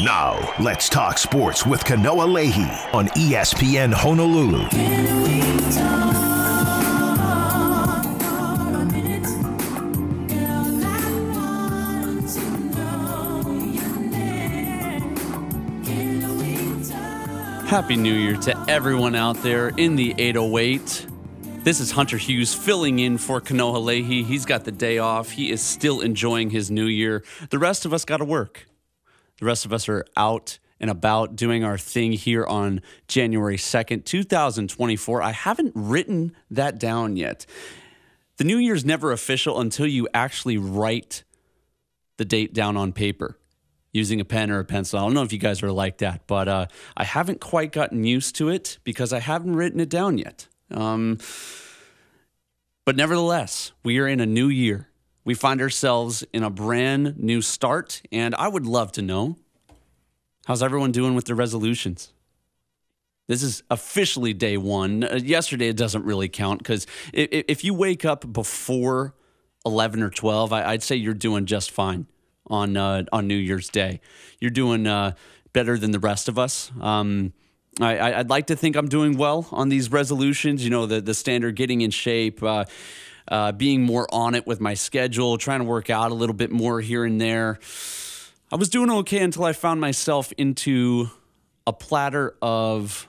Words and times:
Now, 0.00 0.54
let's 0.60 0.88
talk 0.88 1.18
sports 1.18 1.66
with 1.66 1.82
Kanoa 1.82 2.28
Leahey 2.28 2.94
on 2.94 3.08
ESPN 3.08 3.92
Honolulu. 3.92 4.58
Happy 17.66 17.96
New 17.96 18.14
Year 18.14 18.36
to 18.36 18.56
everyone 18.68 19.16
out 19.16 19.42
there 19.42 19.70
in 19.76 19.96
the 19.96 20.14
808. 20.16 21.08
This 21.64 21.80
is 21.80 21.90
Hunter 21.90 22.18
Hughes 22.18 22.54
filling 22.54 23.00
in 23.00 23.18
for 23.18 23.40
Kanoa 23.40 23.82
Leahey. 23.82 24.24
He's 24.24 24.46
got 24.46 24.64
the 24.64 24.70
day 24.70 24.98
off. 24.98 25.32
He 25.32 25.50
is 25.50 25.60
still 25.60 26.00
enjoying 26.02 26.50
his 26.50 26.70
new 26.70 26.86
year. 26.86 27.24
The 27.50 27.58
rest 27.58 27.84
of 27.84 27.92
us 27.92 28.04
got 28.04 28.18
to 28.18 28.24
work. 28.24 28.67
The 29.38 29.46
rest 29.46 29.64
of 29.64 29.72
us 29.72 29.88
are 29.88 30.04
out 30.16 30.58
and 30.80 30.90
about 30.90 31.36
doing 31.36 31.64
our 31.64 31.78
thing 31.78 32.12
here 32.12 32.44
on 32.44 32.82
January 33.08 33.56
2nd, 33.56 34.04
2024. 34.04 35.22
I 35.22 35.32
haven't 35.32 35.72
written 35.74 36.36
that 36.50 36.78
down 36.78 37.16
yet. 37.16 37.46
The 38.36 38.44
new 38.44 38.58
year's 38.58 38.84
never 38.84 39.10
official 39.10 39.60
until 39.60 39.86
you 39.86 40.08
actually 40.14 40.58
write 40.58 41.24
the 42.16 42.24
date 42.24 42.54
down 42.54 42.76
on 42.76 42.92
paper 42.92 43.36
using 43.92 44.20
a 44.20 44.24
pen 44.24 44.50
or 44.50 44.60
a 44.60 44.64
pencil. 44.64 44.98
I 44.98 45.02
don't 45.02 45.14
know 45.14 45.22
if 45.22 45.32
you 45.32 45.38
guys 45.38 45.62
are 45.62 45.72
like 45.72 45.98
that, 45.98 46.26
but 46.26 46.48
uh, 46.48 46.66
I 46.96 47.04
haven't 47.04 47.40
quite 47.40 47.72
gotten 47.72 48.04
used 48.04 48.36
to 48.36 48.48
it 48.48 48.78
because 48.84 49.12
I 49.12 49.18
haven't 49.18 49.56
written 49.56 49.80
it 49.80 49.88
down 49.88 50.18
yet. 50.18 50.46
Um, 50.70 51.18
but 52.84 52.96
nevertheless, 52.96 53.72
we 53.82 53.98
are 53.98 54.06
in 54.06 54.20
a 54.20 54.26
new 54.26 54.48
year. 54.48 54.87
We 55.28 55.34
find 55.34 55.60
ourselves 55.60 56.24
in 56.32 56.42
a 56.42 56.48
brand 56.48 57.18
new 57.18 57.42
start, 57.42 58.00
and 58.10 58.34
I 58.36 58.48
would 58.48 58.64
love 58.64 58.92
to 58.92 59.02
know 59.02 59.36
how's 60.46 60.62
everyone 60.62 60.90
doing 60.90 61.14
with 61.14 61.26
their 61.26 61.36
resolutions? 61.36 62.14
This 63.26 63.42
is 63.42 63.62
officially 63.70 64.32
day 64.32 64.56
one. 64.56 65.04
Uh, 65.04 65.20
yesterday, 65.22 65.68
it 65.68 65.76
doesn't 65.76 66.02
really 66.06 66.30
count 66.30 66.60
because 66.60 66.86
if, 67.12 67.62
you 67.62 67.74
wake 67.74 68.06
up 68.06 68.32
before 68.32 69.12
11 69.66 70.02
or 70.02 70.08
12, 70.08 70.50
I, 70.50 70.70
would 70.70 70.82
say 70.82 70.96
you're 70.96 71.12
doing 71.12 71.44
just 71.44 71.72
fine 71.72 72.06
on, 72.46 72.78
uh, 72.78 73.04
on 73.12 73.28
New 73.28 73.36
Year's 73.36 73.68
Day. 73.68 74.00
You're 74.40 74.50
doing 74.50 74.86
uh, 74.86 75.12
better 75.52 75.76
than 75.76 75.90
the 75.90 76.00
rest 76.00 76.30
of 76.30 76.38
us. 76.38 76.72
Um, 76.80 77.34
I, 77.82 78.16
would 78.16 78.30
like 78.30 78.46
to 78.46 78.56
think 78.56 78.76
I'm 78.76 78.88
doing 78.88 79.18
well 79.18 79.46
on 79.52 79.68
these 79.68 79.92
resolutions. 79.92 80.64
You 80.64 80.70
know, 80.70 80.86
the, 80.86 81.02
the 81.02 81.12
standard 81.12 81.54
getting 81.54 81.82
in 81.82 81.90
shape. 81.90 82.42
Uh, 83.28 83.52
being 83.52 83.82
more 83.82 84.06
on 84.10 84.34
it 84.34 84.46
with 84.46 84.60
my 84.60 84.74
schedule, 84.74 85.36
trying 85.36 85.60
to 85.60 85.64
work 85.64 85.90
out 85.90 86.10
a 86.10 86.14
little 86.14 86.34
bit 86.34 86.50
more 86.50 86.80
here 86.80 87.04
and 87.04 87.20
there. 87.20 87.58
I 88.50 88.56
was 88.56 88.70
doing 88.70 88.90
okay 88.90 89.18
until 89.18 89.44
I 89.44 89.52
found 89.52 89.80
myself 89.80 90.32
into 90.38 91.10
a 91.66 91.72
platter 91.72 92.34
of 92.40 93.06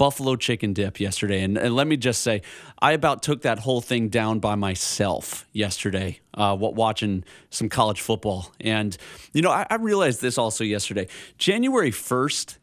buffalo 0.00 0.34
chicken 0.34 0.72
dip 0.72 0.98
yesterday. 0.98 1.42
And, 1.42 1.56
and, 1.56 1.76
let 1.76 1.86
me 1.86 1.96
just 1.96 2.22
say, 2.22 2.40
I 2.80 2.92
about 2.92 3.22
took 3.22 3.42
that 3.42 3.58
whole 3.58 3.82
thing 3.82 4.08
down 4.08 4.40
by 4.40 4.54
myself 4.54 5.46
yesterday, 5.52 6.20
uh, 6.32 6.56
watching 6.58 7.22
some 7.50 7.68
college 7.68 8.00
football. 8.00 8.50
And, 8.58 8.96
you 9.34 9.42
know, 9.42 9.50
I, 9.50 9.66
I 9.68 9.74
realized 9.74 10.22
this 10.22 10.38
also 10.38 10.64
yesterday. 10.64 11.06
January 11.36 11.90
1st 11.90 12.56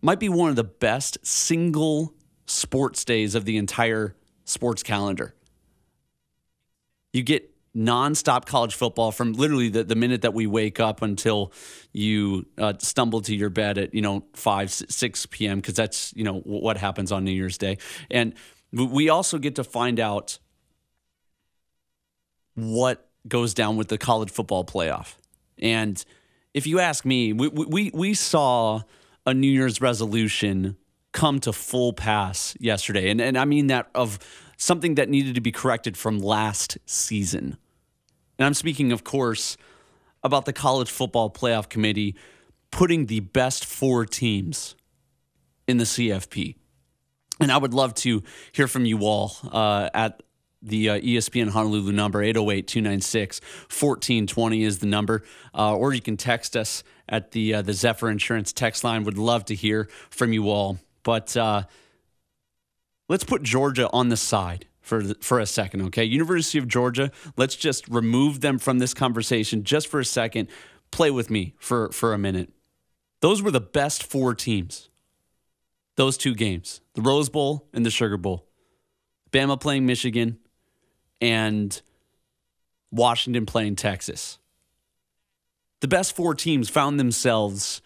might 0.00 0.18
be 0.18 0.30
one 0.30 0.48
of 0.48 0.56
the 0.56 0.64
best 0.64 1.18
single 1.22 2.14
sports 2.46 3.04
days 3.04 3.34
of 3.34 3.44
the 3.44 3.58
entire 3.58 4.16
sports 4.44 4.82
calendar. 4.82 5.35
You 7.16 7.22
get 7.22 7.50
nonstop 7.76 8.46
college 8.46 8.74
football 8.74 9.12
from 9.12 9.34
literally 9.34 9.68
the, 9.68 9.84
the 9.84 9.94
minute 9.94 10.22
that 10.22 10.32
we 10.32 10.46
wake 10.46 10.80
up 10.80 11.02
until 11.02 11.52
you 11.92 12.46
uh, 12.56 12.72
stumble 12.78 13.20
to 13.20 13.34
your 13.34 13.50
bed 13.50 13.76
at 13.76 13.94
you 13.94 14.00
know 14.00 14.24
5 14.32 14.70
6 14.70 15.26
p.m 15.26 15.58
because 15.58 15.74
that's 15.74 16.12
you 16.16 16.24
know 16.24 16.40
what 16.40 16.78
happens 16.78 17.12
on 17.12 17.24
new 17.24 17.30
year's 17.30 17.58
day. 17.58 17.78
And 18.10 18.34
we 18.72 19.08
also 19.08 19.38
get 19.38 19.56
to 19.56 19.64
find 19.64 20.00
out 20.00 20.38
what 22.54 23.08
goes 23.28 23.52
down 23.52 23.76
with 23.76 23.88
the 23.88 23.98
college 23.98 24.30
football 24.30 24.64
playoff. 24.64 25.14
And 25.58 26.02
if 26.54 26.66
you 26.66 26.80
ask 26.80 27.04
me 27.04 27.32
we, 27.32 27.48
we, 27.48 27.90
we 27.92 28.14
saw 28.14 28.82
a 29.26 29.34
new 29.34 29.50
year's 29.50 29.80
resolution 29.80 30.76
come 31.12 31.40
to 31.40 31.52
full 31.52 31.92
pass 31.92 32.56
yesterday. 32.58 33.10
And, 33.10 33.20
and 33.20 33.36
i 33.36 33.44
mean 33.44 33.66
that 33.66 33.90
of 33.94 34.18
something 34.56 34.94
that 34.94 35.08
needed 35.08 35.34
to 35.34 35.40
be 35.40 35.52
corrected 35.52 35.96
from 35.96 36.18
last 36.18 36.78
season. 36.86 37.56
And 38.38 38.46
I'm 38.46 38.54
speaking, 38.54 38.92
of 38.92 39.04
course, 39.04 39.56
about 40.22 40.44
the 40.44 40.52
College 40.52 40.90
Football 40.90 41.30
Playoff 41.30 41.68
Committee 41.68 42.16
putting 42.70 43.06
the 43.06 43.20
best 43.20 43.64
four 43.64 44.04
teams 44.04 44.74
in 45.66 45.78
the 45.78 45.84
CFP. 45.84 46.56
And 47.40 47.52
I 47.52 47.58
would 47.58 47.74
love 47.74 47.94
to 47.94 48.22
hear 48.52 48.66
from 48.66 48.84
you 48.84 49.00
all 49.00 49.32
uh, 49.52 49.90
at 49.94 50.22
the 50.62 50.90
uh, 50.90 50.98
ESPN 50.98 51.50
Honolulu 51.50 51.92
number, 51.92 52.22
808 52.22 52.66
296 52.66 53.40
1420 53.40 54.64
is 54.64 54.78
the 54.78 54.86
number. 54.86 55.22
Uh, 55.54 55.76
or 55.76 55.92
you 55.92 56.00
can 56.00 56.16
text 56.16 56.56
us 56.56 56.82
at 57.08 57.32
the, 57.32 57.54
uh, 57.54 57.62
the 57.62 57.72
Zephyr 57.72 58.10
Insurance 58.10 58.52
text 58.52 58.82
line. 58.82 59.04
Would 59.04 59.18
love 59.18 59.44
to 59.46 59.54
hear 59.54 59.88
from 60.10 60.32
you 60.32 60.48
all. 60.48 60.78
But 61.02 61.36
uh, 61.36 61.64
let's 63.08 63.24
put 63.24 63.42
Georgia 63.42 63.88
on 63.92 64.08
the 64.08 64.16
side 64.16 64.66
for 64.80 65.14
for 65.20 65.38
a 65.38 65.46
second, 65.46 65.82
okay? 65.82 66.04
University 66.04 66.58
of 66.58 66.68
Georgia, 66.68 67.10
let's 67.36 67.56
just 67.56 67.88
remove 67.88 68.40
them 68.40 68.58
from 68.58 68.78
this 68.78 68.94
conversation 68.94 69.64
just 69.64 69.88
for 69.88 70.00
a 70.00 70.04
second. 70.04 70.48
Play 70.90 71.10
with 71.10 71.30
me 71.30 71.54
for 71.58 71.90
for 71.90 72.14
a 72.14 72.18
minute. 72.18 72.52
Those 73.20 73.42
were 73.42 73.50
the 73.50 73.60
best 73.60 74.04
four 74.04 74.34
teams. 74.34 74.88
Those 75.96 76.18
two 76.18 76.34
games, 76.34 76.82
the 76.94 77.02
Rose 77.02 77.28
Bowl 77.28 77.68
and 77.72 77.84
the 77.84 77.90
Sugar 77.90 78.18
Bowl. 78.18 78.46
Bama 79.32 79.58
playing 79.58 79.86
Michigan 79.86 80.38
and 81.20 81.80
Washington 82.90 83.46
playing 83.46 83.76
Texas. 83.76 84.38
The 85.80 85.88
best 85.88 86.14
four 86.14 86.34
teams 86.34 86.68
found 86.68 87.00
themselves 87.00 87.80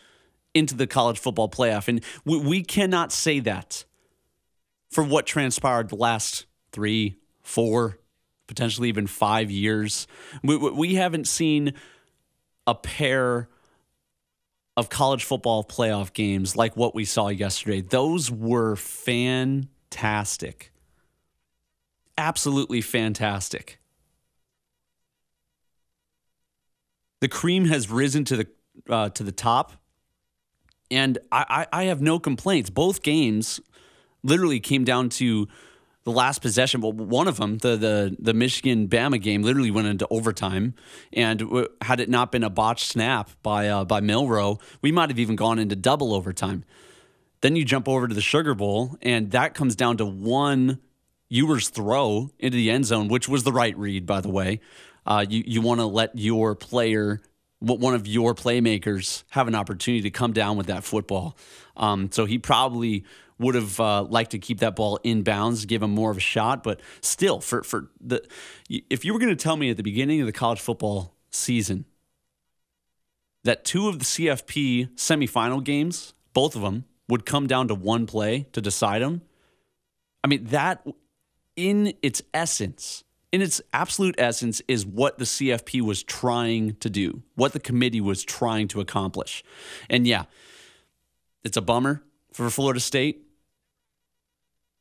into 0.55 0.75
the 0.75 0.87
college 0.87 1.19
football 1.19 1.49
playoff. 1.49 1.89
And 1.89 2.03
we, 2.25 2.39
we 2.39 2.63
cannot 2.65 3.13
say 3.13 3.41
that 3.41 3.85
for 4.91 5.05
what 5.05 5.27
transpired 5.27 5.89
the 5.89 5.97
last 5.97 6.47
three, 6.73 7.17
four, 7.43 7.99
potentially 8.47 8.89
even 8.89 9.07
five 9.07 9.51
years. 9.51 10.07
We, 10.43 10.57
we 10.57 10.95
haven't 10.95 11.29
seen 11.29 11.75
a 12.67 12.75
pair 12.75 13.49
of 14.77 14.89
college 14.89 15.25
football 15.25 15.65
playoff 15.65 16.13
games 16.13 16.57
like 16.57 16.77
what 16.77 16.95
we 16.95 17.05
saw 17.05 17.29
yesterday. 17.29 17.81
Those 17.81 18.31
were 18.31 18.77
fantastic. 18.77 20.73
Absolutely 22.17 22.81
fantastic. 22.81 23.79
The 27.21 27.29
cream 27.29 27.67
has 27.67 27.91
risen 27.91 28.25
to 28.25 28.37
the 28.37 28.47
uh, 28.89 29.11
to 29.11 29.23
the 29.23 29.33
top, 29.33 29.73
and 30.91 31.19
I, 31.31 31.67
I, 31.73 31.81
I 31.81 31.85
have 31.85 32.01
no 32.01 32.19
complaints. 32.19 32.71
Both 32.71 33.03
games 33.03 33.61
literally 34.23 34.61
came 34.61 34.85
down 34.85 35.09
to 35.11 35.49
the 36.05 36.13
last 36.13 36.41
possession. 36.41 36.81
Well, 36.81 36.93
one 36.93 37.29
of 37.29 37.37
them, 37.37 37.59
the 37.59 37.77
the 37.77 38.17
the 38.19 38.35
Michigan 38.35 38.89
Bama 38.89 39.21
game, 39.21 39.43
literally 39.43 39.71
went 39.71 39.87
into 39.87 40.07
overtime, 40.11 40.75
and 41.13 41.67
had 41.83 42.01
it 42.01 42.09
not 42.09 42.33
been 42.33 42.43
a 42.43 42.51
botched 42.51 42.87
snap 42.87 43.31
by 43.43 43.69
uh, 43.69 43.85
by 43.85 44.01
Milroe, 44.01 44.59
we 44.83 44.93
might 44.93 45.11
have 45.11 45.19
even 45.19 45.37
gone 45.37 45.59
into 45.59 45.77
double 45.77 46.15
overtime. 46.15 46.65
Then 47.43 47.57
you 47.57 47.65
jump 47.65 47.89
over 47.89 48.07
to 48.07 48.15
the 48.15 48.21
Sugar 48.21 48.55
Bowl, 48.55 48.97
and 49.03 49.31
that 49.31 49.55
comes 49.55 49.75
down 49.75 49.97
to 49.99 50.07
one 50.07 50.79
Ewers 51.29 51.69
throw 51.69 52.31
into 52.39 52.57
the 52.57 52.71
end 52.71 52.87
zone, 52.87 53.09
which 53.09 53.29
was 53.29 53.45
the 53.45 53.53
right 53.53 53.77
read, 53.79 54.05
by 54.05 54.21
the 54.21 54.29
way. 54.29 54.61
Uh, 55.07 55.25
you 55.29 55.45
you 55.47 55.61
want 55.61 55.81
to 55.81 55.87
let 55.87 56.19
your 56.19 56.55
player, 56.55 57.21
one 57.61 57.95
of 57.95 58.07
your 58.07 58.35
playmakers, 58.35 59.23
have 59.31 59.49
an 59.49 59.55
opportunity 59.55 60.03
to 60.03 60.11
come 60.11 60.33
down 60.33 60.57
with 60.57 60.67
that 60.67 60.83
football. 60.83 61.37
Um, 61.77 62.11
so 62.11 62.25
he 62.27 62.39
probably 62.39 63.05
would 63.41 63.55
have 63.55 63.81
uh, 63.81 64.03
liked 64.03 64.33
to 64.33 64.39
keep 64.39 64.61
that 64.61 64.77
ball 64.77 65.01
in 65.03 65.23
bounds, 65.23 65.65
give 65.65 65.83
him 65.83 65.91
more 65.91 66.11
of 66.11 66.19
a 66.19 66.21
shot. 66.21 66.63
But 66.63 66.81
still, 67.01 67.41
for 67.41 67.63
for 67.63 67.91
the 68.01 68.23
if 68.69 69.05
you 69.05 69.13
were 69.13 69.19
going 69.19 69.35
to 69.35 69.43
tell 69.43 69.57
me 69.57 69.71
at 69.71 69.77
the 69.77 69.83
beginning 69.83 70.21
of 70.21 70.27
the 70.27 70.33
college 70.33 70.61
football 70.61 71.17
season 71.31 71.87
that 73.43 73.65
two 73.65 73.89
of 73.89 73.99
the 73.99 74.05
CFP 74.05 74.95
semifinal 74.95 75.65
games, 75.65 76.13
both 76.35 76.55
of 76.55 76.63
them, 76.63 76.85
would 77.09 77.25
come 77.25 77.47
down 77.47 77.67
to 77.69 77.75
one 77.75 78.07
play 78.07 78.47
to 78.53 78.61
decide 78.61 79.01
them, 79.01 79.23
I 80.23 80.29
mean 80.29 80.45
that 80.45 80.87
in 81.57 81.95
its 82.03 82.23
essence. 82.33 83.05
In 83.33 83.43
its 83.43 83.61
absolute 83.73 84.17
essence, 84.19 84.61
is 84.67 84.85
what 84.85 85.19
the 85.19 85.25
CFP 85.25 85.83
was 85.83 86.03
trying 86.03 86.75
to 86.81 86.91
do, 86.91 87.23
what 87.37 87.53
the 87.53 87.61
committee 87.61 88.01
was 88.01 88.25
trying 88.25 88.67
to 88.69 88.81
accomplish. 88.81 89.45
And 89.89 90.05
yeah, 90.05 90.25
it's 91.45 91.57
a 91.57 91.63
bummer 91.63 92.03
for 92.33 92.51
Florida 92.51 92.81
State 92.81 93.25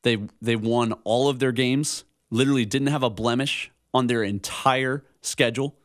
they 0.04 0.18
they 0.42 0.56
won 0.56 0.94
all 1.04 1.30
of 1.30 1.40
their 1.40 1.52
games. 1.52 2.04
Literally 2.30 2.66
didn't 2.66 2.88
have 2.88 3.04
a 3.04 3.10
blemish 3.10 3.72
on 3.94 4.08
their 4.08 4.24
entire 4.24 5.04
schedule. 5.22 5.76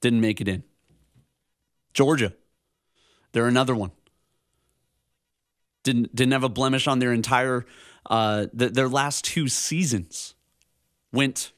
Didn't 0.00 0.20
make 0.20 0.40
it 0.40 0.48
in. 0.48 0.64
Georgia, 1.94 2.34
they're 3.32 3.46
another 3.46 3.74
one. 3.74 3.92
Didn't 5.84 6.14
didn't 6.14 6.32
have 6.32 6.44
a 6.44 6.48
blemish 6.48 6.86
on 6.86 6.98
their 6.98 7.12
entire 7.12 7.64
uh, 8.10 8.46
the, 8.52 8.68
their 8.68 8.88
last 8.88 9.24
two 9.24 9.48
seasons. 9.48 10.34
Went 11.12 11.52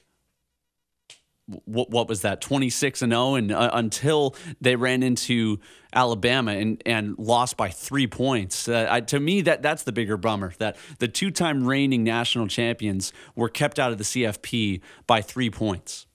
what 1.65 1.91
what 1.91 2.09
was 2.09 2.23
that 2.23 2.41
26 2.41 3.03
and 3.03 3.13
0 3.13 3.35
and 3.37 3.53
uh, 3.53 3.71
until 3.73 4.35
they 4.61 4.75
ran 4.75 5.03
into 5.03 5.59
Alabama 5.93 6.53
and 6.53 6.83
and 6.85 7.17
lost 7.19 7.57
by 7.57 7.69
3 7.69 8.07
points 8.09 8.69
uh, 8.69 8.89
I, 8.91 9.01
to 9.03 9.21
me 9.21 9.43
that 9.43 9.63
that's 9.63 9.85
the 9.85 9.93
bigger 9.93 10.17
bummer 10.17 10.53
that 10.59 10.77
the 10.99 11.09
two-time 11.09 11.65
reigning 11.65 12.03
national 12.03 12.49
champions 12.49 13.13
were 13.35 13.49
kept 13.49 13.79
out 13.79 13.93
of 13.93 13.99
the 13.99 14.05
CFP 14.05 14.81
by 15.07 15.23
3 15.23 15.51
points 15.51 16.07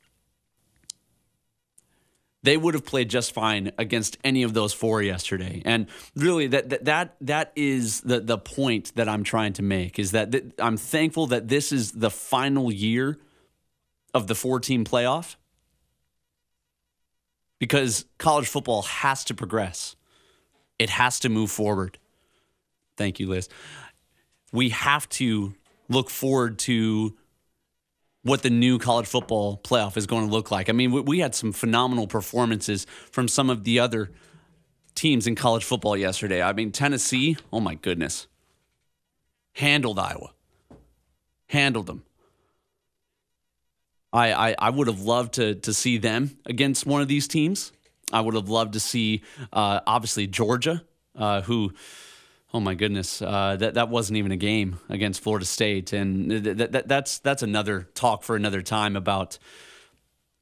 they 2.43 2.57
would 2.57 2.73
have 2.73 2.85
played 2.85 3.09
just 3.09 3.33
fine 3.33 3.71
against 3.77 4.17
any 4.23 4.43
of 4.43 4.53
those 4.53 4.73
four 4.73 5.01
yesterday. 5.01 5.61
And 5.63 5.87
really, 6.15 6.47
that 6.47 6.85
that 6.85 7.15
that, 7.21 7.51
is 7.55 8.01
the 8.01 8.19
the 8.19 8.37
point 8.39 8.93
that 8.95 9.07
I'm 9.07 9.23
trying 9.23 9.53
to 9.53 9.61
make 9.61 9.99
is 9.99 10.11
that 10.11 10.31
th- 10.31 10.45
I'm 10.57 10.77
thankful 10.77 11.27
that 11.27 11.49
this 11.49 11.71
is 11.71 11.91
the 11.91 12.09
final 12.09 12.71
year 12.71 13.19
of 14.13 14.27
the 14.27 14.35
four 14.35 14.59
team 14.59 14.83
playoff 14.83 15.35
because 17.59 18.05
college 18.17 18.47
football 18.47 18.81
has 18.81 19.23
to 19.25 19.33
progress. 19.33 19.95
It 20.79 20.89
has 20.89 21.19
to 21.19 21.29
move 21.29 21.51
forward. 21.51 21.99
Thank 22.97 23.19
you, 23.19 23.27
Liz. 23.29 23.47
We 24.51 24.69
have 24.69 25.07
to 25.09 25.53
look 25.87 26.09
forward 26.09 26.57
to 26.59 27.15
what 28.23 28.43
the 28.43 28.49
new 28.49 28.77
college 28.77 29.07
football 29.07 29.59
playoff 29.63 29.97
is 29.97 30.05
going 30.07 30.27
to 30.27 30.31
look 30.31 30.51
like. 30.51 30.69
I 30.69 30.73
mean, 30.73 30.91
we, 30.91 31.01
we 31.01 31.19
had 31.19 31.35
some 31.35 31.51
phenomenal 31.51 32.07
performances 32.07 32.85
from 33.11 33.27
some 33.27 33.49
of 33.49 33.63
the 33.63 33.79
other 33.79 34.11
teams 34.95 35.27
in 35.27 35.35
college 35.35 35.63
football 35.63 35.97
yesterday. 35.97 36.41
I 36.41 36.53
mean, 36.53 36.71
Tennessee, 36.71 37.37
oh 37.51 37.59
my 37.59 37.75
goodness, 37.75 38.27
handled 39.53 39.99
Iowa, 39.99 40.33
handled 41.47 41.87
them. 41.87 42.03
I, 44.13 44.33
I, 44.33 44.55
I 44.59 44.69
would 44.69 44.87
have 44.87 45.01
loved 45.01 45.33
to, 45.35 45.55
to 45.55 45.73
see 45.73 45.97
them 45.97 46.37
against 46.45 46.85
one 46.85 47.01
of 47.01 47.07
these 47.07 47.27
teams. 47.27 47.71
I 48.11 48.21
would 48.21 48.35
have 48.35 48.49
loved 48.49 48.73
to 48.73 48.79
see, 48.79 49.23
uh, 49.53 49.79
obviously, 49.87 50.27
Georgia, 50.27 50.83
uh, 51.15 51.41
who 51.41 51.73
Oh 52.53 52.59
my 52.59 52.73
goodness, 52.73 53.21
uh, 53.21 53.55
that 53.59 53.75
that 53.75 53.87
wasn't 53.87 54.17
even 54.17 54.33
a 54.33 54.37
game 54.37 54.77
against 54.89 55.21
Florida 55.21 55.45
State, 55.45 55.93
and 55.93 56.29
th- 56.29 56.57
th- 56.57 56.83
that's 56.85 57.19
that's 57.19 57.43
another 57.43 57.87
talk 57.93 58.23
for 58.23 58.35
another 58.35 58.61
time 58.61 58.97
about 58.97 59.37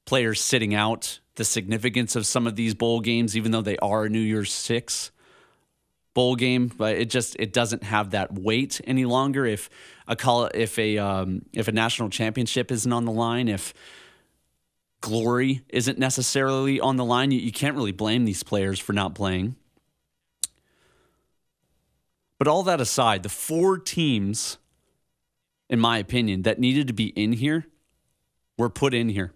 players 0.06 0.42
sitting 0.42 0.74
out, 0.74 1.20
the 1.36 1.46
significance 1.46 2.16
of 2.16 2.26
some 2.26 2.48
of 2.48 2.56
these 2.56 2.74
bowl 2.74 3.00
games, 3.00 3.38
even 3.38 3.52
though 3.52 3.62
they 3.62 3.78
are 3.78 4.10
New 4.10 4.20
Year's 4.20 4.52
Six 4.52 5.12
bowl 6.16 6.36
game, 6.36 6.68
but 6.76 6.96
it 6.96 7.12
just 7.12 7.36
it 7.38 7.54
doesn't 7.54 7.84
have 7.84 8.10
that 8.12 8.34
weight 8.34 8.82
any 8.86 9.06
longer. 9.06 9.46
If 9.46 9.70
a 10.10 10.16
call 10.16 10.50
if 10.56 10.78
a 10.80 10.98
um, 10.98 11.44
if 11.54 11.68
a 11.68 11.72
national 11.72 12.10
championship 12.10 12.72
isn't 12.72 12.92
on 12.92 13.06
the 13.06 13.12
line, 13.12 13.48
if 13.48 13.74
glory 15.02 15.62
isn't 15.70 16.00
necessarily 16.00 16.82
on 16.82 16.98
the 16.98 17.06
line, 17.06 17.32
you, 17.32 17.40
you 17.40 17.52
can't 17.52 17.76
really 17.76 17.94
blame 17.94 18.26
these 18.26 18.44
players 18.44 18.80
for 18.80 18.92
not 18.92 19.14
playing. 19.14 19.56
But 22.40 22.48
all 22.48 22.64
that 22.64 22.82
aside, 22.82 23.22
the 23.22 23.30
four 23.30 23.78
teams, 23.78 24.58
in 25.70 25.80
my 25.80 26.00
opinion, 26.00 26.42
that 26.42 26.58
needed 26.58 26.88
to 26.88 26.94
be 26.94 27.08
in 27.10 27.34
here 27.34 27.68
were 28.58 28.70
put 28.70 28.94
in 28.94 29.10
here. 29.10 29.32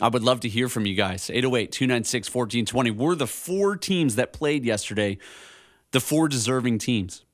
I 0.00 0.08
would 0.08 0.24
love 0.24 0.40
to 0.40 0.48
hear 0.48 0.68
from 0.68 0.84
you 0.84 0.96
guys. 0.96 1.30
808 1.30 1.70
296 1.70 2.34
1420. 2.34 2.90
We're 2.90 3.14
the 3.14 3.28
four 3.28 3.76
teams 3.76 4.16
that 4.16 4.32
played 4.32 4.64
yesterday, 4.64 5.18
the 5.92 6.00
four 6.00 6.26
deserving 6.26 6.78
teams 6.78 7.24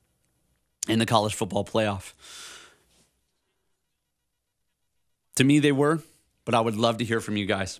in 0.87 0.99
the 0.99 1.05
college 1.05 1.35
football 1.35 1.65
playoff. 1.65 2.13
To 5.35 5.43
me, 5.43 5.59
they 5.59 5.71
were, 5.71 5.99
but 6.45 6.55
I 6.55 6.61
would 6.61 6.75
love 6.75 6.97
to 6.97 7.05
hear 7.05 7.21
from 7.21 7.37
you 7.37 7.45
guys 7.45 7.79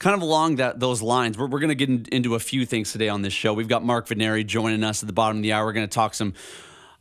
kind 0.00 0.14
of 0.14 0.22
along 0.22 0.56
that 0.56 0.80
those 0.80 1.00
lines, 1.00 1.38
we're, 1.38 1.46
we're 1.46 1.60
going 1.60 1.68
to 1.68 1.76
get 1.76 1.88
in, 1.88 2.06
into 2.10 2.34
a 2.34 2.40
few 2.40 2.66
things 2.66 2.90
today 2.90 3.08
on 3.08 3.22
this 3.22 3.32
show. 3.32 3.54
We've 3.54 3.68
got 3.68 3.84
Mark 3.84 4.08
Veneri 4.08 4.44
joining 4.44 4.82
us 4.82 5.02
at 5.02 5.06
the 5.06 5.12
bottom 5.12 5.36
of 5.36 5.42
the 5.44 5.52
hour. 5.52 5.64
We're 5.64 5.74
going 5.74 5.86
to 5.86 5.94
talk 5.94 6.14
some 6.14 6.34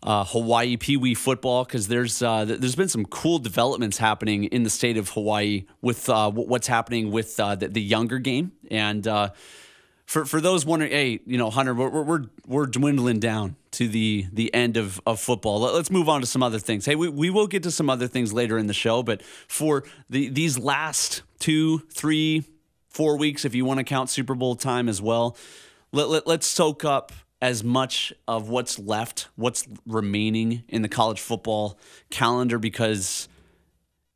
uh, 0.04 0.26
Hawaii 0.26 0.78
Pee 0.78 0.98
Wee 0.98 1.16
football 1.16 1.64
because 1.64 1.88
there's 1.88 2.22
uh, 2.22 2.46
there's 2.46 2.76
been 2.76 2.90
some 2.90 3.06
cool 3.06 3.40
developments 3.40 3.98
happening 3.98 4.44
in 4.46 4.64
the 4.64 4.70
state 4.70 4.98
of 4.98 5.10
Hawaii 5.10 5.66
with 5.82 6.08
uh, 6.10 6.30
what's 6.30 6.68
happening 6.68 7.12
with 7.12 7.40
uh, 7.40 7.56
the, 7.56 7.70
the, 7.70 7.82
younger 7.82 8.20
game 8.20 8.52
and. 8.70 9.08
For, 10.10 10.26
for 10.26 10.42
those 10.42 10.66
wondering, 10.66 10.92
hey, 10.92 11.20
you 11.28 11.38
know, 11.38 11.52
Hunter, 11.52 11.76
we're, 11.76 12.02
we're, 12.02 12.24
we're 12.48 12.66
dwindling 12.66 13.20
down 13.20 13.56
to 13.74 13.88
the 13.88 14.26
the 14.34 14.52
end 14.56 14.76
of, 14.76 15.00
of 15.06 15.20
football. 15.20 15.60
Let, 15.60 15.76
us 15.76 15.92
move 15.92 16.10
on 16.10 16.22
to 16.22 16.26
some 16.26 16.42
other 16.42 16.58
things. 16.58 16.88
Hey, 16.88 16.96
we, 16.96 17.10
we 17.10 17.30
will 17.30 17.46
get 17.46 17.62
to 17.62 17.70
some 17.70 17.92
other 17.92 18.08
things 18.08 18.34
later 18.34 18.58
in 18.58 18.66
the 18.66 18.74
show, 18.74 19.04
but 19.04 19.22
for 19.22 19.84
the 20.10 20.28
these 20.30 20.58
last 20.58 21.22
two, 21.38 21.84
three, 21.92 22.44
four 22.88 23.20
weeks 23.20 23.46
if 23.46 23.54
you 23.54 23.66
want 23.66 23.78
to 23.78 23.84
count 23.84 24.10
Super 24.10 24.34
Bowl 24.34 24.56
time 24.56 24.90
as 24.90 25.00
well. 25.00 25.38
Let, 25.92 26.10
let, 26.10 26.26
let's 26.26 26.48
soak 26.48 26.84
up 26.84 27.12
as 27.40 27.64
much 27.64 28.12
of 28.28 28.50
what's 28.50 28.80
left, 28.80 29.28
what's 29.36 29.68
remaining 29.86 30.64
in 30.68 30.82
the 30.82 30.90
college 30.90 31.20
football 31.20 31.78
calendar 32.10 32.58
because 32.58 33.30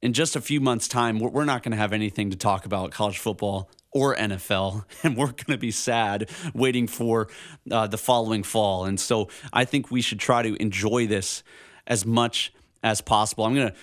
in 0.02 0.12
just 0.12 0.36
a 0.36 0.42
few 0.42 0.60
months' 0.60 0.88
time, 0.88 1.20
we're 1.20 1.46
not 1.46 1.62
going 1.62 1.72
to 1.72 1.78
have 1.78 1.94
anything 1.94 2.32
to 2.32 2.36
talk 2.36 2.66
about 2.66 2.90
college 2.90 3.20
football 3.20 3.70
or 3.94 4.16
NFL, 4.16 4.86
and 5.04 5.16
we're 5.16 5.28
going 5.28 5.46
to 5.48 5.58
be 5.58 5.72
sad 5.72 6.30
waiting 6.54 6.88
for 6.88 7.28
uh, 7.72 7.88
the 7.88 7.98
following 7.98 8.44
fall. 8.44 8.86
And 8.86 9.00
so 9.00 9.30
I 9.52 9.66
think 9.66 9.92
we 9.92 10.02
should 10.02 10.20
try 10.20 10.42
to 10.42 10.56
enjoy 10.62 11.08
this 11.08 11.44
as 11.88 12.06
much 12.06 12.54
as 12.82 13.02
possible. 13.02 13.46
I'm 13.46 13.56
going 13.56 13.70
to 13.70 13.76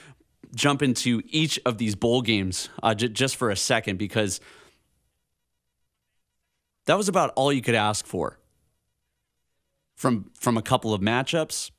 jump 0.55 0.83
into 0.83 1.23
each 1.27 1.61
of 1.65 1.79
these 1.79 1.95
bowl 1.95 2.23
games 2.23 2.69
uh, 2.83 2.95
j- 2.95 3.09
just 3.09 3.37
for 3.37 3.51
a 3.51 3.57
second 3.57 3.99
because– 3.99 4.41
that 6.91 6.97
was 6.97 7.09
about 7.09 7.33
all 7.37 7.53
you 7.53 7.63
could 7.63 7.77
ask 7.77 8.05
for 8.05 8.39
from 9.95 10.31
from 10.39 10.57
a 10.57 10.63
couple 10.63 10.93
of 10.93 11.01
matchups. 11.01 11.71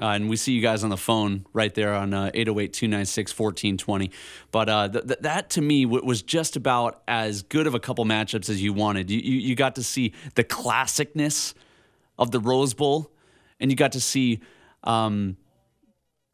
Uh, 0.00 0.06
and 0.06 0.28
we 0.28 0.36
see 0.36 0.52
you 0.52 0.60
guys 0.60 0.82
on 0.82 0.90
the 0.90 0.96
phone 0.96 1.46
right 1.52 1.72
there 1.74 1.94
on 1.94 2.12
uh, 2.12 2.30
808 2.34 2.72
296 2.72 3.38
1420. 3.38 4.10
But 4.50 4.68
uh, 4.68 4.88
th- 4.88 5.06
th- 5.06 5.20
that 5.20 5.50
to 5.50 5.62
me 5.62 5.84
w- 5.84 6.04
was 6.04 6.20
just 6.20 6.56
about 6.56 7.02
as 7.06 7.42
good 7.42 7.68
of 7.68 7.74
a 7.74 7.80
couple 7.80 8.04
matchups 8.04 8.48
as 8.48 8.60
you 8.60 8.72
wanted. 8.72 9.08
You, 9.08 9.20
you, 9.20 9.38
you 9.38 9.54
got 9.54 9.76
to 9.76 9.84
see 9.84 10.12
the 10.34 10.42
classicness 10.42 11.54
of 12.18 12.32
the 12.32 12.40
Rose 12.40 12.74
Bowl, 12.74 13.12
and 13.60 13.70
you 13.70 13.76
got 13.76 13.92
to 13.92 14.00
see 14.00 14.40
um, 14.82 15.36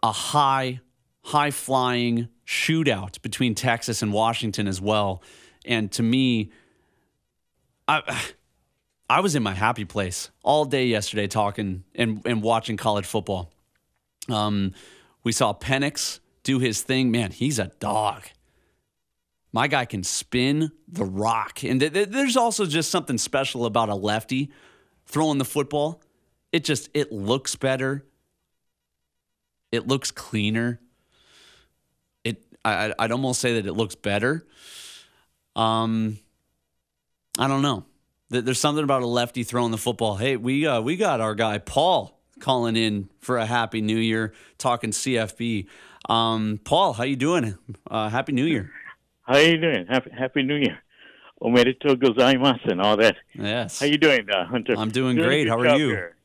a 0.02 0.12
high, 0.12 0.80
high 1.24 1.50
flying 1.50 2.28
shootout 2.46 3.20
between 3.20 3.54
Texas 3.54 4.00
and 4.00 4.10
Washington 4.10 4.68
as 4.68 4.80
well. 4.80 5.22
And 5.66 5.92
to 5.92 6.02
me, 6.02 6.50
I 7.86 8.18
I 9.10 9.18
was 9.18 9.34
in 9.34 9.42
my 9.42 9.54
happy 9.54 9.84
place 9.84 10.30
all 10.44 10.64
day 10.64 10.86
yesterday 10.86 11.26
talking 11.26 11.82
and, 11.96 12.22
and 12.24 12.42
watching 12.42 12.76
college 12.76 13.06
football. 13.06 13.52
Um, 14.28 14.72
we 15.24 15.32
saw 15.32 15.52
Penix 15.52 16.20
do 16.44 16.60
his 16.60 16.82
thing. 16.82 17.10
Man, 17.10 17.32
he's 17.32 17.58
a 17.58 17.72
dog. 17.80 18.22
My 19.52 19.66
guy 19.66 19.84
can 19.84 20.04
spin 20.04 20.70
the 20.86 21.04
rock. 21.04 21.64
And 21.64 21.80
th- 21.80 21.92
th- 21.92 22.08
there's 22.10 22.36
also 22.36 22.66
just 22.66 22.88
something 22.92 23.18
special 23.18 23.66
about 23.66 23.88
a 23.88 23.96
lefty 23.96 24.52
throwing 25.06 25.38
the 25.38 25.44
football. 25.44 26.00
It 26.52 26.62
just 26.62 26.88
it 26.94 27.10
looks 27.10 27.56
better. 27.56 28.06
It 29.72 29.88
looks 29.88 30.12
cleaner. 30.12 30.78
It 32.22 32.44
I, 32.64 32.94
I'd 32.96 33.10
almost 33.10 33.40
say 33.40 33.54
that 33.54 33.66
it 33.66 33.72
looks 33.72 33.96
better. 33.96 34.46
Um, 35.56 36.20
I 37.40 37.48
don't 37.48 37.62
know. 37.62 37.86
There's 38.30 38.60
something 38.60 38.84
about 38.84 39.02
a 39.02 39.06
lefty 39.06 39.42
throwing 39.42 39.72
the 39.72 39.78
football. 39.78 40.14
Hey, 40.14 40.36
we 40.36 40.64
uh, 40.64 40.80
we 40.80 40.96
got 40.96 41.20
our 41.20 41.34
guy 41.34 41.58
Paul 41.58 42.16
calling 42.38 42.76
in 42.76 43.10
for 43.18 43.38
a 43.38 43.44
happy 43.44 43.80
New 43.80 43.98
Year, 43.98 44.32
talking 44.56 44.90
CFB. 44.90 45.66
Um, 46.08 46.60
Paul, 46.62 46.92
how 46.92 47.02
you 47.02 47.16
doing? 47.16 47.58
Uh, 47.90 48.08
happy 48.08 48.30
New 48.30 48.46
Year. 48.46 48.70
How 49.22 49.36
you 49.36 49.60
doing? 49.60 49.86
Happy 49.88 50.10
Happy 50.16 50.44
New 50.44 50.54
Year. 50.54 50.78
Omerito 51.42 51.96
gozaimasu 51.96 52.70
and 52.70 52.80
all 52.80 52.96
that. 52.98 53.16
Yes. 53.34 53.80
How 53.80 53.86
you 53.86 53.98
doing, 53.98 54.24
uh, 54.30 54.46
Hunter? 54.46 54.74
I'm 54.78 54.90
doing, 54.90 55.16
doing 55.16 55.26
great. 55.26 55.48
How 55.48 55.58
are 55.58 55.76
you? 55.76 55.88
Here. 55.88 56.16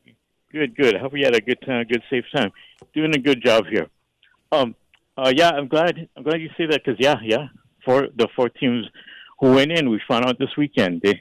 Good, 0.52 0.76
good. 0.76 0.96
Hope 0.96 1.16
you 1.16 1.24
had 1.24 1.34
a 1.34 1.40
good 1.40 1.60
time, 1.66 1.86
good 1.88 2.02
safe 2.08 2.24
time. 2.32 2.52
Doing 2.94 3.14
a 3.16 3.18
good 3.18 3.42
job 3.42 3.64
here. 3.66 3.88
Um, 4.52 4.76
uh, 5.18 5.32
yeah, 5.34 5.50
I'm 5.50 5.66
glad. 5.66 6.08
I'm 6.16 6.22
glad 6.22 6.40
you 6.40 6.50
say 6.56 6.66
that 6.66 6.84
because 6.84 7.00
yeah, 7.00 7.16
yeah. 7.24 7.48
For 7.84 8.08
the 8.14 8.28
four 8.36 8.48
teams 8.48 8.86
who 9.40 9.54
went 9.54 9.72
in, 9.72 9.90
we 9.90 10.00
found 10.06 10.24
out 10.24 10.38
this 10.38 10.56
weekend 10.56 11.02
they 11.02 11.20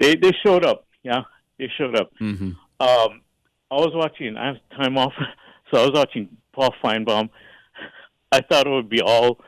they 0.00 0.16
they 0.16 0.32
showed 0.44 0.64
up. 0.64 0.86
Yeah, 1.02 1.22
they 1.58 1.70
showed 1.78 1.96
up. 1.96 2.10
Mm-hmm. 2.20 2.50
Um, 2.80 3.20
I 3.70 3.76
was 3.76 3.92
watching. 3.94 4.36
I 4.36 4.46
have 4.48 4.56
time 4.76 4.98
off, 4.98 5.12
so 5.70 5.80
I 5.80 5.82
was 5.84 5.92
watching 5.94 6.28
Paul 6.52 6.74
Finebaum. 6.82 7.28
I 8.32 8.40
thought 8.40 8.66
it 8.66 8.70
would 8.70 8.88
be 8.88 9.02
all, 9.02 9.38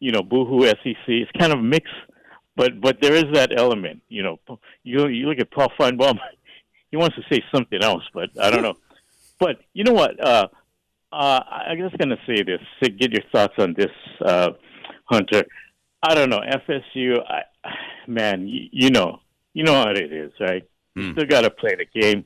you 0.00 0.12
know, 0.12 0.22
boohoo 0.22 0.66
SEC. 0.66 0.96
It's 1.06 1.30
kind 1.38 1.52
of 1.52 1.60
mixed, 1.60 1.94
but 2.56 2.80
but 2.80 3.00
there 3.00 3.14
is 3.14 3.26
that 3.32 3.56
element. 3.56 4.02
You 4.08 4.24
know, 4.24 4.58
you 4.82 5.06
you 5.06 5.26
look 5.26 5.38
at 5.38 5.50
Paul 5.50 5.72
Finebaum, 5.78 6.18
he 6.90 6.96
wants 6.96 7.16
to 7.16 7.22
say 7.32 7.42
something 7.54 7.82
else, 7.82 8.02
but 8.12 8.30
I 8.40 8.50
don't 8.50 8.62
know. 8.62 8.74
But 9.38 9.60
you 9.72 9.84
know 9.84 9.94
what? 9.94 10.22
Uh, 10.22 10.48
uh, 11.12 11.40
I'm 11.48 11.78
just 11.78 11.96
going 11.98 12.10
to 12.10 12.18
say 12.26 12.42
this. 12.42 12.60
To 12.82 12.90
get 12.90 13.12
your 13.12 13.22
thoughts 13.32 13.54
on 13.58 13.74
this, 13.74 13.90
uh, 14.24 14.50
Hunter. 15.06 15.44
I 16.02 16.14
don't 16.14 16.30
know 16.30 16.40
FSU. 16.40 17.18
I, 17.26 17.42
man, 18.06 18.46
you, 18.46 18.68
you 18.72 18.90
know, 18.90 19.20
you 19.54 19.64
know 19.64 19.78
what 19.84 19.96
it 19.98 20.12
is, 20.12 20.32
right? 20.40 20.64
You 20.94 21.02
Hmm. 21.02 21.12
still 21.12 21.26
got 21.26 21.42
to 21.42 21.50
play 21.50 21.74
the 21.76 22.00
game. 22.00 22.24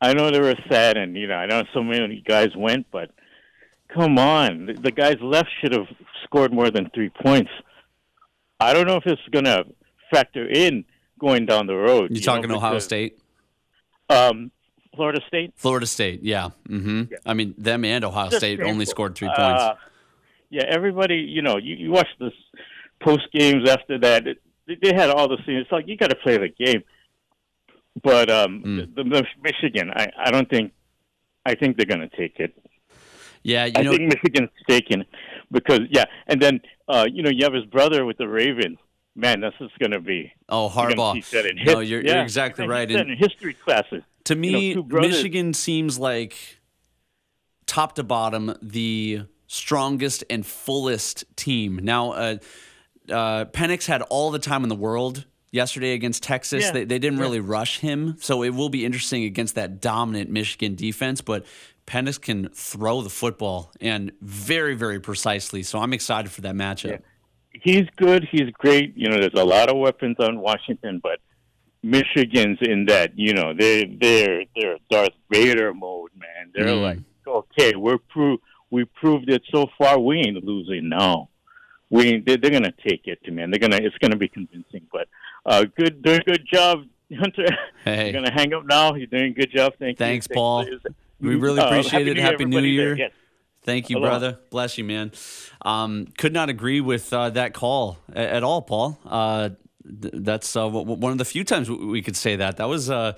I 0.00 0.12
know 0.12 0.30
they 0.30 0.40
were 0.40 0.54
sad, 0.70 0.96
and 0.96 1.16
you 1.16 1.26
know, 1.26 1.34
I 1.34 1.46
know 1.46 1.62
so 1.72 1.82
many 1.82 2.22
guys 2.26 2.50
went, 2.56 2.86
but 2.90 3.10
come 3.92 4.18
on, 4.18 4.66
the, 4.66 4.74
the 4.74 4.90
guys 4.90 5.16
left 5.20 5.48
should 5.60 5.72
have 5.72 5.86
scored 6.24 6.52
more 6.52 6.70
than 6.70 6.90
three 6.94 7.10
points. 7.10 7.50
I 8.60 8.72
don't 8.74 8.86
know 8.86 8.96
if 8.96 9.06
it's 9.06 9.22
going 9.30 9.46
to 9.46 9.64
factor 10.12 10.46
in 10.48 10.84
going 11.18 11.46
down 11.46 11.66
the 11.66 11.74
road. 11.74 12.10
You 12.10 12.20
know, 12.20 12.24
talking 12.24 12.50
Ohio 12.50 12.72
because, 12.72 12.84
State? 12.84 13.18
Um, 14.10 14.50
Florida 14.94 15.20
State. 15.26 15.52
Florida 15.56 15.86
State, 15.86 16.22
yeah. 16.22 16.50
Mm-hmm. 16.68 17.04
Yeah. 17.10 17.18
I 17.24 17.34
mean, 17.34 17.54
them 17.56 17.84
and 17.84 18.04
Ohio 18.04 18.26
Just 18.26 18.38
State 18.38 18.60
only 18.60 18.84
scored 18.84 19.14
three 19.14 19.28
points. 19.28 19.62
Uh, 19.62 19.74
yeah, 20.50 20.64
everybody, 20.68 21.16
you 21.16 21.42
know, 21.42 21.56
you, 21.56 21.74
you 21.76 21.90
watch 21.90 22.08
this 22.20 22.32
post 23.02 23.26
games 23.32 23.68
after 23.68 23.98
that. 23.98 24.26
It, 24.26 24.38
they 24.66 24.94
had 24.94 25.10
all 25.10 25.28
the 25.28 25.36
scenes. 25.46 25.62
It's 25.62 25.72
like 25.72 25.86
you 25.88 25.96
got 25.96 26.10
to 26.10 26.16
play 26.16 26.36
the 26.38 26.48
game. 26.48 26.82
But 28.02 28.30
um, 28.30 28.62
Mm. 28.64 28.94
the, 28.94 29.04
the 29.04 29.24
Michigan, 29.42 29.90
I, 29.94 30.08
I 30.18 30.30
don't 30.30 30.48
think. 30.50 30.72
I 31.46 31.54
think 31.54 31.76
they're 31.76 31.84
going 31.86 32.08
to 32.08 32.16
take 32.16 32.40
it. 32.40 32.54
yeah, 33.42 33.66
you 33.66 33.72
I 33.76 33.82
know, 33.82 33.92
think 33.92 34.14
Michigan's 34.14 34.50
taking 34.68 35.04
because 35.52 35.80
yeah, 35.90 36.04
and 36.26 36.40
then 36.40 36.60
uh, 36.88 37.06
you 37.10 37.22
know 37.22 37.30
you 37.30 37.44
have 37.44 37.52
his 37.52 37.66
brother 37.66 38.04
with 38.04 38.16
the 38.18 38.26
Ravens. 38.26 38.78
Man, 39.14 39.40
that's 39.42 39.56
just 39.58 39.78
going 39.78 39.92
to 39.92 40.00
be. 40.00 40.32
oh 40.48 40.64
you're 40.64 40.90
Harbaugh. 40.96 41.30
that 41.30 41.46
in 41.46 41.58
No, 41.64 41.78
you're, 41.80 42.02
yeah, 42.02 42.14
you're 42.14 42.22
exactly 42.22 42.64
you're 42.64 42.72
right. 42.72 42.90
And 42.90 43.10
in 43.12 43.16
history 43.16 43.54
classes. 43.54 44.02
to 44.24 44.34
me, 44.34 44.74
two 44.74 44.82
brothers- 44.82 45.12
Michigan 45.12 45.52
seems 45.54 45.98
like 46.00 46.34
top 47.66 47.94
to 47.94 48.02
bottom 48.02 48.56
the 48.60 49.22
strongest 49.46 50.24
and 50.30 50.44
fullest 50.44 51.24
team. 51.36 51.78
Now, 51.82 52.10
uh, 52.12 52.36
uh, 53.10 53.44
Penix 53.46 53.86
had 53.86 54.02
all 54.02 54.30
the 54.30 54.38
time 54.38 54.62
in 54.62 54.68
the 54.68 54.74
world 54.74 55.24
yesterday 55.52 55.92
against 55.92 56.22
Texas. 56.22 56.64
Yeah. 56.64 56.72
They, 56.72 56.84
they 56.84 56.98
didn't 56.98 57.18
Yeah. 57.18 57.24
really 57.24 57.40
rush 57.40 57.78
him, 57.80 58.16
so 58.18 58.42
it 58.42 58.50
will 58.50 58.68
be 58.70 58.84
interesting 58.84 59.24
against 59.24 59.54
that 59.56 59.80
dominant 59.80 60.30
Michigan 60.30 60.74
defense. 60.74 61.20
But 61.20 61.44
Penix 61.86 62.20
can 62.20 62.48
throw 62.48 63.02
the 63.02 63.10
football 63.10 63.72
and 63.80 64.10
very, 64.20 64.74
very 64.74 65.00
precisely. 65.00 65.62
So 65.62 65.78
I'm 65.78 65.92
excited 65.92 66.30
for 66.32 66.40
that 66.42 66.54
matchup. 66.54 67.00
he's 67.62 67.86
good. 67.96 68.26
He's 68.32 68.50
great. 68.54 68.96
You 68.96 69.08
know, 69.10 69.18
there's 69.18 69.34
a 69.34 69.44
lot 69.44 69.68
of 69.68 69.76
weapons 69.78 70.16
on 70.18 70.40
Washington, 70.40 70.98
but 71.02 71.20
Michigan's 71.82 72.58
in 72.62 72.86
that. 72.86 73.12
You 73.16 73.34
know, 73.34 73.52
they're 73.58 73.84
they're 74.00 74.44
they're 74.56 74.76
Darth 74.90 75.10
Vader 75.30 75.74
mode, 75.74 76.10
man. 76.16 76.50
They're 76.54 76.74
Mm. 76.74 76.82
like, 76.82 76.98
okay, 77.26 77.76
we're 77.76 77.98
pro- 77.98 78.38
we 78.70 78.84
proved 78.86 79.30
it 79.30 79.42
so 79.52 79.66
far. 79.78 79.98
We 79.98 80.18
ain't 80.18 80.42
losing 80.44 80.88
now. 80.88 81.28
We 81.90 82.20
they're, 82.20 82.36
they're 82.36 82.50
gonna 82.50 82.72
take 82.86 83.02
it, 83.06 83.18
man. 83.32 83.50
They're 83.50 83.60
gonna 83.60 83.76
it's 83.82 83.96
gonna 83.98 84.16
be 84.16 84.28
convincing. 84.28 84.82
But 84.92 85.08
uh, 85.46 85.64
good, 85.76 86.02
doing 86.02 86.20
good 86.26 86.44
job, 86.50 86.84
Hunter. 87.18 87.46
Hey. 87.84 88.04
You're 88.04 88.12
gonna 88.22 88.32
hang 88.32 88.52
up 88.54 88.64
now. 88.66 88.94
You're 88.94 89.06
doing 89.06 89.26
a 89.26 89.34
good 89.34 89.50
job. 89.50 89.74
Thank 89.78 89.98
you. 89.98 90.04
Thanks, 90.06 90.26
Thank 90.26 90.36
Paul. 90.36 90.66
you. 90.66 90.80
We 91.20 91.36
really 91.36 91.60
Uh, 91.60 91.66
appreciate 91.66 92.08
it. 92.08 92.16
Happy 92.16 92.44
New. 92.44 92.60
Year. 92.60 92.96
Yes. 92.96 93.12
Thank 93.62 93.88
you, 93.88 93.96
Aloha. 93.96 94.10
brother. 94.18 94.38
Bless 94.50 94.76
you, 94.76 94.84
man. 94.84 95.12
Um, 95.62 96.06
could 96.18 96.34
not 96.34 96.50
agree 96.50 96.80
with 96.82 97.10
uh, 97.12 97.30
that 97.30 97.54
call 97.54 97.98
at 98.14 98.42
all, 98.42 98.60
Paul. 98.60 98.98
Uh, 99.06 99.50
th- 100.02 100.12
that's 100.18 100.54
uh, 100.54 100.64
w- 100.66 100.84
one 100.96 101.12
of 101.12 101.18
the 101.18 101.24
few 101.24 101.44
times 101.44 101.70
we 101.70 102.02
could 102.02 102.16
say 102.16 102.36
that. 102.36 102.58
That 102.58 102.68
was 102.68 102.90
uh, 102.90 103.14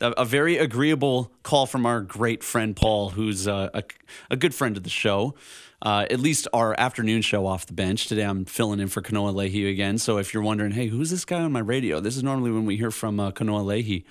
a, 0.00 0.24
very 0.24 0.56
agreeable 0.56 1.32
call 1.42 1.66
from 1.66 1.84
our 1.84 2.00
great 2.00 2.44
friend 2.44 2.76
Paul, 2.76 3.10
who's 3.10 3.48
uh, 3.48 3.70
a, 3.74 3.82
a 4.30 4.36
good 4.36 4.54
friend 4.54 4.76
of 4.76 4.84
the 4.84 4.90
show. 4.90 5.34
Uh, 5.80 6.06
at 6.10 6.18
least 6.18 6.48
our 6.52 6.78
afternoon 6.78 7.22
show 7.22 7.46
off 7.46 7.66
the 7.66 7.72
bench. 7.72 8.08
Today 8.08 8.22
I'm 8.22 8.44
filling 8.44 8.80
in 8.80 8.88
for 8.88 9.00
Kanoa 9.00 9.32
Leahey 9.32 9.70
again. 9.70 9.98
So 9.98 10.18
if 10.18 10.34
you're 10.34 10.42
wondering, 10.42 10.72
hey, 10.72 10.88
who's 10.88 11.10
this 11.10 11.24
guy 11.24 11.40
on 11.40 11.52
my 11.52 11.60
radio? 11.60 12.00
This 12.00 12.16
is 12.16 12.24
normally 12.24 12.50
when 12.50 12.66
we 12.66 12.76
hear 12.76 12.90
from 12.90 13.20
uh, 13.20 13.30
Kanoa 13.30 13.64
Leahey. 13.64 14.04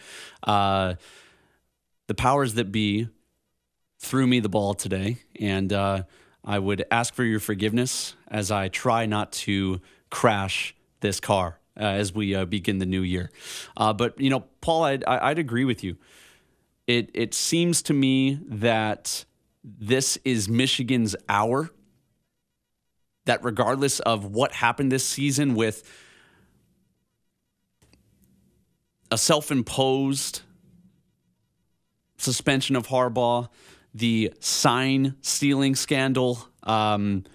Uh, 0.43 0.95
the 2.07 2.15
powers 2.15 2.53
that 2.53 2.71
be 2.71 3.09
threw 4.00 4.25
me 4.27 4.39
the 4.39 4.50
ball 4.50 4.74
today, 4.74 5.17
and 5.39 5.74
uh, 5.74 6.03
I 6.45 6.59
would 6.59 6.86
ask 6.89 7.13
for 7.13 7.25
your 7.25 7.41
forgiveness 7.41 8.15
as 8.29 8.50
I 8.50 8.69
try 8.69 9.05
not 9.05 9.33
to 9.33 9.81
crash 10.09 10.74
this 11.01 11.19
car 11.19 11.59
uh, 11.77 11.83
as 11.83 12.13
we 12.13 12.33
uh, 12.33 12.45
begin 12.45 12.77
the 12.77 12.86
new 12.86 13.01
year. 13.01 13.29
Uh, 13.75 13.91
but 13.91 14.19
you 14.19 14.29
know, 14.29 14.45
Paul, 14.62 14.83
I'd, 14.83 15.03
I'd 15.03 15.39
agree 15.39 15.65
with 15.65 15.83
you. 15.83 15.97
It 16.88 17.09
it 17.13 17.33
seems 17.33 17.81
to 17.83 17.93
me 17.93 18.39
that 18.47 19.25
this 19.79 20.17
is 20.24 20.47
Michigan's 20.47 21.15
hour. 21.27 21.69
That 23.25 23.43
regardless 23.43 24.00
of 24.00 24.25
what 24.25 24.53
happened 24.53 24.91
this 24.91 25.05
season 25.05 25.53
with 25.55 25.83
a 29.12 29.17
self-imposed 29.17 30.41
suspension 32.17 32.75
of 32.75 32.88
Harbaugh, 32.88 33.50
the 33.93 34.33
sign 34.39 35.15
stealing 35.21 35.75
scandal, 35.75 36.47
um, 36.63 37.25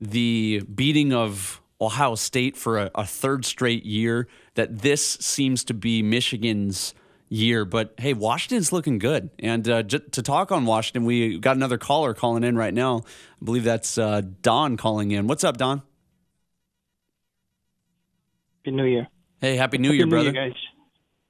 the 0.00 0.62
beating 0.74 1.12
of 1.12 1.60
Ohio 1.80 2.14
State 2.14 2.56
for 2.56 2.78
a, 2.78 2.90
a 2.94 3.06
third 3.06 3.44
straight 3.44 3.84
year, 3.84 4.28
that 4.54 4.80
this 4.80 5.02
seems 5.02 5.64
to 5.64 5.74
be 5.74 6.02
Michigan's 6.02 6.94
year. 7.30 7.64
But 7.64 7.94
hey, 7.96 8.12
Washington's 8.12 8.72
looking 8.72 8.98
good. 8.98 9.30
And 9.38 9.66
uh, 9.66 9.82
j- 9.82 9.98
to 9.98 10.22
talk 10.22 10.52
on 10.52 10.66
Washington, 10.66 11.04
we 11.04 11.38
got 11.38 11.56
another 11.56 11.78
caller 11.78 12.12
calling 12.12 12.44
in 12.44 12.56
right 12.56 12.74
now. 12.74 13.04
I 13.40 13.44
believe 13.44 13.64
that's 13.64 13.96
uh, 13.96 14.20
Don 14.42 14.76
calling 14.76 15.12
in. 15.12 15.26
What's 15.26 15.44
up, 15.44 15.56
Don? 15.56 15.82
Happy 18.64 18.76
New 18.76 18.84
Year. 18.84 19.08
Hey, 19.40 19.56
happy 19.56 19.78
New 19.78 19.88
Happy 19.88 19.96
Year, 19.96 20.06
brother. 20.06 20.32
guys. 20.32 20.52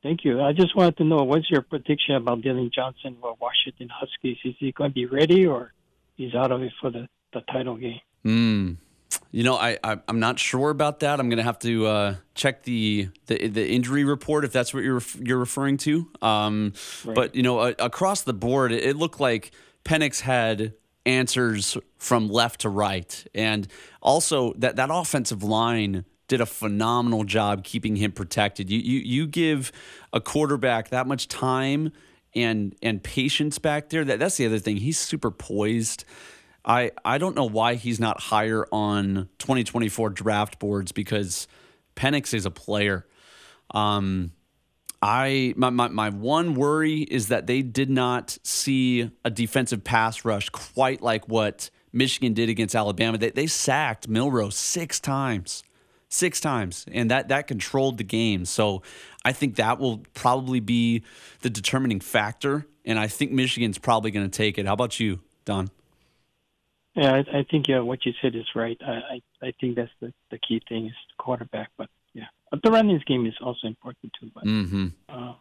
Thank 0.03 0.25
you. 0.25 0.41
I 0.41 0.53
just 0.53 0.75
wanted 0.75 0.97
to 0.97 1.05
know 1.05 1.19
what's 1.19 1.49
your 1.51 1.63
prediction 1.63 2.15
about 2.17 2.41
Dillon 2.41 2.71
Johnson 2.75 3.17
for 3.21 3.37
Washington 3.39 3.89
Huskies? 3.93 4.39
Is 4.45 4.55
he 4.59 4.73
going 4.73 4.91
to 4.91 4.95
be 4.95 5.05
ready 5.07 5.47
or 5.47 5.73
he's 6.17 6.35
out 6.35 6.51
of 6.51 6.63
it 6.63 6.73
for 6.81 6.91
the, 6.91 7.07
the 7.35 7.43
title 7.43 7.77
game? 7.77 8.01
Mm. 8.25 8.77
You 9.33 9.45
know, 9.45 9.57
I, 9.57 9.79
I 9.85 9.99
I'm 10.09 10.19
not 10.19 10.39
sure 10.39 10.71
about 10.71 11.01
that. 11.01 11.21
I'm 11.21 11.29
gonna 11.29 11.43
have 11.43 11.59
to 11.61 11.87
uh, 11.87 12.15
check 12.35 12.65
the, 12.65 13.09
the 13.27 13.49
the 13.49 13.69
injury 13.69 14.05
report 14.05 14.45
if 14.45 14.53
that's 14.53 14.75
what 14.75 14.83
you're 14.83 15.03
you're 15.21 15.39
referring 15.39 15.77
to. 15.79 16.09
Um, 16.21 16.73
Right. 17.05 17.15
But 17.15 17.35
you 17.35 17.43
know, 17.43 17.59
uh, 17.61 17.75
across 17.79 18.23
the 18.23 18.33
board, 18.33 18.73
it, 18.73 18.85
it 18.85 18.97
looked 18.97 19.21
like 19.21 19.53
Penix 19.85 20.21
had 20.21 20.75
answers 21.07 21.77
from 21.99 22.29
left 22.29 22.63
to 22.63 22.69
right, 22.69 23.25
and 23.35 23.69
also 24.03 24.53
that 24.55 24.77
that 24.77 24.91
offensive 24.93 25.43
line 25.43 26.05
did 26.29 26.41
a 26.41 26.47
phenomenal 26.47 27.25
job 27.25 27.65
keeping 27.65 27.97
him 27.97 28.13
protected. 28.13 28.71
You 28.71 28.79
you 28.81 28.99
you 28.99 29.27
give 29.27 29.71
a 30.13 30.21
quarterback 30.21 30.91
that 30.91 31.07
much 31.07 31.29
time 31.29 31.93
and 32.35 32.75
and 32.83 33.03
patience 33.03 33.59
back 33.59 33.91
there. 33.91 34.05
That 34.05 34.19
that's 34.19 34.37
the 34.37 34.47
other 34.47 34.59
thing. 34.59 34.79
He's 34.79 34.99
super 34.99 35.31
poised. 35.31 36.05
I 36.65 36.93
I 37.05 37.19
don't 37.19 37.35
know 37.35 37.47
why 37.47 37.75
he's 37.75 38.01
not 38.01 38.21
higher 38.21 38.67
on 38.73 39.29
2024 39.39 40.11
draft 40.11 40.59
boards 40.59 40.93
because 40.93 41.49
Penix 41.97 42.35
is 42.35 42.47
a 42.47 42.51
player. 42.51 43.07
Um, 43.73 44.33
I 45.03 45.55
my, 45.57 45.71
my 45.71 45.89
my 45.89 46.11
one 46.11 46.55
worry 46.55 47.01
is 47.01 47.29
that 47.29 47.47
they 47.47 47.63
did 47.63 47.91
not 47.91 48.37
see 48.43 49.11
a 49.25 49.31
defensive 49.31 49.85
pass 49.85 50.25
rush 50.25 50.49
quite 50.51 51.01
like 51.01 51.29
what 51.29 51.71
Michigan 51.93 52.35
did 52.35 52.49
against 52.49 52.75
Alabama. 52.75 53.17
They 53.19 53.31
they 53.31 53.47
sacked 53.47 54.09
Milrose 54.09 54.53
six 54.55 55.01
times. 55.01 55.63
Six 56.13 56.41
times, 56.41 56.87
and 56.91 57.09
that 57.13 57.29
that 57.29 57.47
controlled 57.47 57.97
the 57.97 58.03
game. 58.03 58.45
So, 58.45 58.83
I 59.25 59.31
think 59.31 59.55
that 59.55 59.79
will 59.79 60.03
probably 60.13 60.59
be 60.59 61.05
the 61.43 61.51
determining 61.51 62.01
factor. 62.01 62.67
And 62.85 62.99
I 62.99 63.07
think 63.07 63.31
Michigan's 63.31 63.79
probably 63.79 64.11
going 64.11 64.29
to 64.29 64.37
take 64.37 64.59
it. 64.59 64.67
How 64.67 64.73
about 64.73 64.99
you, 64.99 65.21
Don? 65.45 65.71
Yeah, 66.95 67.13
I, 67.15 67.39
I 67.39 67.47
think 67.51 67.69
yeah, 67.69 67.81
what 67.81 68.05
you 68.05 68.13
said 68.21 68.35
is 68.35 68.47
right. 68.55 68.77
I, 68.85 68.93
I, 68.93 69.47
I 69.49 69.53
think 69.61 69.77
that's 69.77 69.93
the, 70.01 70.13
the 70.31 70.39
key 70.39 70.61
thing 70.69 70.87
is 70.87 70.93
the 71.17 71.23
quarterback. 71.23 71.71
But 71.79 71.89
yeah, 72.15 72.25
but 72.51 72.63
the 72.63 72.71
running 72.71 73.01
game 73.07 73.27
is 73.27 73.35
also 73.41 73.67
important 73.69 74.13
too. 74.21 74.31
But 74.35 74.45
Mm-hmm. 74.45 74.87
uh, 75.09 75.35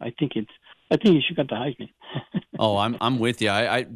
I 0.00 0.12
think 0.18 0.32
it's 0.36 0.50
I 0.90 0.96
think 0.96 1.14
you 1.14 1.20
should 1.26 1.36
get 1.36 1.48
the 1.48 1.54
Heisman. 1.54 1.88
Oh, 2.58 2.76
I'm 2.76 2.96
I'm 3.00 3.18
with 3.18 3.40
you. 3.40 3.48
I, 3.48 3.86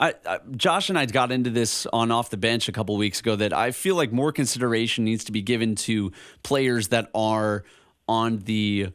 I, 0.00 0.14
I, 0.26 0.40
Josh 0.56 0.88
and 0.88 0.98
I 0.98 1.04
got 1.06 1.30
into 1.30 1.50
this 1.50 1.86
on 1.92 2.10
off 2.10 2.30
the 2.30 2.38
bench 2.38 2.68
a 2.68 2.72
couple 2.72 2.96
weeks 2.96 3.20
ago 3.20 3.36
that 3.36 3.52
I 3.52 3.70
feel 3.70 3.94
like 3.96 4.10
more 4.12 4.32
consideration 4.32 5.04
needs 5.04 5.24
to 5.24 5.32
be 5.32 5.42
given 5.42 5.74
to 5.76 6.10
players 6.42 6.88
that 6.88 7.10
are 7.14 7.64
on 8.08 8.38
the 8.38 8.88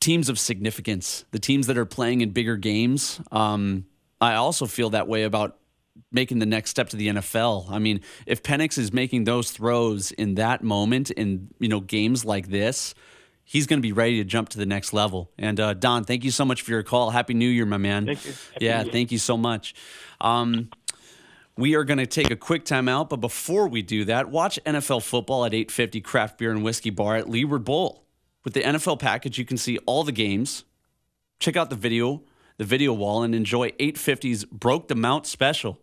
teams 0.00 0.30
of 0.30 0.38
significance, 0.38 1.26
the 1.30 1.38
teams 1.38 1.66
that 1.66 1.76
are 1.76 1.84
playing 1.84 2.22
in 2.22 2.30
bigger 2.30 2.56
games. 2.56 3.20
Um, 3.30 3.84
I 4.20 4.34
also 4.34 4.66
feel 4.66 4.90
that 4.90 5.06
way 5.06 5.24
about 5.24 5.58
making 6.12 6.38
the 6.38 6.46
next 6.46 6.70
step 6.70 6.88
to 6.90 6.96
the 6.96 7.08
NFL. 7.08 7.70
I 7.70 7.78
mean, 7.78 8.00
if 8.26 8.42
Penix 8.42 8.78
is 8.78 8.92
making 8.92 9.24
those 9.24 9.50
throws 9.50 10.12
in 10.12 10.34
that 10.34 10.62
moment 10.62 11.10
in 11.10 11.48
you 11.58 11.68
know 11.68 11.80
games 11.80 12.24
like 12.24 12.48
this, 12.48 12.94
he's 13.44 13.66
going 13.66 13.78
to 13.78 13.82
be 13.82 13.92
ready 13.92 14.18
to 14.18 14.24
jump 14.24 14.48
to 14.50 14.58
the 14.58 14.66
next 14.66 14.92
level. 14.92 15.30
And 15.36 15.58
uh, 15.58 15.74
Don, 15.74 16.04
thank 16.04 16.24
you 16.24 16.30
so 16.30 16.44
much 16.44 16.62
for 16.62 16.70
your 16.70 16.82
call. 16.82 17.10
Happy 17.10 17.34
New 17.34 17.48
Year, 17.48 17.66
my 17.66 17.78
man. 17.78 18.06
Thank 18.06 18.24
you. 18.24 18.32
Happy 18.52 18.64
yeah, 18.64 18.84
thank 18.84 19.12
you 19.12 19.18
so 19.18 19.36
much. 19.36 19.74
Um, 20.20 20.70
we 21.56 21.74
are 21.74 21.84
going 21.84 21.98
to 21.98 22.06
take 22.06 22.30
a 22.30 22.36
quick 22.36 22.64
time 22.64 22.88
out, 22.88 23.10
but 23.10 23.16
before 23.16 23.68
we 23.68 23.82
do 23.82 24.04
that, 24.06 24.30
watch 24.30 24.58
NFL 24.64 25.02
football 25.02 25.44
at 25.44 25.52
850 25.52 26.00
Craft 26.00 26.38
Beer 26.38 26.52
and 26.52 26.62
Whiskey 26.62 26.90
Bar 26.90 27.16
at 27.16 27.28
Leeward 27.28 27.64
Bowl. 27.64 28.04
With 28.44 28.54
the 28.54 28.62
NFL 28.62 28.98
package, 28.98 29.36
you 29.38 29.44
can 29.44 29.58
see 29.58 29.76
all 29.84 30.02
the 30.02 30.12
games, 30.12 30.64
check 31.38 31.56
out 31.56 31.68
the 31.68 31.76
video, 31.76 32.22
the 32.60 32.66
video 32.66 32.92
wall, 32.92 33.22
and 33.22 33.34
enjoy 33.34 33.70
850's 33.70 34.44
Broke 34.44 34.88
the 34.88 34.94
Mount 34.94 35.26
special. 35.26 35.78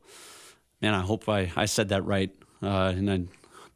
Man, 0.79 0.93
I 0.93 1.01
hope 1.01 1.27
I, 1.27 1.51
I 1.55 1.65
said 1.65 1.89
that 1.89 2.05
right 2.05 2.29
uh, 2.61 2.93
and 2.95 3.11
I 3.11 3.23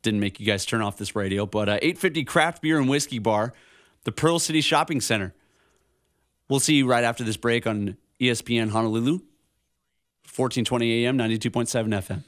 didn't 0.03 0.19
make 0.19 0.39
you 0.39 0.45
guys 0.45 0.67
turn 0.67 0.83
off 0.83 0.99
this 0.99 1.15
radio. 1.15 1.47
But 1.47 1.67
uh, 1.67 1.79
850 1.81 2.23
Craft 2.25 2.61
Beer 2.61 2.79
and 2.79 2.87
Whiskey 2.87 3.17
Bar, 3.17 3.53
the 4.03 4.11
Pearl 4.11 4.37
City 4.37 4.61
Shopping 4.61 5.01
Center. 5.01 5.33
We'll 6.47 6.59
see 6.59 6.75
you 6.75 6.85
right 6.85 7.03
after 7.03 7.23
this 7.23 7.37
break 7.37 7.65
on 7.65 7.97
ESPN 8.19 8.69
Honolulu, 8.69 9.13
1420 10.35 11.03
AM, 11.03 11.17
92.7 11.17 11.87
FM. 11.87 12.23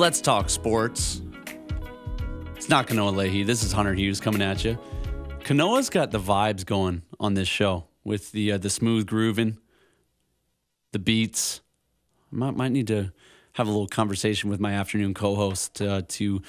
Let's 0.00 0.22
talk 0.22 0.48
sports. 0.48 1.20
It's 2.56 2.70
not 2.70 2.86
Kanoa 2.86 3.12
Leahey. 3.12 3.44
This 3.44 3.62
is 3.62 3.70
Hunter 3.70 3.92
Hughes 3.92 4.18
coming 4.18 4.40
at 4.40 4.64
you. 4.64 4.78
Kanoa's 5.40 5.90
got 5.90 6.10
the 6.10 6.18
vibes 6.18 6.64
going 6.64 7.02
on 7.20 7.34
this 7.34 7.48
show 7.48 7.84
with 8.02 8.32
the 8.32 8.52
uh, 8.52 8.56
the 8.56 8.70
smooth 8.70 9.06
grooving, 9.06 9.58
the 10.92 10.98
beats. 10.98 11.60
I 12.32 12.36
Might, 12.36 12.56
might 12.56 12.72
need 12.72 12.86
to 12.86 13.12
have 13.52 13.66
a 13.66 13.70
little 13.70 13.86
conversation 13.86 14.48
with 14.48 14.58
my 14.58 14.72
afternoon 14.72 15.12
co-host 15.12 15.82
uh, 15.82 16.00
to 16.08 16.40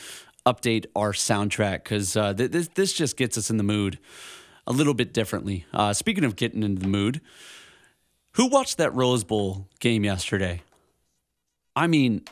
update 0.46 0.86
our 0.96 1.12
soundtrack 1.12 1.84
because 1.84 2.16
uh, 2.16 2.34
th- 2.34 2.52
this 2.52 2.70
this 2.70 2.94
just 2.94 3.18
gets 3.18 3.38
us 3.38 3.50
in 3.50 3.58
the 3.58 3.64
mood 3.64 4.00
a 4.66 4.72
little 4.72 4.94
bit 4.94 5.14
differently. 5.14 5.66
Uh, 5.74 5.92
speaking 5.92 6.24
of 6.24 6.38
getting 6.38 6.64
into 6.64 6.82
the 6.82 6.88
mood, 6.88 7.20
who 8.36 8.48
watched 8.48 8.78
that 8.78 8.96
Rose 8.96 9.26
Bowl 9.26 9.68
game 9.82 10.06
yesterday? 10.06 10.62
I 11.76 11.88
mean, 11.88 12.24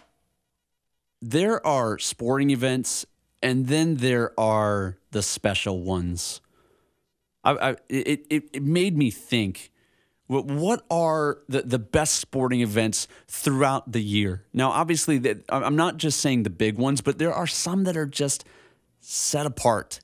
there 1.22 1.66
are 1.66 1.98
sporting 2.00 2.50
events 2.50 3.06
and 3.42 3.68
then 3.68 3.98
there 3.98 4.38
are 4.40 4.98
the 5.12 5.22
special 5.22 5.82
ones. 5.82 6.42
I, 7.44 7.52
I, 7.52 7.70
it, 7.88 8.26
it, 8.30 8.50
it 8.54 8.64
made 8.64 8.98
me 8.98 9.12
think 9.12 9.72
what 10.30 10.86
are 10.92 11.40
the, 11.50 11.64
the 11.64 11.80
best 11.80 12.16
sporting 12.16 12.62
events 12.62 13.08
throughout 13.28 13.92
the 13.92 14.02
year? 14.02 14.46
Now, 14.54 14.70
obviously, 14.70 15.18
that 15.20 15.44
I'm 15.50 15.76
not 15.76 15.98
just 15.98 16.20
saying 16.22 16.44
the 16.44 16.52
big 16.52 16.78
ones, 16.78 17.02
but 17.02 17.18
there 17.18 17.34
are 17.34 17.48
some 17.48 17.86
that 17.86 17.98
are 17.98 18.06
just 18.06 18.46
set 19.00 19.48
apart. 19.48 20.02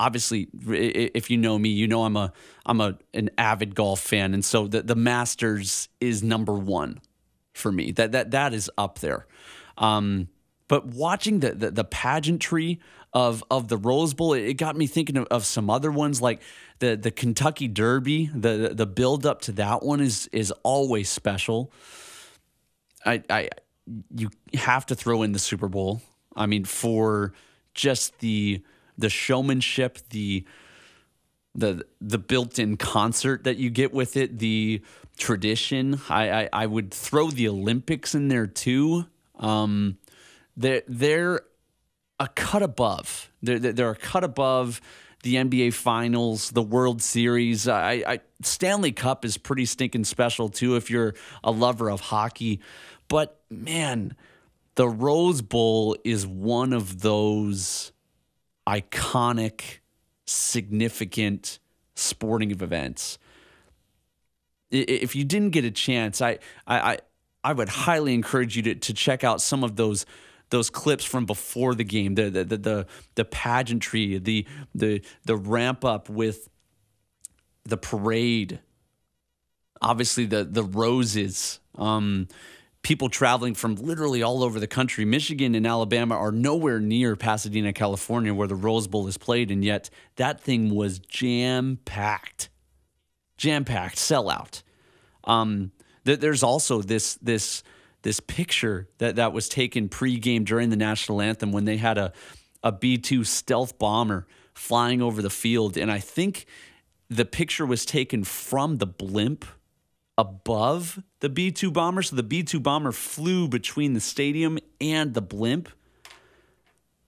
Obviously, 0.00 0.48
if 0.66 1.30
you 1.30 1.36
know 1.36 1.58
me, 1.58 1.68
you 1.68 1.86
know 1.86 2.04
I'm 2.04 2.16
a 2.16 2.32
I'm 2.64 2.80
a 2.80 2.96
an 3.12 3.28
avid 3.36 3.74
golf 3.74 4.00
fan, 4.00 4.32
and 4.32 4.42
so 4.42 4.66
the 4.66 4.80
the 4.80 4.96
Masters 4.96 5.90
is 6.00 6.22
number 6.22 6.54
one 6.54 7.00
for 7.52 7.70
me. 7.70 7.92
That 7.92 8.12
that 8.12 8.30
that 8.30 8.54
is 8.54 8.70
up 8.78 9.00
there. 9.00 9.26
Um, 9.78 10.28
but 10.68 10.86
watching 10.86 11.40
the, 11.40 11.52
the 11.52 11.70
the 11.70 11.84
pageantry 11.84 12.80
of 13.12 13.44
of 13.50 13.68
the 13.68 13.76
Rose 13.76 14.14
Bowl, 14.14 14.32
it, 14.32 14.54
got 14.54 14.76
me 14.76 14.86
thinking 14.86 15.16
of, 15.16 15.26
of 15.26 15.44
some 15.44 15.70
other 15.70 15.90
ones 15.90 16.22
like 16.22 16.40
the 16.78 16.96
the 16.96 17.10
Kentucky 17.10 17.68
Derby. 17.68 18.30
The 18.34 18.72
the 18.74 18.86
build 18.86 19.26
up 19.26 19.42
to 19.42 19.52
that 19.52 19.82
one 19.82 20.00
is 20.00 20.28
is 20.32 20.52
always 20.62 21.08
special. 21.08 21.72
I 23.04 23.22
I 23.28 23.48
you 24.16 24.30
have 24.54 24.86
to 24.86 24.94
throw 24.94 25.22
in 25.22 25.32
the 25.32 25.38
Super 25.38 25.68
Bowl. 25.68 26.02
I 26.34 26.46
mean, 26.46 26.64
for 26.64 27.32
just 27.74 28.18
the 28.20 28.62
the 28.96 29.10
showmanship, 29.10 29.98
the 30.10 30.44
the 31.54 31.84
the 32.00 32.18
built-in 32.18 32.76
concert 32.76 33.44
that 33.44 33.58
you 33.58 33.70
get 33.70 33.92
with 33.92 34.16
it, 34.16 34.38
the 34.38 34.82
tradition. 35.16 36.00
I 36.08 36.30
I, 36.30 36.48
I 36.52 36.66
would 36.66 36.90
throw 36.90 37.30
the 37.30 37.48
Olympics 37.48 38.14
in 38.14 38.28
there 38.28 38.46
too. 38.46 39.06
Um, 39.38 39.98
they're 40.56 40.82
they're 40.86 41.40
a 42.20 42.28
cut 42.28 42.62
above. 42.62 43.30
They're 43.42 43.58
they're 43.58 43.90
a 43.90 43.96
cut 43.96 44.24
above 44.24 44.80
the 45.22 45.36
NBA 45.36 45.72
Finals, 45.72 46.50
the 46.50 46.62
World 46.62 47.02
Series. 47.02 47.66
I, 47.66 48.04
I 48.06 48.20
Stanley 48.42 48.92
Cup 48.92 49.24
is 49.24 49.38
pretty 49.38 49.64
stinking 49.64 50.04
special 50.04 50.48
too 50.48 50.76
if 50.76 50.90
you're 50.90 51.14
a 51.42 51.50
lover 51.50 51.90
of 51.90 52.00
hockey. 52.00 52.60
But 53.08 53.40
man, 53.50 54.16
the 54.74 54.88
Rose 54.88 55.40
Bowl 55.40 55.96
is 56.04 56.26
one 56.26 56.72
of 56.72 57.00
those 57.00 57.92
iconic, 58.66 59.80
significant 60.26 61.58
sporting 61.94 62.50
events. 62.50 63.18
If 64.70 65.14
you 65.16 65.24
didn't 65.24 65.50
get 65.50 65.64
a 65.64 65.70
chance, 65.70 66.20
I 66.20 66.38
I 66.66 66.98
I, 67.44 67.52
would 67.52 67.68
highly 67.68 68.14
encourage 68.14 68.56
you 68.56 68.62
to, 68.62 68.74
to 68.74 68.94
check 68.94 69.22
out 69.22 69.40
some 69.40 69.62
of 69.62 69.76
those 69.76 70.06
those 70.50 70.70
clips 70.70 71.04
from 71.04 71.26
before 71.26 71.74
the 71.74 71.84
game, 71.84 72.14
the 72.14 72.30
the 72.30 72.44
the 72.44 72.86
the, 73.14 73.24
pageantry, 73.24 74.18
the 74.18 74.46
the 74.74 75.02
the 75.24 75.36
ramp 75.36 75.84
up 75.84 76.08
with 76.08 76.48
the 77.64 77.76
parade, 77.76 78.60
obviously 79.80 80.26
the 80.26 80.44
the 80.44 80.62
roses. 80.62 81.60
Um, 81.76 82.28
people 82.82 83.08
traveling 83.08 83.54
from 83.54 83.74
literally 83.76 84.22
all 84.22 84.44
over 84.44 84.60
the 84.60 84.68
country. 84.68 85.04
Michigan 85.04 85.54
and 85.54 85.66
Alabama 85.66 86.14
are 86.14 86.30
nowhere 86.30 86.78
near 86.78 87.16
Pasadena, 87.16 87.72
California, 87.72 88.32
where 88.32 88.46
the 88.46 88.54
Rose 88.54 88.86
Bowl 88.86 89.08
is 89.08 89.16
played, 89.16 89.50
and 89.50 89.64
yet 89.64 89.90
that 90.16 90.40
thing 90.40 90.72
was 90.72 91.00
jam 91.00 91.80
packed, 91.84 92.50
jam 93.36 93.64
packed, 93.64 93.96
sellout. 93.96 94.62
Um, 95.24 95.72
there's 96.04 96.42
also 96.42 96.82
this 96.82 97.14
this 97.16 97.62
this 98.02 98.20
picture 98.20 98.88
that 98.98 99.16
that 99.16 99.32
was 99.32 99.48
taken 99.48 99.88
pregame 99.88 100.44
during 100.44 100.70
the 100.70 100.76
national 100.76 101.20
anthem 101.20 101.52
when 101.52 101.64
they 101.64 101.76
had 101.76 101.98
a 101.98 102.12
a 102.62 102.72
B 102.72 102.98
two 102.98 103.24
stealth 103.24 103.78
bomber 103.78 104.26
flying 104.54 105.02
over 105.02 105.20
the 105.20 105.30
field, 105.30 105.76
and 105.76 105.90
I 105.90 105.98
think 105.98 106.46
the 107.08 107.24
picture 107.24 107.66
was 107.66 107.84
taken 107.84 108.24
from 108.24 108.78
the 108.78 108.86
blimp 108.86 109.44
above 110.16 111.02
the 111.20 111.28
B 111.28 111.50
2 111.50 111.70
bomber. 111.70 112.02
So 112.02 112.16
the 112.16 112.22
B 112.22 112.42
2 112.42 112.60
bomber 112.60 112.92
flew 112.92 113.48
between 113.48 113.94
the 113.94 114.00
stadium 114.00 114.58
and 114.80 115.14
the 115.14 115.22
blimp. 115.22 115.68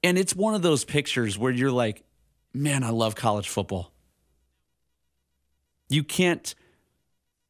And 0.03 0.19
it's 0.19 0.35
one 0.35 0.55
of 0.55 0.63
those 0.63 0.85
pictures 0.85 1.39
where 1.39 1.53
you're 1.53 1.73
like, 1.73 2.05
man, 2.53 2.85
I 2.85 2.91
love 2.91 3.15
college 3.15 3.49
football. 3.49 3.93
You 5.89 6.05
can't 6.05 6.55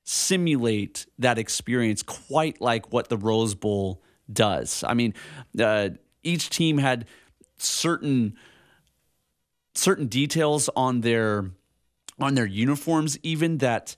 simulate 0.07 1.05
that 1.19 1.37
experience 1.37 2.01
quite 2.03 2.61
like 2.61 2.93
what 2.93 3.09
the 3.09 3.17
Rose 3.17 3.57
Bowl 3.57 4.01
does. 4.33 4.85
I 4.87 4.95
mean, 4.95 5.15
uh, 5.61 5.91
each 6.23 6.49
team 6.49 6.79
had 6.79 7.07
certain 7.59 8.37
certain 9.75 10.07
details 10.07 10.71
on 10.75 11.01
their 11.01 11.51
on 12.19 12.35
their 12.35 12.47
uniforms 12.47 13.19
even 13.23 13.59
that 13.59 13.97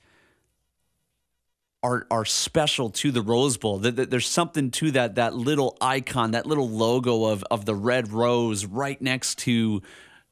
are 1.83 2.07
are 2.11 2.25
special 2.25 2.89
to 2.91 3.13
the 3.13 3.23
Rose 3.23 3.59
Bowl. 3.59 3.79
There's 3.79 4.27
something 4.27 4.71
to 4.73 4.91
that 4.93 5.17
that 5.17 5.35
little 5.35 5.77
icon, 5.79 6.31
that 6.31 6.47
little 6.47 6.69
logo 6.69 7.27
of 7.27 7.45
of 7.51 7.67
the 7.67 7.75
red 7.75 8.13
rose 8.13 8.65
right 8.65 9.01
next 9.01 9.39
to 9.41 9.83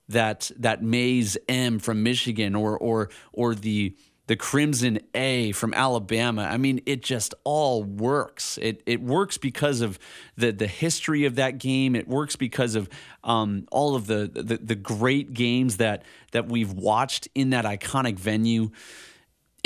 that 0.08 0.50
that 0.58 0.82
maize 0.82 1.36
M 1.48 1.78
from 1.78 2.02
Michigan 2.02 2.54
or 2.54 2.78
or 2.78 3.10
or 3.32 3.54
the 3.54 3.94
the 4.26 4.36
crimson 4.36 4.98
A 5.14 5.52
from 5.52 5.72
Alabama. 5.74 6.42
I 6.42 6.56
mean, 6.56 6.80
it 6.86 7.02
just 7.02 7.34
all 7.44 7.84
works. 7.84 8.58
It 8.60 8.82
it 8.86 9.00
works 9.00 9.38
because 9.38 9.80
of 9.80 9.98
the 10.36 10.52
the 10.52 10.66
history 10.66 11.24
of 11.24 11.36
that 11.36 11.58
game. 11.58 11.94
It 11.94 12.08
works 12.08 12.36
because 12.36 12.74
of 12.74 12.88
um, 13.24 13.66
all 13.70 13.94
of 13.94 14.06
the, 14.06 14.30
the 14.32 14.56
the 14.56 14.74
great 14.74 15.32
games 15.32 15.76
that 15.76 16.02
that 16.32 16.48
we've 16.48 16.72
watched 16.72 17.28
in 17.34 17.50
that 17.50 17.64
iconic 17.64 18.18
venue 18.18 18.70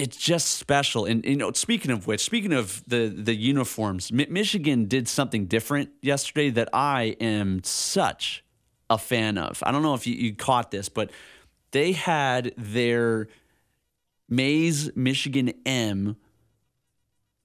it's 0.01 0.17
just 0.17 0.53
special. 0.53 1.05
And 1.05 1.25
you 1.27 1.37
know, 1.37 1.53
speaking 1.53 1.91
of 1.91 2.07
which, 2.07 2.23
speaking 2.23 2.55
of 2.55 2.83
the 2.87 3.09
the 3.09 3.35
uniforms, 3.35 4.11
Mi- 4.11 4.29
Michigan 4.31 4.87
did 4.87 5.09
something 5.09 5.45
different 5.45 5.91
yesterday 6.01 6.49
that 6.51 6.71
I 6.73 7.17
am 7.21 7.63
such 7.65 8.43
a 8.89 8.97
fan 8.97 9.37
of. 9.37 9.63
I 9.65 9.71
don't 9.71 9.83
know 9.83 9.95
if 9.95 10.07
you, 10.07 10.15
you 10.15 10.35
caught 10.35 10.71
this, 10.71 10.89
but 10.89 11.11
they 11.73 11.93
had 11.93 12.53
their 12.57 13.29
Maize 14.31 14.95
Michigan 14.95 15.53
M 15.67 16.17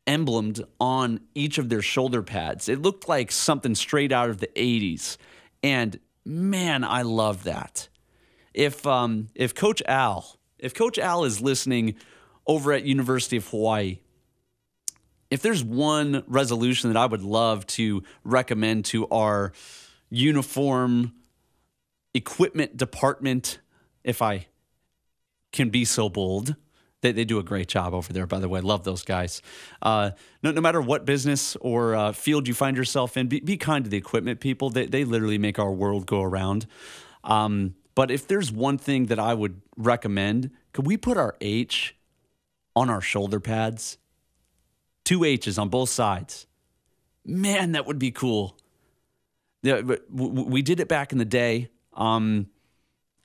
emblemed 0.07 0.63
on 0.79 1.19
each 1.33 1.57
of 1.57 1.69
their 1.69 1.81
shoulder 1.81 2.21
pads. 2.21 2.69
It 2.69 2.81
looked 2.81 3.09
like 3.09 3.31
something 3.31 3.73
straight 3.73 4.11
out 4.11 4.29
of 4.29 4.37
the 4.37 4.49
80s. 4.55 5.17
And 5.63 5.99
man, 6.23 6.83
I 6.83 7.01
love 7.01 7.43
that. 7.43 7.89
If 8.53 8.85
um, 8.85 9.27
if 9.35 9.53
Coach 9.53 9.81
Al, 9.87 10.37
if 10.59 10.73
Coach 10.73 10.97
Al 10.97 11.25
is 11.25 11.41
listening 11.41 11.95
over 12.47 12.71
at 12.71 12.83
University 12.83 13.37
of 13.37 13.47
Hawaii, 13.49 13.99
if 15.29 15.41
there's 15.41 15.63
one 15.63 16.23
resolution 16.27 16.93
that 16.93 16.97
I 16.97 17.05
would 17.05 17.23
love 17.23 17.65
to 17.67 18.03
recommend 18.23 18.85
to 18.85 19.07
our 19.09 19.51
uniform 20.09 21.13
equipment 22.13 22.77
department, 22.77 23.59
if 24.03 24.21
I 24.21 24.47
can 25.51 25.69
be 25.69 25.83
so 25.83 26.07
bold, 26.07 26.55
they, 27.05 27.11
they 27.11 27.25
do 27.25 27.37
a 27.39 27.43
great 27.43 27.67
job 27.67 27.93
over 27.93 28.11
there, 28.11 28.25
by 28.25 28.39
the 28.39 28.49
way. 28.49 28.61
Love 28.61 28.83
those 28.83 29.03
guys. 29.03 29.41
Uh, 29.81 30.11
no, 30.41 30.51
no 30.51 30.61
matter 30.61 30.81
what 30.81 31.05
business 31.05 31.55
or 31.57 31.95
uh, 31.95 32.11
field 32.11 32.47
you 32.47 32.53
find 32.53 32.75
yourself 32.75 33.15
in, 33.15 33.27
be, 33.27 33.39
be, 33.39 33.57
kind 33.57 33.83
to 33.85 33.89
the 33.89 33.97
equipment 33.97 34.39
people. 34.39 34.69
They, 34.69 34.87
they 34.87 35.03
literally 35.03 35.37
make 35.37 35.59
our 35.59 35.71
world 35.71 36.07
go 36.07 36.21
around. 36.21 36.65
Um, 37.23 37.75
but 37.93 38.11
if 38.11 38.27
there's 38.27 38.51
one 38.51 38.77
thing 38.77 39.05
that 39.05 39.19
I 39.19 39.33
would 39.33 39.61
recommend, 39.77 40.51
could 40.73 40.85
we 40.85 40.97
put 40.97 41.17
our 41.17 41.35
H 41.39 41.95
on 42.75 42.89
our 42.89 43.01
shoulder 43.01 43.39
pads? 43.39 43.97
Two 45.03 45.23
H's 45.23 45.57
on 45.57 45.69
both 45.69 45.89
sides. 45.89 46.47
Man, 47.23 47.73
that 47.73 47.85
would 47.85 47.99
be 47.99 48.11
cool. 48.11 48.57
Yeah, 49.61 49.81
we 50.11 50.61
did 50.61 50.79
it 50.79 50.87
back 50.87 51.11
in 51.11 51.17
the 51.17 51.25
day. 51.25 51.69
Um, 51.93 52.47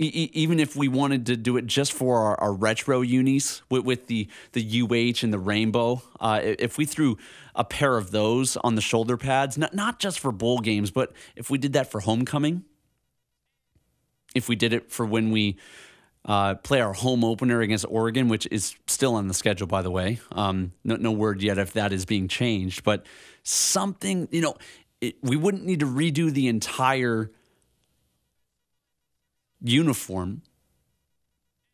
even 0.00 0.58
if 0.58 0.74
we 0.76 0.88
wanted 0.88 1.26
to 1.26 1.36
do 1.36 1.56
it 1.56 1.66
just 1.66 1.92
for 1.92 2.18
our, 2.18 2.40
our 2.40 2.52
retro 2.52 3.02
unis 3.02 3.62
with, 3.68 3.84
with, 3.84 4.06
the 4.06 4.28
the 4.52 4.82
UH 4.82 5.22
and 5.22 5.32
the 5.32 5.38
rainbow, 5.38 6.02
uh, 6.20 6.40
if 6.42 6.78
we 6.78 6.84
threw 6.86 7.18
a 7.54 7.64
pair 7.64 7.96
of 7.96 8.10
those 8.10 8.56
on 8.58 8.74
the 8.74 8.80
shoulder 8.80 9.16
pads, 9.16 9.58
not 9.58 9.74
not 9.74 9.98
just 9.98 10.18
for 10.18 10.32
bowl 10.32 10.60
games, 10.60 10.90
but 10.90 11.12
if 11.36 11.50
we 11.50 11.58
did 11.58 11.74
that 11.74 11.90
for 11.90 12.00
homecoming, 12.00 12.64
if 14.34 14.48
we 14.48 14.56
did 14.56 14.72
it 14.72 14.90
for 14.90 15.04
when 15.04 15.30
we 15.30 15.58
uh, 16.24 16.54
play 16.56 16.80
our 16.80 16.92
home 16.92 17.24
opener 17.24 17.60
against 17.60 17.84
Oregon, 17.88 18.28
which 18.28 18.46
is 18.50 18.76
still 18.86 19.14
on 19.14 19.28
the 19.28 19.34
schedule, 19.34 19.66
by 19.66 19.82
the 19.82 19.90
way. 19.90 20.20
Um, 20.32 20.72
no, 20.84 20.96
no 20.96 21.12
word 21.12 21.42
yet 21.42 21.58
if 21.58 21.72
that 21.74 21.92
is 21.92 22.04
being 22.04 22.28
changed, 22.28 22.84
but 22.84 23.06
something, 23.42 24.28
you 24.30 24.40
know, 24.40 24.56
it, 25.00 25.16
we 25.22 25.36
wouldn't 25.36 25.64
need 25.64 25.80
to 25.80 25.86
redo 25.86 26.30
the 26.30 26.48
entire 26.48 27.30
uniform, 29.62 30.42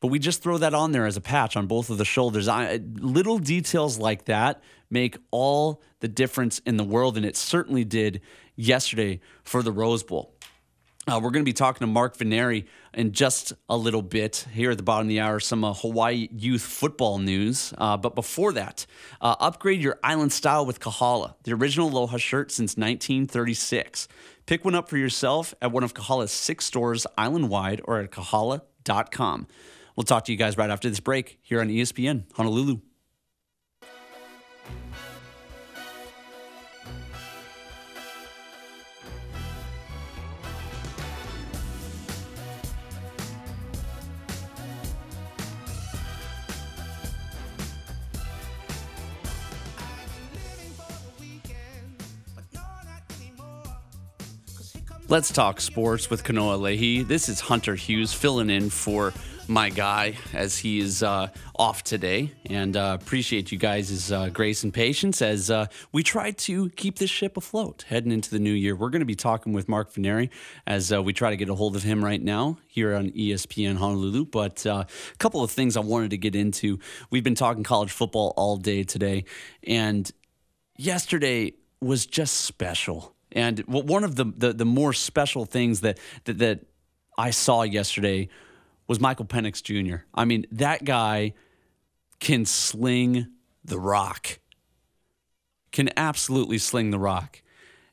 but 0.01 0.09
we 0.09 0.19
just 0.19 0.43
throw 0.43 0.59
that 0.59 0.75
on 0.75 0.93
there 0.93 1.07
as 1.07 1.17
a 1.17 1.21
patch 1.21 1.57
on 1.57 1.67
both 1.67 1.91
of 1.91 1.99
the 1.99 2.05
shoulders. 2.05 2.49
I, 2.49 2.77
little 2.77 3.39
details 3.39 3.99
like 3.99 4.27
that 4.27 4.63
make 4.91 5.17
all 5.31 5.83
the 6.01 6.09
difference 6.09 6.61
in 6.61 6.77
the 6.77 6.85
world, 6.85 7.17
and 7.17 7.27
it 7.27 7.37
certainly 7.37 7.85
did 7.85 8.21
yesterday 8.55 9.21
for 9.43 9.63
the 9.63 9.73
Rose 9.73 10.03
Bowl. 10.03 10.37
Uh, 11.09 11.21
we're 11.23 11.31
going 11.31 11.45
to 11.45 11.49
be 11.49 11.53
talking 11.53 11.87
to 11.87 11.87
Mark 11.87 12.17
Veneri 12.17 12.67
in 12.93 13.13
just 13.13 13.53
a 13.69 13.77
little 13.77 14.03
bit 14.03 14.45
here 14.53 14.73
at 14.73 14.77
the 14.77 14.83
bottom 14.83 15.07
of 15.07 15.09
the 15.09 15.21
hour, 15.21 15.39
some 15.39 15.63
uh, 15.63 15.73
Hawaii 15.73 16.29
youth 16.33 16.63
football 16.63 17.19
news. 17.19 17.73
Uh, 17.79 17.97
but 17.97 18.17
before 18.17 18.53
that, 18.55 18.87
uh, 19.21 19.37
upgrade 19.39 19.81
your 19.81 20.01
island 20.03 20.33
style 20.33 20.67
with 20.67 20.81
Kahala, 20.81 21.35
the 21.45 21.53
original 21.53 21.89
Aloha 21.89 22.17
shirt 22.17 22.51
since 22.51 22.77
1936. 22.77 24.09
Pick 24.47 24.65
one 24.65 24.77
up 24.77 24.89
for 24.89 24.97
yourself 24.97 25.55
at 25.61 25.73
one 25.73 25.83
of 25.83 25.93
Kahala's 25.93 26.31
six 26.31 26.65
stores 26.65 27.05
island 27.19 27.51
wide 27.51 27.81
or 27.85 27.99
at 27.99 28.13
kahala.com. 28.13 29.49
We'll 29.97 30.05
talk 30.05 30.25
to 30.27 30.33
you 30.33 30.39
guys 30.39 30.57
right 30.57 30.71
after 30.71 30.89
this 30.89 31.01
break 31.01 31.41
here 31.43 31.61
on 31.61 31.69
ESPN 31.69 32.33
Honolulu. 32.35 32.79
Let's 55.09 55.31
talk 55.31 55.61
sports 55.61 56.11
with 56.11 56.25
Kanoa 56.25 56.59
Leahey. 56.59 57.07
This 57.07 57.29
is 57.29 57.39
Hunter 57.39 57.77
Hughes 57.77 58.13
filling 58.13 58.51
in 58.51 58.71
for 58.71 59.15
my 59.47 59.71
guy 59.71 60.15
as 60.35 60.59
he 60.59 60.81
is 60.81 61.01
uh, 61.01 61.29
off 61.55 61.85
today. 61.85 62.33
And 62.47 62.77
uh, 62.77 62.99
appreciate 63.01 63.53
you 63.53 63.59
guys' 63.59 64.11
uh, 64.11 64.31
grace 64.31 64.65
and 64.65 64.75
patience 64.75 65.23
as 65.23 65.49
uh, 65.49 65.67
we 65.93 66.03
try 66.03 66.33
to 66.33 66.71
keep 66.71 66.99
this 66.99 67.09
ship 67.09 67.37
afloat 67.37 67.85
heading 67.87 68.11
into 68.11 68.31
the 68.31 68.41
new 68.41 68.53
year. 68.53 68.75
We're 68.75 68.91
going 68.91 68.99
to 68.99 69.07
be 69.07 69.15
talking 69.15 69.53
with 69.53 69.69
Mark 69.69 69.93
Veneri 69.93 70.29
as 70.67 70.93
uh, 70.93 71.01
we 71.01 71.13
try 71.13 71.31
to 71.31 71.37
get 71.37 71.49
a 71.49 71.55
hold 71.55 71.77
of 71.77 71.85
him 71.85 72.05
right 72.05 72.21
now 72.21 72.59
here 72.67 72.93
on 72.93 73.11
ESPN 73.11 73.77
Honolulu. 73.77 74.25
But 74.25 74.67
uh, 74.67 74.87
a 74.89 75.17
couple 75.19 75.41
of 75.41 75.53
things 75.53 75.77
I 75.77 75.81
wanted 75.81 76.11
to 76.11 76.19
get 76.19 76.35
into. 76.35 76.81
We've 77.11 77.23
been 77.23 77.37
talking 77.37 77.63
college 77.63 77.93
football 77.93 78.35
all 78.37 78.57
day 78.57 78.83
today. 78.83 79.27
And 79.63 80.11
yesterday 80.77 81.53
was 81.81 82.07
just 82.07 82.39
special 82.41 83.16
and 83.37 83.59
one 83.67 84.03
of 84.03 84.17
the, 84.17 84.25
the, 84.25 84.53
the 84.55 84.65
more 84.65 84.95
special 84.95 85.45
things 85.45 85.83
that, 85.83 85.99
that, 86.25 86.39
that 86.39 86.61
I 87.19 87.31
saw 87.31 87.63
yesterday 87.63 88.31
was 88.89 88.99
Michael 88.99 89.27
Penix 89.27 89.63
Jr. 89.63 90.05
I 90.15 90.25
mean, 90.25 90.47
that 90.53 90.85
guy 90.85 91.35
can 92.19 92.47
sling 92.47 93.27
the 93.63 93.79
rock, 93.79 94.39
can 95.71 95.91
absolutely 95.99 96.57
sling 96.57 96.91
the 96.91 96.99
rock. 96.99 97.43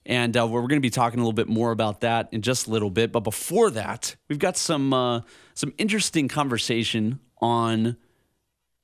And 0.06 0.36
uh, 0.38 0.48
we're 0.48 0.62
going 0.62 0.70
to 0.70 0.80
be 0.80 0.90
talking 0.90 1.20
a 1.20 1.24
little 1.24 1.34
bit 1.34 1.50
more 1.50 1.72
about 1.72 2.02
that 2.02 2.30
in 2.32 2.42
just 2.42 2.68
a 2.68 2.72
little 2.72 2.90
bit. 2.90 3.12
But 3.12 3.22
before 3.22 3.70
that, 3.72 4.16
we've 4.30 4.40
got 4.40 4.56
some 4.56 4.94
uh, 4.94 5.22
some 5.54 5.74
interesting 5.78 6.28
conversation 6.30 7.20
on 7.42 7.98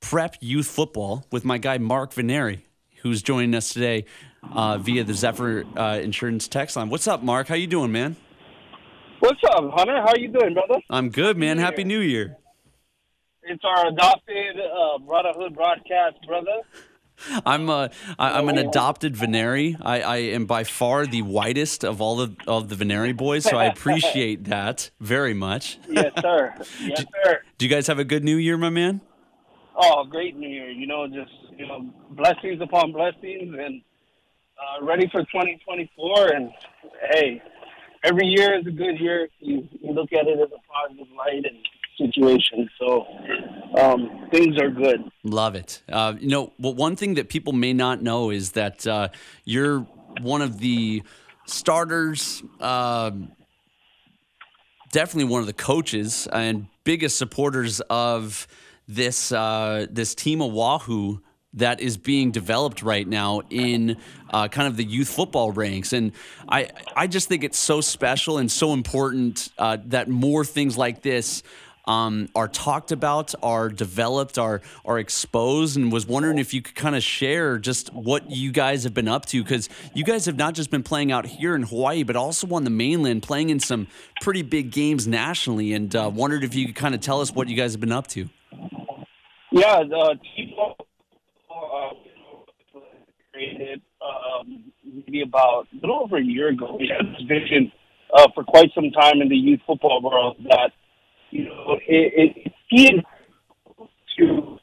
prep 0.00 0.36
youth 0.40 0.66
football 0.66 1.26
with 1.30 1.44
my 1.44 1.58
guy 1.58 1.78
Mark 1.78 2.12
Veneri, 2.12 2.62
who's 3.02 3.22
joining 3.22 3.54
us 3.54 3.72
today 3.72 4.04
uh, 4.42 4.78
via 4.78 5.04
the 5.04 5.14
Zephyr 5.14 5.64
uh, 5.76 5.98
Insurance 6.02 6.48
text 6.48 6.76
line. 6.76 6.88
What's 6.88 7.06
up, 7.06 7.22
Mark? 7.22 7.48
How 7.48 7.54
you 7.54 7.66
doing, 7.66 7.92
man? 7.92 8.16
What's 9.20 9.40
up, 9.50 9.64
Hunter? 9.74 10.00
How 10.00 10.14
you 10.16 10.28
doing, 10.28 10.54
brother? 10.54 10.80
I'm 10.88 11.10
good, 11.10 11.36
man. 11.36 11.58
Happy 11.58 11.84
New 11.84 12.00
Year. 12.00 12.36
It's 13.42 13.62
our 13.64 13.88
adopted 13.88 14.56
uh, 14.58 14.98
Brotherhood 14.98 15.54
broadcast, 15.54 16.16
brother. 16.26 16.62
I'm 17.44 17.68
uh, 17.68 17.88
I, 18.18 18.38
am 18.38 18.48
an 18.48 18.58
adopted 18.58 19.14
Veneri. 19.14 19.76
I, 19.80 20.00
I 20.00 20.16
am 20.16 20.46
by 20.46 20.64
far 20.64 21.06
the 21.06 21.22
whitest 21.22 21.84
of 21.84 22.00
all 22.00 22.20
of, 22.20 22.36
of 22.46 22.68
the 22.68 22.76
Veneri 22.82 23.14
boys, 23.14 23.44
so 23.44 23.58
I 23.58 23.66
appreciate 23.66 24.44
that 24.48 24.90
very 25.00 25.34
much. 25.34 25.78
yes, 25.88 26.12
sir. 26.20 26.54
Yes, 26.80 27.04
sir. 27.24 27.42
Do 27.58 27.66
you 27.66 27.70
guys 27.70 27.86
have 27.88 27.98
a 27.98 28.04
good 28.04 28.24
New 28.24 28.36
Year, 28.36 28.56
my 28.56 28.70
man? 28.70 29.02
Oh, 29.76 30.04
great 30.04 30.36
New 30.36 30.48
Year! 30.48 30.70
You 30.70 30.86
know, 30.86 31.06
just 31.06 31.32
you 31.56 31.66
know, 31.66 31.90
blessings 32.10 32.60
upon 32.60 32.92
blessings, 32.92 33.54
and 33.58 33.82
uh, 34.60 34.84
ready 34.84 35.08
for 35.10 35.20
2024. 35.20 36.32
And 36.34 36.50
hey, 37.12 37.42
every 38.04 38.26
year 38.26 38.58
is 38.58 38.66
a 38.66 38.70
good 38.70 38.98
year. 38.98 39.28
You, 39.40 39.66
you 39.80 39.92
look 39.92 40.12
at 40.12 40.26
it 40.26 40.38
as 40.38 40.48
a 40.52 40.60
positive 40.72 41.06
light 41.16 41.44
and 41.44 41.58
situation. 41.98 42.68
So 42.78 43.06
um, 43.78 44.28
things 44.30 44.58
are 44.58 44.70
good. 44.70 45.10
Love 45.22 45.54
it. 45.54 45.82
Uh, 45.90 46.14
you 46.18 46.28
know, 46.28 46.52
well, 46.58 46.74
one 46.74 46.96
thing 46.96 47.14
that 47.14 47.28
people 47.28 47.52
may 47.52 47.72
not 47.72 48.02
know 48.02 48.30
is 48.30 48.52
that 48.52 48.86
uh, 48.86 49.08
you're 49.44 49.80
one 50.20 50.42
of 50.42 50.58
the 50.58 51.02
starters. 51.46 52.42
Uh, 52.58 53.10
definitely 54.92 55.30
one 55.30 55.40
of 55.40 55.46
the 55.46 55.52
coaches 55.52 56.26
and 56.32 56.66
biggest 56.84 57.16
supporters 57.16 57.80
of 57.90 58.46
this 58.88 59.30
uh, 59.30 59.86
this 59.90 60.14
team 60.14 60.42
of 60.42 60.54
Oahu 60.56 61.18
that 61.54 61.80
is 61.80 61.96
being 61.96 62.30
developed 62.30 62.82
right 62.82 63.06
now 63.06 63.42
in 63.50 63.96
uh, 64.30 64.48
kind 64.48 64.68
of 64.68 64.76
the 64.76 64.84
youth 64.84 65.08
football 65.08 65.50
ranks. 65.50 65.92
And 65.92 66.12
I, 66.48 66.68
I 66.94 67.06
just 67.06 67.28
think 67.28 67.42
it's 67.42 67.58
so 67.58 67.80
special 67.80 68.38
and 68.38 68.50
so 68.50 68.72
important 68.72 69.50
uh, 69.58 69.78
that 69.86 70.08
more 70.08 70.44
things 70.44 70.78
like 70.78 71.02
this 71.02 71.42
um, 71.86 72.28
are 72.36 72.46
talked 72.46 72.92
about, 72.92 73.34
are 73.42 73.68
developed, 73.68 74.38
are 74.38 74.60
are 74.84 74.98
exposed, 74.98 75.76
and 75.76 75.90
was 75.90 76.06
wondering 76.06 76.38
if 76.38 76.54
you 76.54 76.62
could 76.62 76.76
kind 76.76 76.94
of 76.94 77.02
share 77.02 77.58
just 77.58 77.92
what 77.92 78.30
you 78.30 78.52
guys 78.52 78.84
have 78.84 78.94
been 78.94 79.08
up 79.08 79.26
to 79.26 79.42
because 79.42 79.68
you 79.94 80.04
guys 80.04 80.26
have 80.26 80.36
not 80.36 80.54
just 80.54 80.70
been 80.70 80.84
playing 80.84 81.10
out 81.10 81.26
here 81.26 81.56
in 81.56 81.64
Hawaii, 81.64 82.04
but 82.04 82.14
also 82.16 82.46
on 82.54 82.64
the 82.64 82.70
mainland, 82.70 83.22
playing 83.22 83.50
in 83.50 83.58
some 83.58 83.88
pretty 84.20 84.42
big 84.42 84.70
games 84.70 85.08
nationally, 85.08 85.72
and 85.72 85.96
uh, 85.96 86.10
wondered 86.12 86.44
if 86.44 86.54
you 86.54 86.66
could 86.66 86.76
kind 86.76 86.94
of 86.94 87.00
tell 87.00 87.20
us 87.20 87.32
what 87.32 87.48
you 87.48 87.56
guys 87.56 87.72
have 87.72 87.80
been 87.80 87.92
up 87.92 88.06
to. 88.08 88.28
Yeah, 89.50 89.82
the 89.82 90.18
created 93.32 93.80
um, 94.02 94.64
maybe 94.84 95.22
about 95.22 95.66
a 95.72 95.76
little 95.80 96.00
over 96.02 96.18
a 96.18 96.22
year 96.22 96.48
ago. 96.48 96.76
We 96.78 96.88
had 96.88 97.06
this 97.06 97.22
vision 97.26 97.72
uh, 98.14 98.28
for 98.34 98.44
quite 98.44 98.70
some 98.74 98.90
time 98.90 99.20
in 99.20 99.28
the 99.28 99.36
youth 99.36 99.60
football 99.66 100.02
world 100.02 100.36
that 100.48 100.72
you 101.30 101.44
know 101.44 101.78
it, 101.86 102.52
it, 102.70 103.04
to 104.18 104.58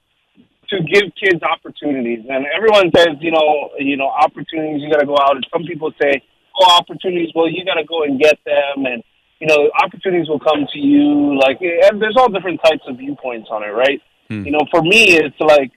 to 0.69 0.77
give 0.83 1.03
kids 1.15 1.41
opportunities. 1.43 2.25
And 2.27 2.45
everyone 2.55 2.91
says, 2.95 3.15
you 3.21 3.31
know, 3.31 3.69
you 3.79 3.95
know, 3.95 4.09
opportunities. 4.09 4.81
You 4.81 4.91
got 4.91 4.99
to 4.99 5.05
go 5.05 5.15
out. 5.15 5.35
And 5.35 5.47
some 5.51 5.63
people 5.63 5.91
say, 6.01 6.21
oh, 6.59 6.77
opportunities. 6.77 7.29
Well, 7.33 7.49
you 7.49 7.63
got 7.63 7.75
to 7.75 7.85
go 7.85 8.03
and 8.03 8.19
get 8.19 8.37
them, 8.45 8.85
and 8.85 9.03
you 9.39 9.47
know, 9.47 9.69
opportunities 9.81 10.27
will 10.27 10.39
come 10.39 10.67
to 10.73 10.79
you. 10.79 11.39
Like, 11.39 11.59
and 11.61 12.01
there's 12.01 12.15
all 12.17 12.29
different 12.29 12.59
types 12.63 12.83
of 12.87 12.97
viewpoints 12.97 13.47
on 13.51 13.63
it, 13.63 13.71
right? 13.71 14.01
Hmm. 14.29 14.43
You 14.43 14.51
know, 14.51 14.65
for 14.71 14.81
me, 14.81 15.15
it's 15.15 15.39
like 15.39 15.71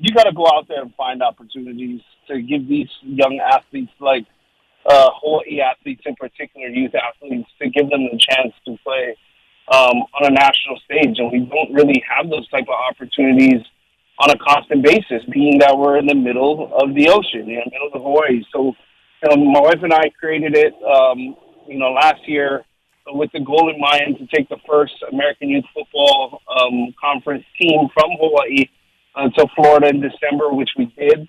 you 0.00 0.14
got 0.14 0.24
to 0.24 0.32
go 0.32 0.46
out 0.46 0.66
there 0.66 0.80
and 0.80 0.94
find 0.94 1.22
opportunities 1.22 2.00
to 2.26 2.40
give 2.40 2.66
these 2.66 2.88
young 3.02 3.38
athletes, 3.38 3.92
like 4.00 4.24
uh, 4.86 5.10
Hawaii 5.20 5.60
athletes 5.60 6.02
in 6.06 6.16
particular, 6.16 6.68
youth 6.68 6.92
athletes, 6.94 7.48
to 7.60 7.68
give 7.68 7.90
them 7.90 8.08
the 8.10 8.18
chance 8.18 8.54
to 8.64 8.78
play 8.82 9.14
um, 9.68 10.00
on 10.16 10.24
a 10.24 10.30
national 10.30 10.80
stage. 10.86 11.18
And 11.18 11.30
we 11.30 11.40
don't 11.40 11.74
really 11.74 12.02
have 12.08 12.30
those 12.30 12.48
type 12.48 12.64
of 12.64 12.76
opportunities 12.90 13.60
on 14.18 14.30
a 14.30 14.38
constant 14.38 14.82
basis, 14.82 15.22
being 15.30 15.58
that 15.58 15.76
we're 15.76 15.98
in 15.98 16.06
the 16.06 16.14
middle 16.14 16.72
of 16.74 16.94
the 16.94 17.10
ocean, 17.10 17.40
in 17.40 17.60
the 17.64 17.70
middle 17.70 17.90
of 17.92 18.02
Hawaii. 18.02 18.42
So, 18.52 18.72
you 19.22 19.28
know, 19.28 19.52
my 19.52 19.60
wife 19.60 19.82
and 19.82 19.92
I 19.92 20.08
created 20.18 20.56
it, 20.56 20.72
um, 20.82 21.36
you 21.68 21.78
know, 21.78 21.92
last 21.92 22.26
year 22.26 22.64
with 23.12 23.30
the 23.32 23.40
goal 23.40 23.70
in 23.72 23.80
mind 23.80 24.16
to 24.18 24.26
take 24.34 24.48
the 24.48 24.58
first 24.68 24.94
American 25.12 25.48
Youth 25.48 25.64
Football 25.74 26.40
um, 26.48 26.94
Conference 27.00 27.44
team 27.60 27.88
from 27.92 28.10
Hawaii 28.18 28.68
to 29.16 29.46
Florida 29.54 29.88
in 29.88 30.00
December, 30.00 30.52
which 30.52 30.70
we 30.76 30.86
did. 30.98 31.28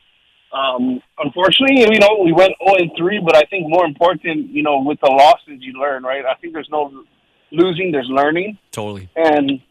Um, 0.54 1.02
unfortunately, 1.18 1.82
you 1.92 2.00
know, 2.00 2.22
we 2.24 2.34
went 2.34 2.54
0 2.64 2.76
and 2.78 2.92
3, 2.98 3.22
but 3.24 3.36
I 3.36 3.44
think 3.44 3.70
more 3.70 3.86
important, 3.86 4.50
you 4.50 4.64
know, 4.64 4.82
with 4.82 5.00
the 5.02 5.10
losses 5.10 5.60
you 5.62 5.74
learn, 5.74 6.04
right? 6.04 6.26
I 6.26 6.36
think 6.36 6.54
there's 6.54 6.70
no 6.70 7.06
losing, 7.52 7.92
there's 7.92 8.10
learning. 8.10 8.58
Totally. 8.72 9.10
And 9.16 9.62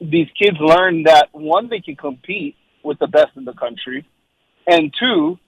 these 0.00 0.28
kids 0.40 0.56
learn 0.60 1.04
that 1.04 1.28
one, 1.32 1.68
they 1.68 1.80
can 1.80 1.96
compete 1.96 2.56
with 2.84 2.98
the 3.00 3.08
best 3.08 3.36
in 3.36 3.44
the 3.44 3.54
country, 3.54 4.06
and 4.66 4.94
two, 4.98 5.38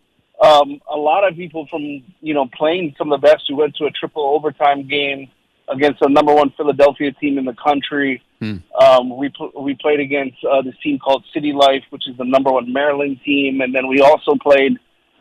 um, 0.43 0.81
a 0.91 0.97
lot 0.97 1.29
of 1.29 1.37
people 1.37 1.67
from 1.71 1.83
you 2.21 2.35
know 2.35 2.49
playing 2.57 2.95
some 2.99 3.13
of 3.13 3.21
the 3.21 3.27
best 3.27 3.45
who 3.49 3.57
went 3.57 3.77
to 3.77 3.85
a 3.85 3.91
triple 3.91 4.25
overtime 4.35 4.89
game 4.89 5.31
against 5.69 6.01
the 6.01 6.09
number 6.09 6.35
one 6.35 6.53
Philadelphia 6.57 7.13
team 7.13 7.39
in 7.39 7.45
the 7.45 7.55
country. 7.55 8.23
Hmm. 8.41 8.57
Um, 8.81 9.17
we 9.17 9.29
pl- 9.29 9.53
we 9.61 9.77
played 9.81 10.01
against 10.01 10.39
uh, 10.51 10.63
this 10.63 10.75
team 10.83 10.99
called 10.99 11.25
City 11.35 11.53
Life, 11.53 11.83
which 11.91 12.09
is 12.09 12.17
the 12.17 12.25
number 12.25 12.51
one 12.51 12.73
Maryland 12.73 13.21
team, 13.25 13.61
and 13.61 13.75
then 13.75 13.87
we 13.87 14.01
also 14.01 14.35
played 14.41 14.79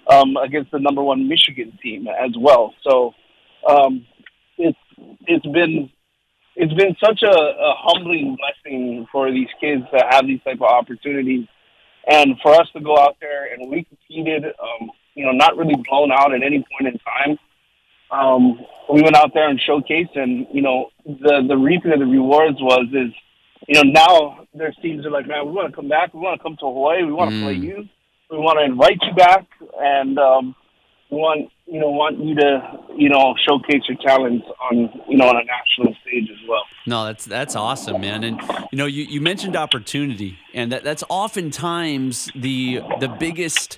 um, 0.08 0.38
against 0.38 0.72
the 0.72 0.80
number 0.80 1.04
one 1.04 1.28
Michigan 1.28 1.78
team 1.84 2.08
as 2.08 2.32
well. 2.40 2.74
So 2.88 3.14
um, 3.68 4.06
it's 4.58 4.78
it's 5.28 5.46
been 5.48 5.90
it's 6.56 6.74
been 6.74 6.96
such 7.04 7.22
a, 7.24 7.30
a 7.30 7.74
humbling 7.78 8.38
blessing 8.38 9.06
for 9.12 9.32
these 9.32 9.50
kids 9.60 9.84
to 9.94 10.06
have 10.10 10.26
these 10.26 10.42
type 10.44 10.62
of 10.62 10.70
opportunities, 10.70 11.46
and 12.08 12.36
for 12.42 12.54
us 12.54 12.70
to 12.74 12.80
go 12.80 12.98
out 12.98 13.18
there 13.20 13.54
and 13.54 13.70
we 13.70 13.84
competed. 13.84 14.46
Um, 14.46 14.92
you 15.16 15.26
know, 15.26 15.32
not 15.32 15.58
really 15.58 15.76
blown 15.90 16.12
out 16.14 16.34
at 16.34 16.44
any 16.44 16.64
point 16.72 16.94
in 16.94 17.00
time. 17.00 17.38
Um, 18.12 18.60
we 18.92 19.02
went 19.02 19.16
out 19.16 19.32
there 19.34 19.48
and 19.50 19.60
showcased, 19.60 20.16
and 20.18 20.48
you 20.52 20.62
know, 20.62 20.90
the 21.06 21.46
the 21.48 21.56
reaping 21.58 21.92
of 21.94 22.00
the 22.00 22.06
rewards 22.06 22.58
was 22.60 22.88
is, 22.92 23.14
you 23.68 23.76
know, 23.76 23.84
now 23.92 24.46
there's 24.54 24.76
teams 24.82 25.06
are 25.06 25.12
like, 25.12 25.28
man, 25.28 25.46
we 25.46 25.52
want 25.52 25.70
to 25.70 25.76
come 25.76 25.88
back, 25.88 26.14
we 26.14 26.20
want 26.22 26.40
to 26.40 26.44
come 26.44 26.56
to 26.58 26.66
Hawaii, 26.66 27.04
we 27.04 27.12
want 27.14 27.30
to 27.32 27.36
Mm. 27.38 27.44
play 27.44 27.54
you, 27.54 27.88
we 28.32 28.38
want 28.38 28.58
to 28.60 28.66
invite 28.66 28.98
you 29.04 29.14
back, 29.14 29.46
and 29.80 30.18
um, 30.18 30.56
we 31.12 31.18
want 31.18 31.52
you 31.68 31.80
know 31.80 31.92
want 31.92 32.18
you 32.24 32.34
to 32.34 32.80
you 32.98 33.10
know 33.10 33.36
showcase 33.48 33.84
your 33.88 33.98
talents 34.04 34.48
on 34.72 34.90
you 35.08 35.18
know 35.18 35.28
on 35.28 35.36
a 35.36 35.44
national 35.44 35.94
stage 36.02 36.28
as 36.32 36.50
well. 36.50 36.64
No, 36.88 37.06
that's 37.06 37.26
that's 37.26 37.56
awesome, 37.56 38.02
man. 38.02 38.24
And 38.24 38.42
you 38.72 38.78
know, 38.80 38.88
you, 38.88 39.04
you 39.04 39.22
mentioned 39.22 39.56
opportunity, 39.56 40.40
and 40.56 40.72
that, 40.72 40.84
that's 40.84 41.04
oftentimes 41.10 42.32
the 42.34 42.82
the 43.00 43.08
biggest 43.08 43.78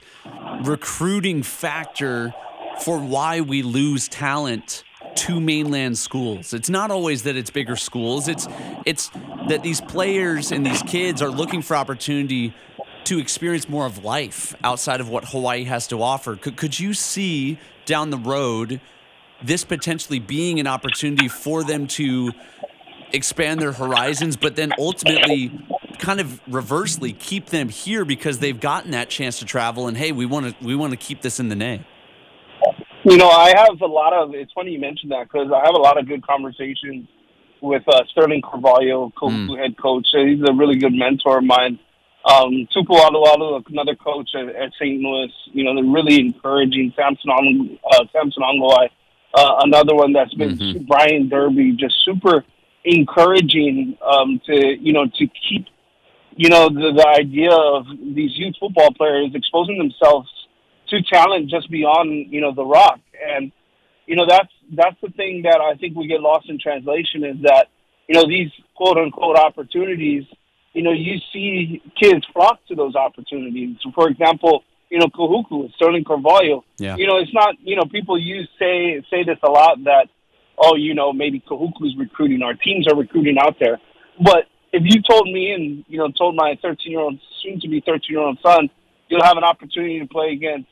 recruiting 0.62 1.44
factor 1.44 2.34
for 2.80 2.98
why 3.00 3.42
we 3.42 3.62
lose 3.62 4.08
talent 4.08 4.84
to 5.16 5.40
mainland 5.40 5.98
schools. 5.98 6.54
It's 6.54 6.70
not 6.70 6.92
always 6.92 7.24
that 7.24 7.36
it's 7.36 7.50
bigger 7.50 7.76
schools. 7.76 8.28
It's 8.28 8.48
it's 8.86 9.12
that 9.50 9.62
these 9.64 9.82
players 9.82 10.52
and 10.52 10.66
these 10.66 10.82
kids 10.84 11.22
are 11.22 11.30
looking 11.30 11.62
for 11.62 11.76
opportunity 11.76 12.54
to 13.06 13.20
experience 13.20 13.68
more 13.68 13.86
of 13.86 14.04
life 14.04 14.56
outside 14.64 15.02
of 15.02 15.10
what 15.10 15.26
Hawaii 15.26 15.64
has 15.66 15.88
to 15.88 16.02
offer. 16.02 16.36
Could 16.36 16.56
could 16.56 16.80
you 16.80 16.94
see 16.94 17.60
down 17.86 18.10
the 18.10 18.18
road 18.18 18.80
this 19.44 19.64
potentially 19.64 20.20
being 20.20 20.60
an 20.60 20.68
opportunity 20.68 21.28
for 21.28 21.64
them 21.64 21.88
to 21.88 22.32
expand 23.12 23.60
their 23.60 23.74
horizons, 23.74 24.38
but 24.38 24.56
then 24.56 24.72
ultimately 24.80 25.52
kind 26.00 26.20
of 26.20 26.40
reversely 26.48 27.14
keep 27.14 27.48
them 27.48 27.70
here 27.70 28.06
because 28.06 28.40
they've 28.40 28.60
gotten 28.60 28.92
that 28.92 29.10
chance 29.10 29.40
to 29.40 29.46
travel 29.46 29.88
and 29.88 29.98
hey, 29.98 30.12
we 30.12 30.26
want 30.26 30.48
to 30.48 30.66
we 30.66 30.76
want 30.76 30.92
to 30.92 30.98
keep 30.98 31.22
this 31.22 31.40
in 31.40 31.50
the 31.50 31.56
name. 31.56 31.86
You 33.04 33.18
know, 33.18 33.30
I 33.30 33.50
have 33.58 33.82
a 33.82 33.86
lot 33.88 34.14
of. 34.14 34.34
It's 34.36 34.52
funny 34.54 34.72
you 34.72 34.80
mentioned 34.80 35.12
that 35.12 35.24
because 35.24 35.52
I 35.52 35.66
have 35.66 35.74
a 35.76 35.80
lot 35.82 35.98
of 35.98 36.08
good 36.08 36.26
conversations 36.26 37.08
with 37.62 37.84
uh, 37.88 38.04
Sterling 38.12 38.42
Carvalho, 38.42 39.12
Mm. 39.20 39.58
head 39.58 39.78
coach. 39.78 40.08
He's 40.14 40.42
a 40.48 40.54
really 40.54 40.78
good 40.78 40.94
mentor 40.94 41.40
of 41.40 41.44
mine. 41.44 41.80
Um, 42.26 42.68
Tupu 42.76 42.90
Alualu, 43.00 43.64
another 43.70 43.96
coach 43.96 44.30
at, 44.36 44.50
at 44.56 44.72
St. 44.80 45.02
Louis. 45.02 45.32
You 45.52 45.64
know, 45.64 45.74
they're 45.76 45.84
really 45.92 46.20
encouraging. 46.20 46.94
Samson 46.96 47.32
uh, 47.92 48.06
Samson 48.14 48.44
Ongoi, 48.44 48.90
uh, 49.34 49.56
another 49.64 49.96
one 49.96 50.14
that's 50.14 50.34
been 50.36 50.58
Mhm. 50.58 50.88
Brian 50.88 51.28
Derby, 51.30 51.72
just 51.74 51.96
super 52.06 52.46
encouraging 52.84 53.98
um, 54.06 54.40
to 54.46 54.78
you 54.80 54.94
know 54.94 55.06
to 55.06 55.28
keep 55.28 55.66
you 56.36 56.50
know 56.50 56.68
the, 56.70 56.94
the 56.96 57.08
idea 57.08 57.52
of 57.52 57.86
these 58.16 58.38
youth 58.38 58.56
football 58.60 58.92
players 58.94 59.30
exposing 59.36 59.78
themselves 59.78 60.30
to 60.92 61.02
talent 61.02 61.50
just 61.50 61.72
beyond 61.72 62.32
you 62.32 62.42
know 62.42 62.54
the 62.54 62.66
rock. 62.66 63.00
And 63.28 63.52
you 64.06 64.16
know 64.16 64.26
that's 64.28 64.52
that's 64.76 64.98
the 65.02 65.10
thing 65.10 65.44
that 65.44 65.60
I 65.60 65.76
think 65.78 65.96
we 65.96 66.08
get 66.08 66.22
lost 66.22 66.50
in 66.50 66.60
translation 66.60 67.24
is 67.24 67.38
that 67.44 67.68
you 68.08 68.16
know 68.16 68.28
these 68.28 68.52
quote 68.76 68.98
unquote 68.98 69.38
opportunities 69.38 70.24
you 70.74 70.84
know 70.84 70.92
you 70.92 71.18
see 71.34 71.82
kids 72.00 72.26
flock 72.34 72.60
to 72.68 72.76
those 72.76 72.96
opportunities. 72.96 73.78
For 73.96 74.10
example 74.10 74.64
you 74.90 75.00
know 75.00 75.08
Kahuku 75.08 75.74
Sterling 75.76 76.04
Carvalho. 76.04 76.64
Yeah. 76.78 76.98
you 76.98 77.08
know 77.08 77.18
it's 77.18 77.34
not 77.34 77.56
you 77.62 77.76
know 77.76 77.86
people 77.86 78.20
use 78.20 78.48
say 78.60 79.02
say 79.10 79.24
this 79.24 79.38
a 79.44 79.50
lot 79.50 79.84
that 79.86 80.08
oh 80.58 80.76
you 80.76 80.94
know 80.94 81.14
maybe 81.14 81.40
Kahuku's 81.40 81.96
recruiting 81.98 82.42
our 82.44 82.54
teams 82.54 82.88
are 82.88 82.96
recruiting 82.96 83.38
out 83.40 83.56
there. 83.60 83.80
But 84.22 84.46
if 84.74 84.84
you 84.86 85.02
told 85.10 85.26
me 85.26 85.52
and 85.54 85.86
you 85.88 85.98
know 85.98 86.12
told 86.12 86.36
my 86.36 86.58
13 86.62 86.92
year 86.92 87.02
old 87.02 87.20
soon 87.42 87.60
to 87.62 87.70
be 87.70 87.82
13 87.82 88.02
year 88.10 88.20
old 88.20 88.38
son 88.44 88.70
you'll 89.12 89.24
have 89.24 89.38
an 89.38 89.44
opportunity 89.44 90.00
to 90.00 90.08
play 90.08 90.32
against 90.32 90.70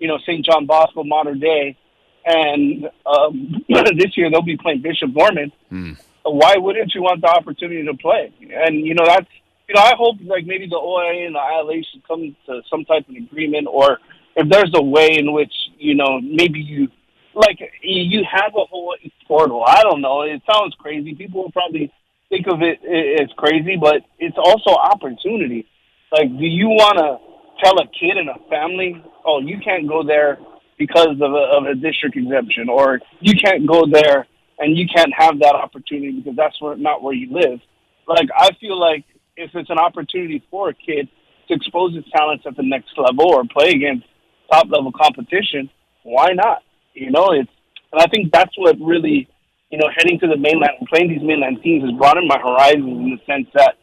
you 0.00 0.08
know 0.08 0.18
St. 0.26 0.44
John 0.44 0.66
Bosco 0.66 1.04
modern 1.04 1.38
day 1.38 1.76
and 2.24 2.88
um, 3.06 3.64
this 3.68 4.16
year 4.16 4.30
they'll 4.30 4.42
be 4.42 4.56
playing 4.56 4.82
Bishop 4.82 5.14
Gorman 5.14 5.52
Hmm. 5.68 5.92
why 6.24 6.56
wouldn't 6.56 6.92
you 6.94 7.02
want 7.02 7.20
the 7.20 7.28
opportunity 7.28 7.84
to 7.84 7.94
play 7.94 8.32
and 8.64 8.84
you 8.86 8.94
know 8.94 9.04
that's 9.06 9.30
you 9.68 9.74
know 9.76 9.82
I 9.82 9.94
hope 9.96 10.16
like 10.24 10.44
maybe 10.46 10.66
the 10.66 10.76
OIA 10.76 11.26
and 11.26 11.34
the 11.34 11.38
ILH 11.38 11.84
should 11.92 12.06
come 12.08 12.34
to 12.46 12.62
some 12.68 12.84
type 12.84 13.08
of 13.08 13.14
agreement 13.14 13.68
or 13.70 13.98
if 14.36 14.48
there's 14.48 14.72
a 14.74 14.82
way 14.82 15.16
in 15.18 15.32
which 15.32 15.52
you 15.78 15.94
know 15.94 16.20
maybe 16.20 16.58
you 16.60 16.88
like 17.34 17.58
you 17.82 18.24
have 18.30 18.52
a 18.56 18.64
Hawaii 18.70 19.10
portal 19.28 19.62
I 19.66 19.82
don't 19.82 20.00
know 20.00 20.22
it 20.22 20.42
sounds 20.52 20.74
crazy 20.78 21.14
people 21.14 21.44
will 21.44 21.52
probably 21.52 21.92
think 22.30 22.46
of 22.46 22.62
it 22.62 22.78
as 23.20 23.28
crazy, 23.36 23.76
but 23.76 24.02
it's 24.20 24.38
also 24.38 24.70
opportunity. 24.70 25.66
Like, 26.12 26.28
do 26.38 26.46
you 26.46 26.68
want 26.68 26.98
to 26.98 27.18
tell 27.62 27.78
a 27.78 27.86
kid 27.86 28.16
and 28.16 28.28
a 28.28 28.38
family, 28.48 29.02
oh, 29.24 29.40
you 29.40 29.58
can't 29.58 29.88
go 29.88 30.02
there 30.02 30.38
because 30.78 31.16
of 31.20 31.32
a, 31.32 31.44
of 31.56 31.64
a 31.66 31.74
district 31.74 32.16
exemption, 32.16 32.68
or 32.68 33.00
you 33.20 33.34
can't 33.34 33.66
go 33.66 33.86
there 33.86 34.26
and 34.58 34.76
you 34.76 34.86
can't 34.94 35.12
have 35.16 35.38
that 35.40 35.54
opportunity 35.54 36.12
because 36.12 36.36
that's 36.36 36.60
where, 36.60 36.76
not 36.76 37.02
where 37.02 37.14
you 37.14 37.32
live? 37.32 37.60
Like, 38.06 38.28
I 38.36 38.50
feel 38.60 38.78
like 38.78 39.04
if 39.36 39.50
it's 39.54 39.70
an 39.70 39.78
opportunity 39.78 40.42
for 40.50 40.70
a 40.70 40.74
kid 40.74 41.08
to 41.48 41.54
expose 41.54 41.94
his 41.94 42.04
talents 42.14 42.44
at 42.46 42.56
the 42.56 42.62
next 42.62 42.96
level 42.96 43.28
or 43.28 43.44
play 43.44 43.70
against 43.70 44.06
top 44.50 44.66
level 44.70 44.92
competition, 44.92 45.70
why 46.02 46.30
not? 46.32 46.62
You 46.94 47.10
know, 47.10 47.30
it's, 47.32 47.50
and 47.92 48.00
I 48.00 48.06
think 48.06 48.32
that's 48.32 48.56
what 48.56 48.76
really 48.80 49.28
you 49.70 49.78
know, 49.78 49.88
heading 49.96 50.18
to 50.18 50.26
the 50.26 50.36
mainland 50.36 50.72
and 50.78 50.88
playing 50.88 51.08
these 51.08 51.22
mainland 51.22 51.62
teams 51.62 51.84
has 51.84 51.92
broadened 51.96 52.26
my 52.28 52.38
horizons 52.38 52.84
in 52.84 53.10
the 53.10 53.32
sense 53.32 53.46
that, 53.54 53.76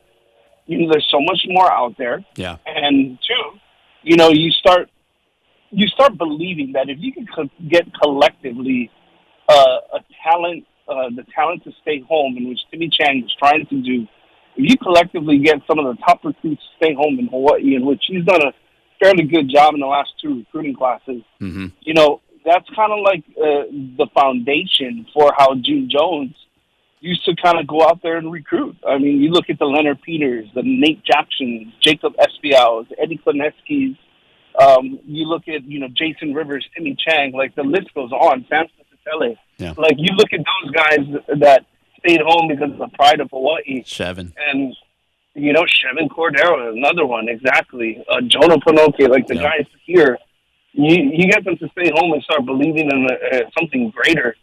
you 0.66 0.80
know, 0.80 0.92
there's 0.92 1.08
so 1.10 1.20
much 1.22 1.40
more 1.48 1.72
out 1.72 1.96
there. 1.98 2.24
Yeah. 2.36 2.58
And 2.66 3.18
two, 3.26 3.60
you 4.04 4.16
know, 4.16 4.30
you 4.30 4.52
start 4.52 4.90
you 5.72 5.88
start 5.88 6.18
believing 6.18 6.72
that 6.74 6.90
if 6.90 6.98
you 7.00 7.12
can 7.12 7.28
co- 7.28 7.50
get 7.70 7.86
collectively 8.02 8.90
uh, 9.50 9.78
a 9.94 10.00
talent, 10.24 10.66
uh, 10.88 11.10
the 11.16 11.24
talent 11.36 11.64
to 11.64 11.72
stay 11.82 12.02
home, 12.08 12.38
in 12.38 12.48
which 12.48 12.60
Timmy 12.72 12.90
Chang 12.90 13.24
is 13.26 13.34
trying 13.38 13.66
to 13.66 13.82
do, 13.82 14.08
if 14.56 14.70
you 14.72 14.78
collectively 14.78 15.40
get 15.40 15.58
some 15.68 15.80
of 15.80 15.86
the 15.86 16.02
top 16.04 16.24
recruits 16.24 16.62
to 16.62 16.86
stay 16.86 16.94
home 16.94 17.20
in 17.20 17.28
Hawaii, 17.28 17.76
in 17.76 17.86
which 17.86 18.04
he's 18.08 18.26
done 18.26 18.42
a 18.42 18.54
fairly 19.02 19.24
good 19.24 19.50
job 19.50 19.74
in 19.74 19.82
the 19.82 19.88
last 19.88 20.10
two 20.22 20.40
recruiting 20.40 20.76
classes, 20.76 21.22
hmm 21.40 21.68
you 21.82 21.94
know, 21.94 22.22
that's 22.46 22.68
kind 22.76 22.92
of 22.92 23.00
like 23.00 23.24
uh, 23.38 23.64
the 23.98 24.08
foundation 24.14 25.06
for 25.14 25.32
how 25.38 25.54
June 25.56 25.90
Jones 25.92 26.34
used 27.00 27.24
to 27.26 27.36
kind 27.36 27.60
of 27.60 27.68
go 27.68 27.84
out 27.84 28.02
there 28.02 28.18
and 28.18 28.32
recruit. 28.32 28.76
I 28.88 28.98
mean, 28.98 29.22
you 29.22 29.30
look 29.32 29.50
at 29.50 29.60
the 29.60 29.66
Leonard 29.66 30.02
Peters, 30.02 30.48
the 30.56 30.64
Nate 30.64 31.04
Jacksons, 31.04 31.74
Jacob 31.82 32.14
Espials, 32.20 32.88
Eddie 32.98 33.20
Kleneski's. 33.26 33.98
Um, 34.60 35.00
you 35.06 35.26
look 35.26 35.48
at 35.48 35.64
you 35.66 35.80
know 35.80 35.88
Jason 35.94 36.34
Rivers, 36.34 36.68
Timmy 36.76 36.96
Chang, 36.98 37.32
like 37.34 37.56
the 37.56 37.64
list 37.64 37.94
goes 37.94 38.12
on. 38.12 38.46
Sam 38.50 38.66
Satele. 39.08 39.38
Yeah. 39.58 39.74
Like 39.78 39.96
you 39.98 40.16
look 40.16 40.34
at 40.34 40.40
those 40.40 40.72
guys 40.72 41.22
that 41.40 41.66
stayed 42.00 42.22
home 42.22 42.48
because 42.48 42.72
of 42.72 42.78
the 42.78 42.90
pride 42.96 43.20
of 43.20 43.30
Hawaii, 43.32 43.84
Seven. 43.86 44.34
and 44.50 44.76
you 45.36 45.54
know 45.54 45.64
Chevin 45.64 46.10
Cordero, 46.10 46.72
is 46.72 46.78
another 46.78 47.06
one 47.06 47.30
exactly. 47.30 48.04
Uh, 48.10 48.22
Jonah 48.22 48.58
Panoke, 48.60 49.08
like 49.10 49.28
the 49.28 49.36
guys 49.36 49.66
here. 49.86 50.18
You 50.74 51.12
you 51.12 51.30
get 51.30 51.44
them 51.44 51.58
to 51.58 51.70
stay 51.70 51.92
home 51.94 52.14
and 52.14 52.24
start 52.24 52.46
believing 52.46 52.90
in 52.92 53.08
uh, 53.10 53.40
something 53.58 53.92
greater. 53.92 54.36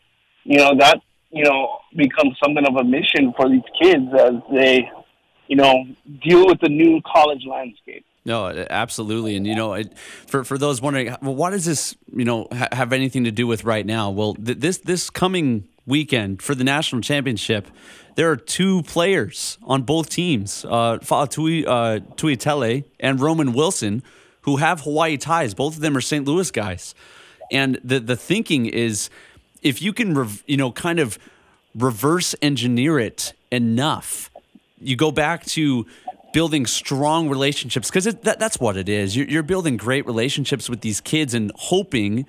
You 0.45 0.59
know 0.59 0.77
that 0.79 1.01
you 1.35 1.45
know 1.45 1.79
becomes 1.97 2.37
something 2.43 2.65
of 2.67 2.77
a 2.77 2.85
mission 2.85 3.33
for 3.37 3.49
these 3.49 3.63
kids 3.81 4.07
as 4.19 4.35
they 4.53 4.89
you 5.49 5.57
know 5.57 5.85
deal 6.23 6.47
with 6.47 6.61
the 6.61 6.69
new 6.69 7.01
college 7.05 7.43
landscape. 7.47 8.05
No, 8.27 8.47
absolutely, 8.71 9.37
and 9.37 9.47
you 9.47 9.55
know, 9.55 9.75
it, 9.75 9.99
for 9.99 10.45
for 10.45 10.57
those 10.57 10.81
wondering, 10.81 11.15
well, 11.21 11.35
what 11.35 11.51
does 11.51 11.67
this 11.67 11.95
you 12.11 12.25
know 12.25 12.49
ha- 12.51 12.69
have 12.73 12.93
anything 12.95 13.25
to 13.25 13.31
do 13.31 13.47
with 13.47 13.65
right 13.65 13.85
now? 13.85 14.11
Well, 14.11 14.35
th- 14.35 14.59
this 14.59 14.79
this 14.79 15.11
coming 15.11 15.69
weekend 15.87 16.41
for 16.41 16.55
the 16.55 16.65
national 16.65 17.03
championship, 17.03 17.69
there 18.15 18.31
are 18.31 18.37
two 18.37 18.83
players 18.85 19.59
on 19.65 19.83
both 19.83 20.09
teams, 20.09 20.65
uh, 20.65 20.99
Fa'atui 21.03 21.67
uh, 21.67 22.01
Tuitele 22.15 22.85
and 22.99 23.21
Roman 23.21 23.53
Wilson, 23.53 24.03
who 24.43 24.57
have 24.57 24.81
Hawaii 24.81 25.19
ties. 25.19 25.53
Both 25.53 25.75
of 25.75 25.83
them 25.83 25.95
are 25.95 26.01
St. 26.01 26.25
Louis 26.25 26.51
guys, 26.51 26.95
and 27.53 27.79
the 27.85 28.01
the 28.01 28.17
thinking 28.17 28.65
is, 28.65 29.11
if 29.65 29.83
you 29.83 29.93
can, 29.93 30.15
rev- 30.15 30.45
you 30.47 30.57
know, 30.57 30.71
kind 30.71 31.01
of 31.01 31.19
reverse 31.75 32.37
engineer 32.41 33.01
it 33.01 33.33
enough 33.51 34.31
you 34.85 34.97
go 34.97 35.11
back 35.11 35.45
to 35.45 35.87
building 36.33 36.67
strong 36.67 37.29
relationships 37.29 37.89
because 37.89 38.05
that, 38.05 38.39
that's 38.39 38.61
what 38.61 38.77
it 38.77 38.89
is. 38.89 39.17
You're, 39.17 39.27
you're 39.27 39.43
building 39.43 39.77
great 39.77 40.07
relationships 40.07 40.69
with 40.69 40.81
these 40.81 41.01
kids 41.01 41.33
and 41.33 41.53
hoping 41.57 42.27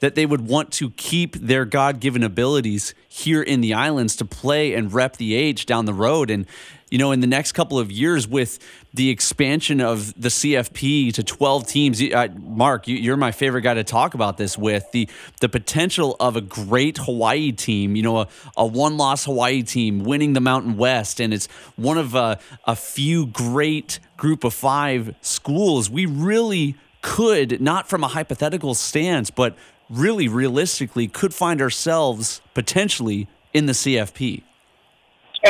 that 0.00 0.14
they 0.14 0.26
would 0.26 0.46
want 0.46 0.70
to 0.70 0.90
keep 0.90 1.34
their 1.34 1.64
God 1.64 1.98
given 1.98 2.22
abilities 2.22 2.94
here 3.08 3.42
in 3.42 3.60
the 3.60 3.74
islands 3.74 4.14
to 4.16 4.24
play 4.24 4.74
and 4.74 4.92
rep 4.92 5.16
the 5.16 5.34
H 5.34 5.66
down 5.66 5.86
the 5.86 5.94
road. 5.94 6.30
And, 6.30 6.46
you 6.90 6.98
know, 6.98 7.12
in 7.12 7.20
the 7.20 7.26
next 7.26 7.52
couple 7.52 7.78
of 7.78 7.92
years 7.92 8.26
with 8.26 8.58
the 8.94 9.10
expansion 9.10 9.80
of 9.80 10.14
the 10.20 10.28
CFP 10.28 11.12
to 11.14 11.22
12 11.22 11.66
teams, 11.66 12.02
uh, 12.02 12.28
Mark, 12.38 12.88
you, 12.88 12.96
you're 12.96 13.16
my 13.16 13.32
favorite 13.32 13.62
guy 13.62 13.74
to 13.74 13.84
talk 13.84 14.14
about 14.14 14.38
this 14.38 14.56
with 14.56 14.90
the, 14.92 15.08
the 15.40 15.48
potential 15.48 16.16
of 16.18 16.36
a 16.36 16.40
great 16.40 16.96
Hawaii 16.98 17.52
team, 17.52 17.94
you 17.94 18.02
know, 18.02 18.20
a, 18.20 18.28
a 18.56 18.66
one 18.66 18.96
loss 18.96 19.26
Hawaii 19.26 19.62
team 19.62 20.04
winning 20.04 20.32
the 20.32 20.40
Mountain 20.40 20.76
West. 20.76 21.20
And 21.20 21.34
it's 21.34 21.46
one 21.76 21.98
of 21.98 22.14
a, 22.14 22.38
a 22.64 22.74
few 22.74 23.26
great 23.26 24.00
group 24.16 24.44
of 24.44 24.54
five 24.54 25.14
schools. 25.20 25.90
We 25.90 26.06
really 26.06 26.76
could, 27.02 27.60
not 27.60 27.88
from 27.88 28.02
a 28.02 28.08
hypothetical 28.08 28.74
stance, 28.74 29.30
but 29.30 29.56
really 29.90 30.28
realistically, 30.28 31.06
could 31.06 31.34
find 31.34 31.60
ourselves 31.60 32.40
potentially 32.54 33.28
in 33.52 33.66
the 33.66 33.72
CFP. 33.72 34.42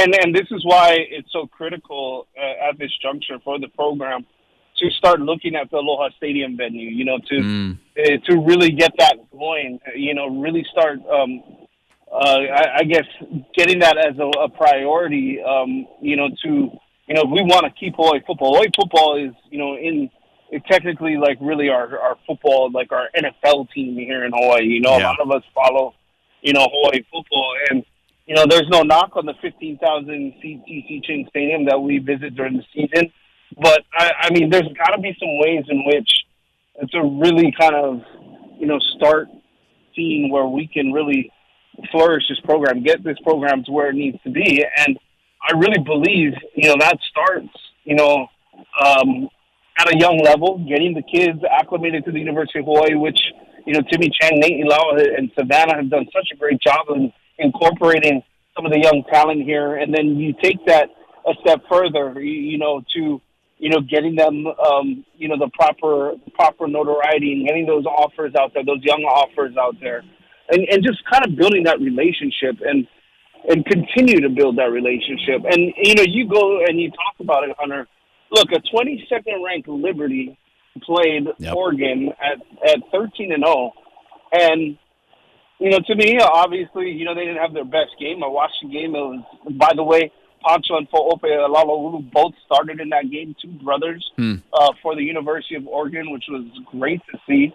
And 0.02 0.14
and 0.22 0.34
this 0.34 0.46
is 0.50 0.64
why 0.64 0.96
it's 1.10 1.30
so 1.32 1.46
critical 1.46 2.26
uh, 2.36 2.68
at 2.68 2.78
this 2.78 2.90
juncture 3.02 3.38
for 3.44 3.58
the 3.58 3.68
program 3.68 4.26
to 4.78 4.90
start 4.92 5.20
looking 5.20 5.56
at 5.56 5.70
the 5.70 5.76
Aloha 5.78 6.08
Stadium 6.16 6.56
venue. 6.56 6.88
You 6.90 7.04
know, 7.04 7.18
to 7.30 7.36
uh, 7.98 8.16
to 8.26 8.40
really 8.40 8.70
get 8.70 8.92
that 8.98 9.16
going. 9.30 9.80
You 9.94 10.14
know, 10.14 10.40
really 10.40 10.64
start. 10.70 11.00
Um, 11.06 11.42
uh, 12.10 12.40
I, 12.54 12.78
I 12.78 12.82
guess 12.84 13.04
getting 13.54 13.80
that 13.80 13.98
as 13.98 14.18
a, 14.18 14.26
a 14.40 14.48
priority. 14.48 15.40
Um, 15.42 15.86
you 16.00 16.16
know, 16.16 16.28
to 16.42 16.48
you 17.08 17.14
know, 17.14 17.24
we 17.24 17.42
want 17.42 17.64
to 17.64 17.70
keep 17.78 17.96
Hawaii 17.96 18.20
football. 18.26 18.54
Hawaii 18.54 18.68
football 18.74 19.16
is 19.16 19.34
you 19.50 19.58
know 19.58 19.76
in 19.76 20.10
technically 20.70 21.16
like 21.16 21.38
really 21.40 21.68
our 21.68 21.98
our 21.98 22.16
football, 22.26 22.70
like 22.72 22.92
our 22.92 23.08
NFL 23.16 23.70
team 23.72 23.96
here 23.96 24.24
in 24.24 24.32
Hawaii. 24.34 24.64
You 24.64 24.80
know, 24.80 24.96
a 24.96 25.00
lot 25.00 25.20
of 25.20 25.30
us 25.30 25.42
follow 25.54 25.94
you 26.42 26.52
know 26.52 26.66
Hawaii 26.70 27.02
football 27.12 27.54
and 27.70 27.84
you 28.28 28.34
know, 28.34 28.44
there's 28.46 28.68
no 28.68 28.82
knock 28.82 29.16
on 29.16 29.24
the 29.24 29.32
15,000 29.40 30.34
seat 30.42 30.62
TC 30.68 31.02
Ching 31.02 31.26
Stadium 31.30 31.64
that 31.64 31.80
we 31.80 31.98
visit 31.98 32.36
during 32.36 32.58
the 32.58 32.64
season. 32.74 33.10
But, 33.56 33.80
I, 33.94 34.12
I 34.24 34.30
mean, 34.30 34.50
there's 34.50 34.68
got 34.76 34.94
to 34.94 35.00
be 35.00 35.16
some 35.18 35.38
ways 35.38 35.64
in 35.70 35.82
which 35.86 36.10
to 36.92 37.02
really 37.22 37.54
kind 37.58 37.74
of, 37.74 38.02
you 38.58 38.66
know, 38.66 38.78
start 38.96 39.28
seeing 39.96 40.30
where 40.30 40.44
we 40.44 40.66
can 40.66 40.92
really 40.92 41.32
flourish 41.90 42.24
this 42.28 42.38
program, 42.40 42.82
get 42.82 43.02
this 43.02 43.16
program 43.24 43.64
to 43.64 43.72
where 43.72 43.88
it 43.88 43.94
needs 43.94 44.18
to 44.24 44.30
be. 44.30 44.62
And 44.76 44.98
I 45.42 45.56
really 45.56 45.82
believe, 45.82 46.34
you 46.54 46.68
know, 46.68 46.76
that 46.80 46.98
starts, 47.08 47.48
you 47.84 47.94
know, 47.94 48.26
um, 48.84 49.30
at 49.78 49.90
a 49.90 49.98
young 49.98 50.20
level, 50.22 50.58
getting 50.68 50.92
the 50.92 51.02
kids 51.02 51.40
acclimated 51.50 52.04
to 52.04 52.12
the 52.12 52.18
University 52.18 52.58
of 52.58 52.66
Hawaii, 52.66 52.94
which, 52.94 53.20
you 53.64 53.72
know, 53.72 53.80
Timmy 53.90 54.10
Chang, 54.20 54.38
Nate 54.38 54.66
Ilaoa, 54.66 55.16
and 55.16 55.30
Savannah 55.34 55.76
have 55.76 55.88
done 55.88 56.06
such 56.12 56.28
a 56.34 56.36
great 56.36 56.60
job 56.60 56.86
in 56.94 57.10
incorporating 57.38 58.22
some 58.56 58.66
of 58.66 58.72
the 58.72 58.80
young 58.80 59.04
talent 59.12 59.42
here. 59.42 59.76
And 59.76 59.94
then 59.94 60.16
you 60.16 60.34
take 60.42 60.64
that 60.66 60.90
a 61.26 61.32
step 61.40 61.62
further, 61.70 62.20
you, 62.20 62.32
you 62.32 62.58
know, 62.58 62.82
to, 62.94 63.20
you 63.58 63.70
know, 63.70 63.80
getting 63.80 64.14
them, 64.14 64.46
um, 64.46 65.04
you 65.16 65.28
know, 65.28 65.36
the 65.38 65.50
proper, 65.54 66.14
proper 66.34 66.66
notoriety 66.68 67.32
and 67.32 67.46
getting 67.46 67.66
those 67.66 67.84
offers 67.86 68.32
out 68.38 68.52
there, 68.54 68.64
those 68.64 68.82
young 68.82 69.02
offers 69.02 69.56
out 69.56 69.76
there. 69.80 70.02
And, 70.50 70.66
and 70.70 70.82
just 70.82 71.02
kind 71.10 71.26
of 71.26 71.36
building 71.36 71.64
that 71.64 71.80
relationship 71.80 72.56
and, 72.64 72.86
and 73.48 73.64
continue 73.66 74.20
to 74.20 74.28
build 74.28 74.56
that 74.58 74.70
relationship. 74.70 75.44
And, 75.50 75.72
you 75.76 75.94
know, 75.94 76.04
you 76.06 76.28
go 76.28 76.64
and 76.64 76.80
you 76.80 76.90
talk 76.90 77.14
about 77.20 77.44
it, 77.44 77.54
Hunter. 77.58 77.86
Look, 78.30 78.48
a 78.52 78.60
22nd 78.74 79.44
ranked 79.44 79.68
Liberty 79.68 80.38
played 80.82 81.26
Yep. 81.38 81.54
Oregon 81.54 82.12
at, 82.20 82.38
at 82.68 82.78
13 82.92 83.32
and 83.32 83.44
0. 83.44 83.72
And, 84.32 84.78
you 85.58 85.70
know, 85.70 85.78
to 85.86 85.94
me, 85.94 86.18
obviously, 86.20 86.90
you 86.90 87.04
know, 87.04 87.14
they 87.14 87.24
didn't 87.24 87.42
have 87.42 87.52
their 87.54 87.64
best 87.64 87.90
game. 87.98 88.22
I 88.22 88.28
watched 88.28 88.58
the 88.62 88.68
game. 88.68 88.94
It 88.94 88.98
was, 89.00 89.24
by 89.58 89.72
the 89.74 89.82
way, 89.82 90.12
Pancho 90.46 90.76
and 90.76 90.88
Fo'ope 90.90 91.22
Laloulu 91.24 92.12
both 92.12 92.32
started 92.46 92.80
in 92.80 92.88
that 92.90 93.10
game, 93.10 93.34
two 93.42 93.50
brothers 93.64 94.08
Hmm. 94.16 94.34
uh, 94.52 94.72
for 94.82 94.94
the 94.94 95.02
University 95.02 95.56
of 95.56 95.66
Oregon, 95.66 96.10
which 96.12 96.24
was 96.28 96.44
great 96.70 97.00
to 97.10 97.18
see. 97.26 97.52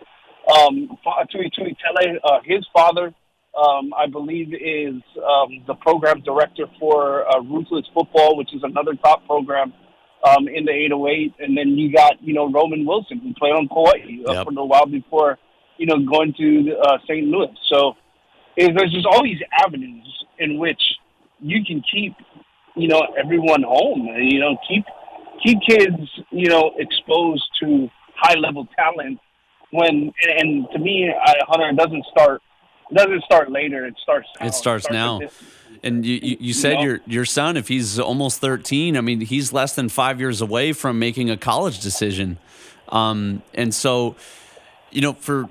Um, 0.53 0.97
Tui 1.31 1.49
Tuitele, 1.57 2.17
uh, 2.23 2.39
his 2.43 2.67
father, 2.75 3.13
um, 3.57 3.93
I 3.97 4.07
believe, 4.07 4.53
is 4.53 5.01
um, 5.17 5.63
the 5.67 5.75
program 5.75 6.19
director 6.21 6.65
for 6.79 7.25
uh, 7.33 7.39
Ruthless 7.41 7.85
Football, 7.93 8.35
which 8.35 8.53
is 8.53 8.61
another 8.63 8.95
top 8.95 9.25
program 9.25 9.71
um, 10.27 10.49
in 10.49 10.65
the 10.65 10.71
808. 10.71 11.33
And 11.39 11.57
then 11.57 11.69
you 11.77 11.93
got, 11.93 12.21
you 12.21 12.33
know, 12.33 12.51
Roman 12.51 12.85
Wilson, 12.85 13.19
who 13.19 13.33
played 13.35 13.53
on 13.53 13.69
Kauai 13.69 13.99
uh, 14.27 14.33
Yep. 14.33 14.47
for 14.47 14.59
a 14.59 14.65
while 14.65 14.85
before, 14.85 15.37
you 15.77 15.85
know, 15.85 15.97
going 15.99 16.33
to 16.37 16.75
uh, 16.83 16.97
St. 17.03 17.27
Louis. 17.27 17.49
So 17.71 17.93
there's 18.57 18.91
just 18.91 19.05
all 19.05 19.23
these 19.23 19.41
avenues 19.65 20.25
in 20.39 20.57
which 20.57 20.81
you 21.39 21.63
can 21.65 21.83
keep, 21.91 22.15
you 22.75 22.87
know, 22.87 23.01
everyone 23.21 23.63
home. 23.63 24.07
You 24.17 24.39
know, 24.39 24.57
keep 24.67 24.85
keep 25.43 25.59
kids, 25.67 25.97
you 26.31 26.49
know, 26.49 26.71
exposed 26.77 27.43
to 27.61 27.89
high 28.15 28.35
level 28.39 28.67
talent. 28.75 29.19
When 29.71 30.13
and, 30.21 30.39
and 30.39 30.67
to 30.73 30.79
me, 30.79 31.09
I, 31.11 31.33
Hunter, 31.47 31.69
it 31.69 31.75
doesn't 31.77 32.05
start. 32.11 32.41
It 32.91 32.95
doesn't 32.97 33.23
start 33.23 33.51
later. 33.51 33.85
It 33.85 33.95
starts. 34.01 34.27
Now. 34.39 34.45
It 34.47 34.53
starts 34.53 34.89
now. 34.91 35.15
at 35.15 35.29
this- 35.29 35.43
And 35.83 36.05
you, 36.05 36.19
you, 36.21 36.37
you 36.39 36.53
said 36.53 36.75
know? 36.75 36.81
your 36.83 36.99
your 37.07 37.25
son, 37.25 37.57
if 37.57 37.67
he's 37.67 37.99
almost 37.99 38.39
13, 38.39 38.95
I 38.95 39.01
mean, 39.01 39.21
he's 39.21 39.51
less 39.51 39.75
than 39.75 39.89
five 39.89 40.19
years 40.19 40.41
away 40.41 40.73
from 40.73 40.99
making 40.99 41.29
a 41.29 41.37
college 41.37 41.79
decision. 41.79 42.37
Um, 42.89 43.41
and 43.55 43.73
so, 43.73 44.15
you 44.91 45.01
know, 45.01 45.13
for 45.13 45.49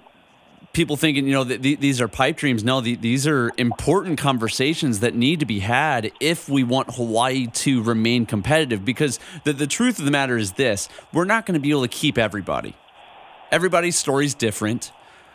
people 0.73 0.97
thinking, 0.97 1.27
you 1.27 1.33
know, 1.33 1.45
th- 1.45 1.61
th- 1.61 1.81
these 1.81 2.01
are 2.01 2.09
pipe 2.09 2.37
dreams. 2.37 2.65
No, 2.65 2.81
th- 2.81 3.01
these 3.01 3.27
are 3.27 3.53
important 3.57 4.19
conversations 4.19 5.01
that 5.01 5.15
need 5.15 5.41
to 5.41 5.47
be 5.47 5.61
had 5.61 6.13
if 6.21 6.49
we 6.49 6.65
want 6.65 6.95
Hawaii 6.95 7.47
to 7.47 7.83
remain 7.83 8.27
competitive. 8.27 8.85
Because 8.85 9.19
the, 9.45 9.53
the 9.53 9.67
truth 9.67 9.99
of 9.99 10.05
the 10.05 10.11
matter 10.11 10.37
is 10.37 10.53
this 10.53 10.89
we're 11.13 11.25
not 11.25 11.47
going 11.47 11.55
to 11.55 11.61
be 11.61 11.71
able 11.71 11.83
to 11.83 11.89
keep 11.89 12.19
everybody. 12.19 12.75
Everybody's 13.51 13.97
story's 13.97 14.35
different. 14.35 14.93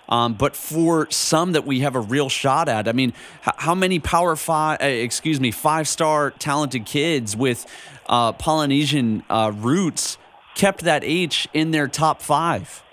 Um, 0.09 0.35
but 0.35 0.55
for 0.55 1.11
some 1.11 1.51
that 1.51 1.65
we 1.65 1.81
have 1.81 1.95
a 1.95 1.99
real 1.99 2.29
shot 2.29 2.69
at, 2.69 2.87
I 2.87 2.93
mean, 2.93 3.11
h- 3.45 3.53
how 3.57 3.75
many 3.75 3.99
Power 3.99 4.37
Five, 4.37 4.81
uh, 4.81 4.85
excuse 4.85 5.39
me, 5.41 5.51
five 5.51 5.87
star 5.87 6.31
talented 6.31 6.85
kids 6.85 7.35
with 7.35 7.65
uh, 8.07 8.31
Polynesian 8.31 9.23
uh, 9.29 9.51
roots 9.53 10.17
kept 10.55 10.85
that 10.85 11.03
H 11.03 11.49
in 11.53 11.71
their 11.71 11.89
top 11.89 12.21
five? 12.21 12.83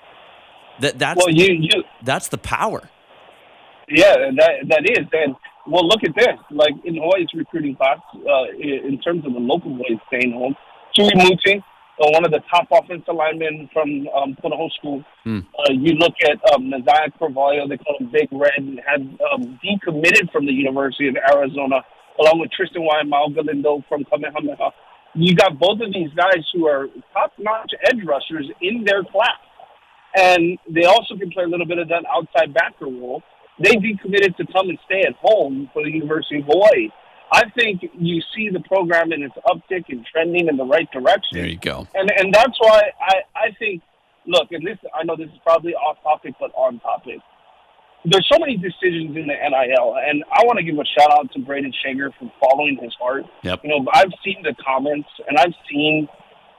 That 0.81 0.99
that's 0.99 1.18
Well, 1.18 1.31
you 1.31 1.55
you 1.55 1.85
that's 2.03 2.29
the 2.29 2.39
power. 2.39 2.89
Yeah, 3.89 4.31
that 4.37 4.53
that 4.68 4.91
is. 4.91 5.07
And 5.12 5.37
well, 5.66 5.87
look 5.87 6.03
at 6.05 6.14
this. 6.14 6.37
Like 6.51 6.75
in 6.85 6.97
Hawaii's 6.97 7.29
recruiting 7.35 7.77
class, 7.77 7.99
uh, 8.14 8.45
in 8.59 9.01
terms 9.01 9.25
of 9.27 9.33
the 9.33 9.41
local 9.41 9.70
boys 9.70 9.99
staying 10.09 10.33
home, 10.33 10.57
Tui 10.95 11.11
Muti, 11.14 11.59
uh, 12.01 12.11
one 12.11 12.25
of 12.25 12.31
the 12.31 12.41
top 12.51 12.66
offensive 12.70 13.14
linemen 13.14 13.68
from 13.72 14.09
um, 14.09 14.37
Punahou 14.43 14.70
School. 14.72 15.05
Hmm. 15.22 15.41
Uh, 15.59 15.72
you 15.72 15.93
look 15.95 16.14
at 16.25 16.39
um, 16.53 16.70
Nazaya 16.70 17.16
Carvalho, 17.18 17.68
they 17.68 17.79
call 17.79 17.97
him 17.99 18.11
Big 18.12 18.29
Red, 18.33 18.53
and 18.59 18.81
had 18.87 19.01
um, 19.33 19.59
decommitted 19.64 20.31
from 20.33 20.47
the 20.47 20.53
University 20.53 21.09
of 21.09 21.16
Arizona 21.33 21.83
along 22.18 22.41
with 22.41 22.51
Tristan 22.53 22.83
Waiamau 22.83 23.35
Galindo 23.35 23.85
from 23.89 24.05
Kamehameha. 24.05 24.70
You 25.14 25.35
got 25.35 25.59
both 25.59 25.81
of 25.81 25.93
these 25.93 26.11
guys 26.16 26.43
who 26.53 26.66
are 26.66 26.89
top-notch 27.12 27.72
edge 27.87 28.03
rushers 28.05 28.51
in 28.61 28.85
their 28.85 29.03
class, 29.05 29.39
and 30.15 30.59
they 30.69 30.85
also 30.85 31.17
can 31.17 31.31
play 31.31 31.45
a 31.45 31.49
little 31.49 31.67
bit 31.67 31.79
of 31.79 31.89
that 31.89 32.05
outside 32.15 32.55
backer 32.55 32.87
role. 32.87 33.23
They've 33.59 33.81
been 33.81 33.99
committed 33.99 34.37
to 34.37 34.47
come 34.53 34.69
and 34.69 34.79
stay 34.85 35.03
at 35.07 35.15
home 35.21 35.71
for 35.73 35.85
the 35.85 35.91
University 35.91 36.41
of 36.41 36.47
Hawaii. 36.47 36.91
I 37.33 37.45
think 37.57 37.83
you 37.99 38.23
see 38.35 38.49
the 38.51 38.61
program 38.61 39.12
in 39.12 39.23
its 39.23 39.35
uptick 39.47 39.85
and 39.89 40.05
trending 40.07 40.49
in 40.49 40.57
the 40.57 40.65
right 40.65 40.91
direction. 40.93 41.33
There 41.33 41.47
you 41.47 41.59
go. 41.59 41.87
And 41.95 42.11
and 42.17 42.33
that's 42.33 42.57
why 42.59 42.83
I, 43.01 43.15
I 43.35 43.51
think 43.59 43.83
look, 44.27 44.53
and 44.53 44.67
this 44.67 44.79
I 44.95 45.05
know 45.05 45.17
this 45.17 45.29
is 45.29 45.41
probably 45.43 45.75
off 45.75 45.99
topic 46.03 46.35
but 46.39 46.51
on 46.55 46.81
topic. 46.81 47.19
There's 48.07 48.29
so 48.31 48.39
many 48.39 48.59
decisions 48.59 49.17
in 49.17 49.27
the 49.27 49.35
NIL, 49.35 49.97
and 49.97 50.25
I 50.31 50.45
want 50.45 50.59
to 50.59 50.62
give 50.62 50.79
a 50.79 50.85
shout 50.85 51.11
out 51.11 51.33
to 51.33 51.39
Brayden 51.39 51.73
Schager 51.83 52.12
for 52.19 52.31
following 52.39 52.79
his 52.81 52.95
heart. 53.01 53.25
Yep. 53.43 53.61
You 53.65 53.71
know, 53.71 53.91
I've 53.95 54.12
seen 54.23 54.43
the 54.43 54.55
comments, 54.62 55.09
and 55.27 55.39
I've 55.39 55.55
seen, 55.71 56.07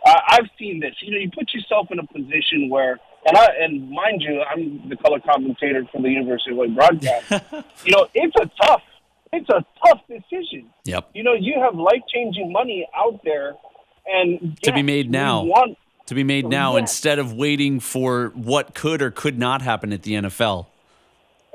uh, 0.08 0.20
I've 0.28 0.50
seen 0.58 0.80
this. 0.80 0.96
You 1.02 1.12
know, 1.12 1.18
you 1.20 1.30
put 1.30 1.54
yourself 1.54 1.90
in 1.92 2.00
a 2.00 2.08
position 2.08 2.68
where, 2.68 3.00
and 3.26 3.38
I, 3.38 3.48
and 3.60 3.90
mind 3.90 4.22
you, 4.22 4.42
I'm 4.42 4.88
the 4.90 4.96
color 4.98 5.20
commentator 5.20 5.84
for 5.92 6.02
the 6.02 6.10
University 6.10 6.52
of 6.52 6.58
Hawaii 6.58 6.70
broadcast. 6.70 7.32
you 7.86 7.92
know, 7.92 8.08
it's 8.14 8.36
a 8.40 8.50
tough, 8.64 8.82
it's 9.34 9.50
a 9.50 9.66
tough 9.86 10.02
decision. 10.08 10.70
Yep. 10.86 11.10
You 11.14 11.24
know, 11.24 11.34
you 11.34 11.56
have 11.60 11.76
life 11.76 12.02
changing 12.14 12.52
money 12.52 12.88
out 12.96 13.20
there, 13.24 13.56
and 14.08 14.58
To 14.64 14.72
be 14.74 14.84
made 14.84 15.10
now. 15.12 15.44
want- 15.44 15.78
To 16.08 16.16
be 16.16 16.24
made 16.24 16.48
now 16.48 16.76
instead 16.76 17.18
of 17.20 17.34
waiting 17.34 17.80
for 17.80 18.32
what 18.36 18.74
could 18.76 19.02
or 19.02 19.10
could 19.12 19.40
not 19.40 19.62
happen 19.64 19.92
at 19.92 20.04
the 20.04 20.14
NFL. 20.14 20.68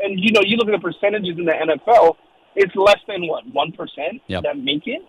and 0.02 0.18
you 0.18 0.32
know, 0.32 0.40
you 0.44 0.56
look 0.56 0.68
at 0.68 0.72
the 0.72 0.78
percentages 0.90 1.38
in 1.38 1.44
the 1.44 1.52
NFL, 1.52 2.16
it's 2.56 2.74
less 2.74 2.98
than 3.06 3.28
what 3.28 3.46
one 3.52 3.70
percent 3.72 4.20
Yep. 4.26 4.42
that 4.42 4.58
make 4.58 4.86
it. 4.86 5.02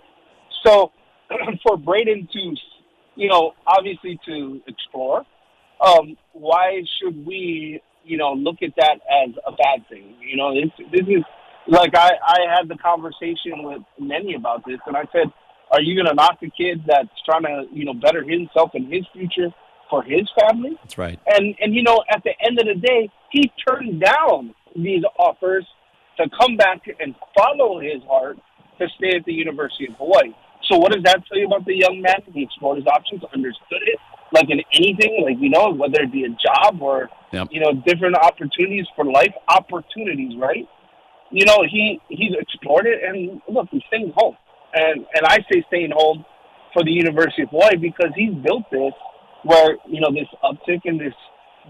So 0.64 0.91
for 1.66 1.76
Brayden 1.78 2.30
to, 2.30 2.55
you 3.16 3.28
know, 3.30 3.53
obviously 3.66 4.20
to 4.28 4.62
explore, 4.68 5.26
um, 5.82 6.17
why 6.34 6.84
should 6.99 7.25
we, 7.25 7.82
you 8.03 8.17
know, 8.17 8.34
look 8.34 8.57
at 8.61 8.71
that 8.77 8.99
as 9.23 9.36
a 9.45 9.51
bad 9.51 9.88
thing? 9.89 10.15
You 10.21 10.38
know, 10.38 10.53
this 10.53 10.71
this 10.91 11.07
is 11.07 11.23
like 11.67 11.95
I 11.95 12.11
I 12.25 12.38
had 12.55 12.67
the 12.67 12.77
conversation 12.77 13.63
with 13.63 13.82
many 13.99 14.36
about 14.36 14.63
this, 14.65 14.79
and 14.86 14.95
I 14.95 15.03
said, 15.11 15.32
are 15.71 15.82
you 15.82 15.95
going 15.95 16.07
to 16.07 16.13
knock 16.13 16.38
a 16.43 16.49
kid 16.49 16.84
that's 16.86 17.09
trying 17.25 17.43
to, 17.43 17.65
you 17.71 17.86
know, 17.86 17.93
better 17.93 18.23
himself 18.23 18.71
and 18.73 18.91
his 18.91 19.05
future 19.13 19.49
for 19.89 20.03
his 20.03 20.29
family? 20.39 20.77
That's 20.84 20.97
right. 20.97 21.19
And 21.27 21.55
and 21.59 21.73
you 21.73 21.84
know, 21.84 22.03
at 22.13 22.23
the 22.23 22.34
end 22.45 22.59
of 22.59 22.67
the 22.67 22.79
day, 22.79 23.09
he 23.32 23.51
turned 23.67 24.01
down 24.01 24.53
these 24.75 25.03
offers 25.17 25.65
to 26.17 26.29
come 26.39 26.57
back 26.57 26.82
and 26.99 27.15
follow 27.38 27.79
his 27.79 28.03
heart 28.07 28.38
to 28.79 28.88
stay 28.97 29.15
at 29.17 29.25
the 29.25 29.34
University 29.34 29.88
of 29.88 29.95
Hawaii. 29.95 30.34
So 30.69 30.77
what 30.77 30.91
does 30.91 31.03
that 31.03 31.23
tell 31.27 31.38
you 31.38 31.47
about 31.47 31.65
the 31.65 31.75
young 31.75 32.01
man? 32.01 32.21
He 32.34 32.43
explored 32.43 32.77
his 32.77 32.88
options, 32.88 33.21
understood 33.34 33.82
it, 33.86 33.99
like 34.34 34.49
in 34.49 34.61
anything, 34.73 35.23
like 35.23 35.38
you 35.39 35.49
know, 35.49 35.71
whether 35.71 36.01
it 36.01 36.11
be 36.11 36.23
a 36.25 36.29
job 36.29 36.82
or 36.82 37.09
Yep. 37.34 37.47
you 37.51 37.61
know, 37.61 37.71
different 37.86 38.17
opportunities 38.17 38.86
for 38.93 39.05
life 39.05 39.34
opportunities, 39.47 40.34
right? 40.38 40.67
You 41.32 41.45
know, 41.45 41.63
he 41.69 41.99
he's 42.09 42.34
explored 42.38 42.86
it 42.86 42.99
and 43.03 43.41
look, 43.47 43.67
he's 43.71 43.84
staying 43.88 44.11
home. 44.15 44.36
And 44.73 45.05
and 45.13 45.25
I 45.25 45.38
say 45.51 45.63
staying 45.67 45.91
home 45.95 46.25
for 46.73 46.84
the 46.84 46.91
University 46.91 47.43
of 47.43 47.49
Hawaii 47.49 47.77
because 47.77 48.11
he's 48.15 48.34
built 48.34 48.63
this 48.71 48.93
where 49.43 49.77
you 49.88 50.01
know 50.01 50.11
this 50.11 50.27
uptick 50.43 50.82
in 50.86 50.97
this 50.97 51.13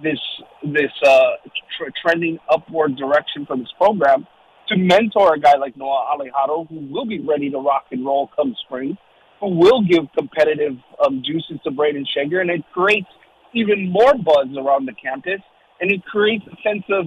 this 0.02 0.20
this 0.64 0.92
uh, 1.06 1.32
tr- 1.78 1.92
trending 2.02 2.40
upward 2.50 2.96
direction 2.96 3.46
for 3.46 3.56
this 3.58 3.72
program 3.78 4.26
to 4.70 4.78
mentor 4.78 5.36
a 5.36 5.40
guy 5.40 5.58
like 5.58 5.76
Noah 5.78 6.16
Alejado 6.18 6.68
who 6.70 6.80
will 6.92 7.06
be 7.06 7.20
ready 7.20 7.50
to 7.52 7.58
rock 7.58 7.86
and 7.92 8.06
roll 8.06 8.30
come 8.36 8.56
spring, 8.66 8.98
who 9.42 9.58
will 9.58 9.82
give 9.84 10.04
competitive 10.18 10.78
um, 11.06 11.22
juices 11.26 11.60
to 11.66 11.72
Brayden 11.72 12.06
Schager, 12.16 12.40
and 12.40 12.50
it 12.50 12.64
creates 12.72 13.08
even 13.54 13.90
more 13.90 14.14
buzz 14.14 14.48
around 14.58 14.88
the 14.88 14.94
campus, 14.94 15.42
and 15.82 15.92
it 15.92 16.04
creates 16.06 16.46
a 16.48 16.56
sense 16.62 16.84
of 16.90 17.06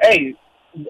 hey. 0.00 0.34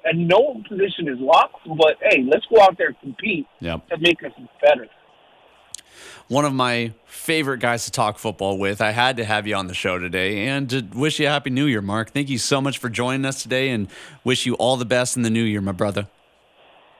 And 0.05 0.27
no 0.27 0.63
position 0.67 1.09
is 1.09 1.19
locked, 1.21 1.57
but 1.67 1.97
hey, 2.01 2.25
let's 2.27 2.47
go 2.47 2.63
out 2.63 2.79
there 2.79 2.87
and 2.87 3.01
compete 3.01 3.47
Yep. 3.61 3.87
to 3.91 3.99
make 3.99 4.17
us 4.25 4.33
better. 4.63 4.87
One 6.29 6.47
of 6.47 6.55
my 6.55 6.93
favorite 7.05 7.59
guys 7.59 7.85
to 7.85 7.91
talk 7.91 8.19
football 8.19 8.57
with. 8.57 8.81
I 8.81 8.93
had 8.93 9.19
to 9.19 9.27
have 9.27 9.47
you 9.47 9.55
on 9.57 9.67
the 9.67 9.75
show 9.75 9.99
today 9.99 10.47
and 10.47 10.71
to 10.71 10.81
wish 10.95 11.21
you 11.21 11.27
a 11.27 11.31
happy 11.31 11.51
new 11.51 11.67
year, 11.67 11.83
Mark. 11.83 12.13
Thank 12.13 12.31
you 12.31 12.39
so 12.39 12.63
much 12.63 12.79
for 12.79 12.89
joining 12.89 13.27
us 13.27 13.43
today 13.43 13.69
and 13.69 13.89
wish 14.25 14.47
you 14.47 14.55
all 14.55 14.79
the 14.79 14.87
best 14.87 15.19
in 15.19 15.23
the 15.23 15.29
new 15.29 15.45
year, 15.45 15.61
my 15.61 15.73
brother. 15.73 16.09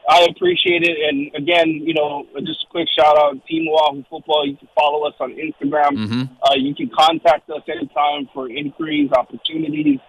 I 0.09 0.27
appreciate 0.31 0.83
it. 0.83 0.99
And 1.09 1.35
again, 1.35 1.69
you 1.71 1.95
know, 1.95 2.27
just 2.45 2.65
a 2.65 2.71
quick 2.71 2.89
shout 2.91 3.17
out, 3.19 3.45
Team 3.47 3.67
Oahu 3.69 4.05
Football. 4.11 4.47
You 4.47 4.57
can 4.57 4.69
follow 4.75 5.07
us 5.09 5.15
on 5.19 5.33
Instagram. 5.33 5.97
Mhm. 5.97 6.29
Uh, 6.43 6.55
you 6.57 6.75
can 6.75 6.91
contact 6.91 7.49
us 7.51 7.63
anytime 7.69 8.29
for 8.35 8.51
inquiries, 8.51 9.11
opportunities. 9.13 10.01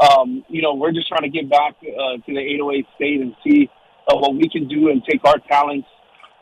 Um, 0.00 0.44
you 0.48 0.62
know, 0.62 0.74
we're 0.74 0.92
just 0.92 1.08
trying 1.08 1.22
to 1.22 1.28
get 1.28 1.50
back 1.50 1.74
uh, 1.82 2.16
to 2.16 2.34
the 2.34 2.40
808 2.40 2.86
state 2.96 3.20
and 3.20 3.36
see 3.44 3.68
uh, 4.08 4.16
what 4.16 4.34
we 4.34 4.48
can 4.48 4.66
do 4.68 4.88
and 4.88 5.04
take 5.04 5.24
our 5.24 5.38
talents 5.38 5.86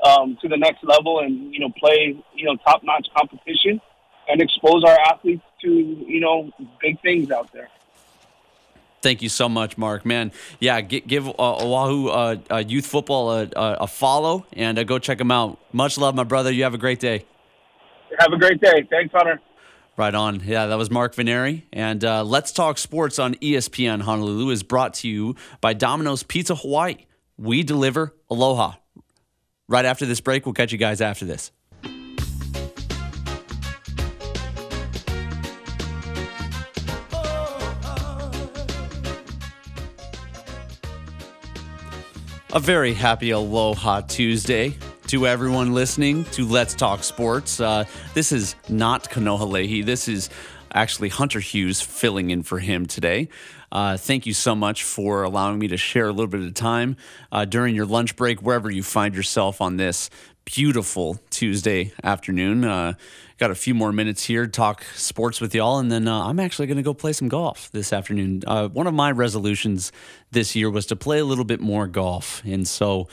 um, 0.05 0.39
to 0.41 0.49
the 0.49 0.57
next 0.57 0.83
level 0.85 1.21
and, 1.21 1.53
you 1.53 1.61
know, 1.61 1.69
play, 1.79 2.17
you 2.35 2.45
know, 2.45 2.57
top 2.57 2.83
notch 2.85 3.09
competition 3.15 3.81
and 4.29 4.41
expose 4.41 4.85
our 4.85 4.99
athletes 5.01 5.43
to, 5.63 5.69
you 5.69 6.21
know, 6.21 6.51
big 6.81 7.01
things 7.03 7.31
out 7.31 7.53
there. 7.53 7.69
Thank 9.03 9.23
you 9.23 9.29
so 9.31 9.49
much, 9.49 9.79
Mark. 9.79 10.05
Man, 10.05 10.31
yeah, 10.59 10.81
gi- 10.83 11.01
give 11.01 11.27
uh, 11.27 11.33
Oahu 11.39 12.09
uh, 12.09 12.37
uh, 12.51 12.57
Youth 12.67 12.87
Football 12.87 13.31
a, 13.33 13.43
a, 13.57 13.77
a 13.83 13.87
follow 13.87 14.47
and 14.53 14.79
uh, 14.79 14.85
go 14.85 14.99
check 14.99 15.19
them 15.19 15.31
out. 15.31 15.59
Much 15.73 15.97
love, 15.97 16.15
my 16.15 16.25
brother. 16.25 16.53
You 16.53 16.65
have 16.65 16.75
a 16.75 16.79
great 16.79 17.01
day. 17.01 17.25
Have 18.19 18.33
a 18.33 18.37
great 18.39 18.61
day. 18.61 18.87
Thanks, 18.91 19.13
Hunter. 19.15 19.41
Right 19.97 20.15
on. 20.15 20.43
Yeah, 20.45 20.67
that 20.67 20.77
was 20.77 20.91
Mark 20.91 21.15
Veneri. 21.15 21.63
And 21.73 22.05
uh, 22.05 22.25
Let's 22.25 22.53
Talk 22.53 22.79
Sports 22.79 23.19
on 23.19 23.35
ESPN 23.37 24.03
Honolulu 24.03 24.51
is 24.51 24.63
brought 24.63 24.95
to 24.95 25.09
you 25.09 25.37
by 25.61 25.73
Domino's 25.75 26.23
Pizza 26.23 26.55
Hawaii. 26.55 26.97
We 27.39 27.63
deliver 27.63 28.15
aloha. 28.31 28.75
Right 29.69 29.85
after 29.85 30.05
this 30.05 30.21
break, 30.21 30.45
we'll 30.47 30.53
catch 30.53 30.73
you 30.73 30.79
guys 30.79 31.01
after 31.01 31.25
this. 31.25 31.53
A 42.53 42.59
very 42.59 42.95
happy 42.95 43.31
Aloha 43.31 44.01
Tuesday 44.01 44.75
to 45.07 45.25
everyone 45.25 45.73
listening 45.73 46.25
to 46.33 46.45
Let's 46.45 46.75
Talk 46.75 47.05
Sports. 47.05 47.61
Uh, 47.61 47.85
this 48.13 48.33
is 48.33 48.57
not 48.69 49.09
Kanoa 49.09 49.49
Leahey. 49.49 49.87
This 49.87 50.09
is 50.09 50.31
actually 50.75 51.11
Hunter 51.11 51.39
Hughes 51.39 51.81
filling 51.81 52.31
in 52.31 52.43
for 52.43 52.59
him 52.59 52.87
today. 52.87 53.29
Uh, 53.71 53.97
thank 53.97 54.27
you 54.27 54.35
so 54.35 54.57
much 54.57 54.83
for 54.83 55.23
allowing 55.23 55.61
me 55.61 55.69
to 55.69 55.77
share 55.77 56.09
a 56.09 56.13
little 56.13 56.27
bit 56.27 56.41
of 56.41 56.53
time 56.55 56.97
uh, 57.31 57.45
during 57.45 57.77
your 57.77 57.87
lunch 57.87 58.17
break, 58.17 58.43
wherever 58.43 58.69
you 58.69 58.83
find 58.83 59.15
yourself 59.15 59.61
on 59.61 59.77
this 59.77 60.11
beautiful 60.55 61.19
Tuesday 61.31 61.93
afternoon. 62.03 62.65
Uh, 62.65 62.95
got 63.39 63.51
a 63.51 63.55
few 63.55 63.75
more 63.75 63.93
minutes 63.93 64.25
here 64.25 64.47
to 64.47 64.51
talk 64.51 64.85
sports 64.95 65.41
with 65.41 65.55
y'all, 65.55 65.79
and 65.79 65.93
then 65.93 66.09
uh, 66.09 66.25
I'm 66.25 66.41
actually 66.41 66.67
going 66.67 66.77
to 66.77 66.83
go 66.83 66.93
play 66.93 67.13
some 67.13 67.29
golf 67.29 67.71
this 67.71 67.93
afternoon. 67.93 68.43
Uh, 68.47 68.69
one 68.69 68.87
of 68.87 68.95
my 68.95 69.11
resolutions 69.13 69.93
this 70.33 70.57
year 70.57 70.69
was 70.69 70.87
to 70.87 70.97
play 70.97 71.21
a 71.21 71.25
little 71.25 71.45
bit 71.45 71.61
more 71.61 71.87
golf, 71.87 72.43
and 72.45 72.67
so 72.67 73.09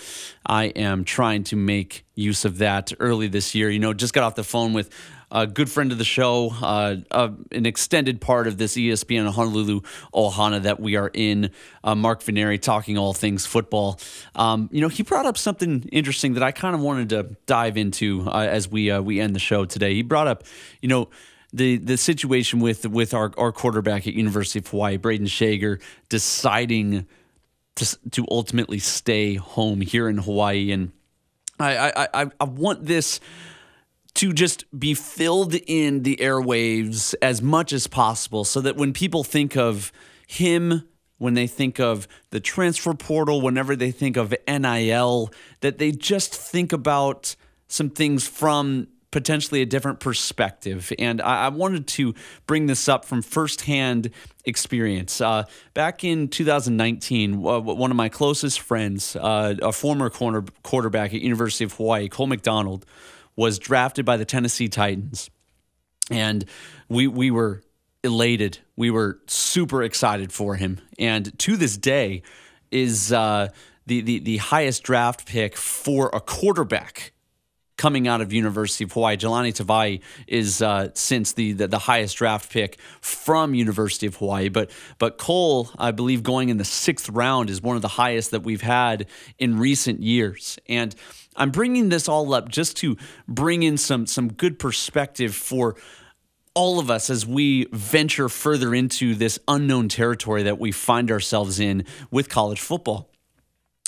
I 0.46 0.66
am 0.66 1.04
trying 1.04 1.44
to 1.46 1.56
make 1.56 2.06
use 2.16 2.44
of 2.44 2.58
that 2.58 2.92
early 3.00 3.28
this 3.28 3.54
year. 3.54 3.70
You 3.70 3.80
know, 3.80 3.94
just 3.94 4.14
got 4.14 4.24
off 4.24 4.36
the 4.36 4.44
phone 4.44 4.74
with 4.74 4.90
a 5.32 5.46
good 5.46 5.70
friend 5.70 5.92
of 5.92 5.98
the 5.98 6.06
show, 6.06 6.54
uh, 6.62 6.96
uh, 7.12 7.30
an 7.52 7.66
extended 7.66 8.22
part 8.22 8.48
of 8.48 8.58
this 8.58 8.76
ESPN 8.76 9.30
Honolulu 9.30 9.82
Ohana 10.14 10.62
that 10.62 10.80
we 10.80 10.96
are 10.96 11.12
in, 11.14 11.52
uh, 11.84 11.96
Mark 11.96 12.24
Veneri, 12.24 12.62
talking 12.62 12.98
all 12.98 13.14
things 13.14 13.46
football. 13.46 14.00
Um, 14.36 14.70
you 14.72 14.80
know, 14.80 14.88
he 14.88 15.04
brought 15.04 15.26
up 15.26 15.38
something 15.38 15.84
interesting 15.92 16.36
that 16.36 16.44
I 16.44 16.52
kind 16.52 16.76
of 16.76 16.82
wanted 16.82 17.10
to 17.10 17.36
dive 17.46 17.76
into 17.78 18.24
uh, 18.28 18.40
as 18.40 18.70
we 18.70 18.90
uh, 18.90 19.02
we 19.02 19.20
end 19.20 19.36
the 19.36 19.40
show 19.40 19.66
today. 19.66 19.94
He 19.94 20.02
brought 20.02 20.28
up, 20.28 20.44
you 20.82 20.90
know. 20.90 21.10
The, 21.54 21.78
the 21.78 21.96
situation 21.96 22.60
with 22.60 22.86
with 22.86 23.14
our, 23.14 23.32
our 23.38 23.54
quarterback 23.54 24.06
at 24.06 24.14
University 24.14 24.60
of 24.60 24.68
Hawaii, 24.68 24.98
Brayden 24.98 25.30
Schager, 25.30 25.80
deciding 26.10 27.08
to, 27.76 27.98
to 28.12 28.26
ultimately 28.30 28.80
stay 28.80 29.36
home 29.36 29.80
here 29.80 30.10
in 30.10 30.18
Hawaii, 30.18 30.72
and 30.72 30.92
I 31.58 31.78
I, 31.78 32.08
I, 32.14 32.32
I 32.42 32.44
want 32.44 32.86
this 32.86 33.22
to 34.18 34.34
just 34.34 34.66
be 34.78 34.94
filled 34.94 35.54
in 35.68 36.04
the 36.04 36.18
airwaves 36.18 37.14
as 37.22 37.42
much 37.42 37.72
as 37.72 37.88
possible 37.88 38.44
so 38.44 38.60
that 38.62 38.76
when 38.76 38.92
people 38.92 39.24
think 39.24 39.56
of 39.56 39.92
him 40.28 40.88
when 41.20 41.34
they 41.34 41.48
think 41.48 41.80
of 41.80 42.08
the 42.32 42.40
transfer 42.40 42.94
portal 42.94 43.42
whenever 43.42 43.76
they 43.76 43.92
think 43.92 44.18
of 44.18 44.34
NIL 44.48 45.32
that 45.62 45.78
they 45.78 45.92
just 45.92 46.34
think 46.34 46.74
about 46.74 47.36
some 47.68 47.90
things 47.90 48.28
from 48.28 48.88
potentially 49.12 49.62
a 49.62 49.66
different 49.66 50.00
perspective. 50.00 50.92
And 51.00 51.22
I, 51.22 51.48
wanted 51.50 51.88
to 51.88 52.14
bring 52.46 52.66
this 52.66 52.90
up 52.90 53.06
from 53.06 53.22
firsthand 53.22 54.12
experience. 54.46 55.22
Uh, 55.22 55.46
back 55.74 56.04
in 56.04 56.28
2019, 56.28 57.34
uh, 57.34 57.60
one 57.60 57.90
of 57.90 57.98
my 57.98 58.10
closest 58.10 58.60
friends, 58.60 59.16
uh, 59.16 59.56
a 59.62 59.72
former 59.72 60.10
corner, 60.10 60.44
quarterback 60.62 61.14
at 61.14 61.22
University 61.22 61.64
of 61.64 61.74
Hawaii, 61.74 62.10
Cole 62.10 62.28
McDonald, 62.28 62.86
was 63.38 63.60
drafted 63.60 64.04
by 64.04 64.18
the 64.18 64.26
Tennessee 64.26 64.68
Titans. 64.68 65.30
And 66.12 66.44
we, 66.90 67.08
we 67.08 67.32
were 67.32 67.64
elated. 68.04 68.60
We 68.76 68.92
were 68.92 69.20
super 69.28 69.84
excited 69.84 70.34
for 70.34 70.56
him. 70.56 70.80
And 71.00 71.38
to 71.40 71.56
this 71.56 71.78
day, 71.78 72.24
is 72.72 73.14
uh, 73.14 73.50
the, 73.86 74.02
the, 74.02 74.20
the 74.20 74.38
highest 74.38 74.84
draft 74.84 75.26
pick 75.26 75.56
for 75.56 76.10
a 76.14 76.20
quarterback 76.20 77.14
coming 77.78 78.08
out 78.08 78.22
of 78.22 78.34
University 78.34 78.84
of 78.84 78.92
Hawaii. 78.92 79.18
Jahlani 79.18 79.54
Tavai 79.54 80.02
is 80.28 80.62
uh, 80.62 80.90
since 80.94 81.34
the, 81.34 81.54
the, 81.54 81.68
the 81.68 81.80
highest 81.80 82.18
draft 82.18 82.52
pick 82.52 82.80
from 83.02 83.54
University 83.54 84.08
of 84.08 84.16
Hawaii, 84.16 84.50
but 84.50 84.72
but 84.98 85.18
Cole, 85.18 85.70
I 85.78 85.92
believe, 85.92 86.24
going 86.24 86.50
in 86.50 86.58
the 86.58 86.66
sixth 86.66 87.10
round 87.10 87.50
is 87.50 87.62
one 87.62 87.76
of 87.76 87.82
the 87.82 87.88
highest 87.88 88.32
that 88.32 88.44
we've 88.44 88.62
had 88.62 89.08
in 89.38 89.60
recent 89.60 90.02
years. 90.02 90.58
And 90.68 90.96
I'm 91.36 91.52
bringing 91.52 91.90
this 91.90 92.10
all 92.10 92.34
up 92.34 92.50
just 92.50 92.78
to 92.78 92.98
bring 93.28 93.64
in 93.64 93.78
some 93.78 94.08
some 94.08 94.34
good 94.34 94.60
perspective 94.60 95.36
for 95.36 95.76
all 96.56 96.80
of 96.80 96.90
us 96.90 97.12
as 97.12 97.24
we 97.24 97.68
venture 97.72 98.30
further 98.30 98.74
into 98.74 99.14
this 99.14 99.38
unknown 99.48 99.88
territory 99.88 100.42
that 100.44 100.58
we 100.58 100.72
find 100.72 101.12
ourselves 101.12 101.60
in 101.60 101.86
with 102.10 102.30
college 102.30 102.60
football 102.60 103.12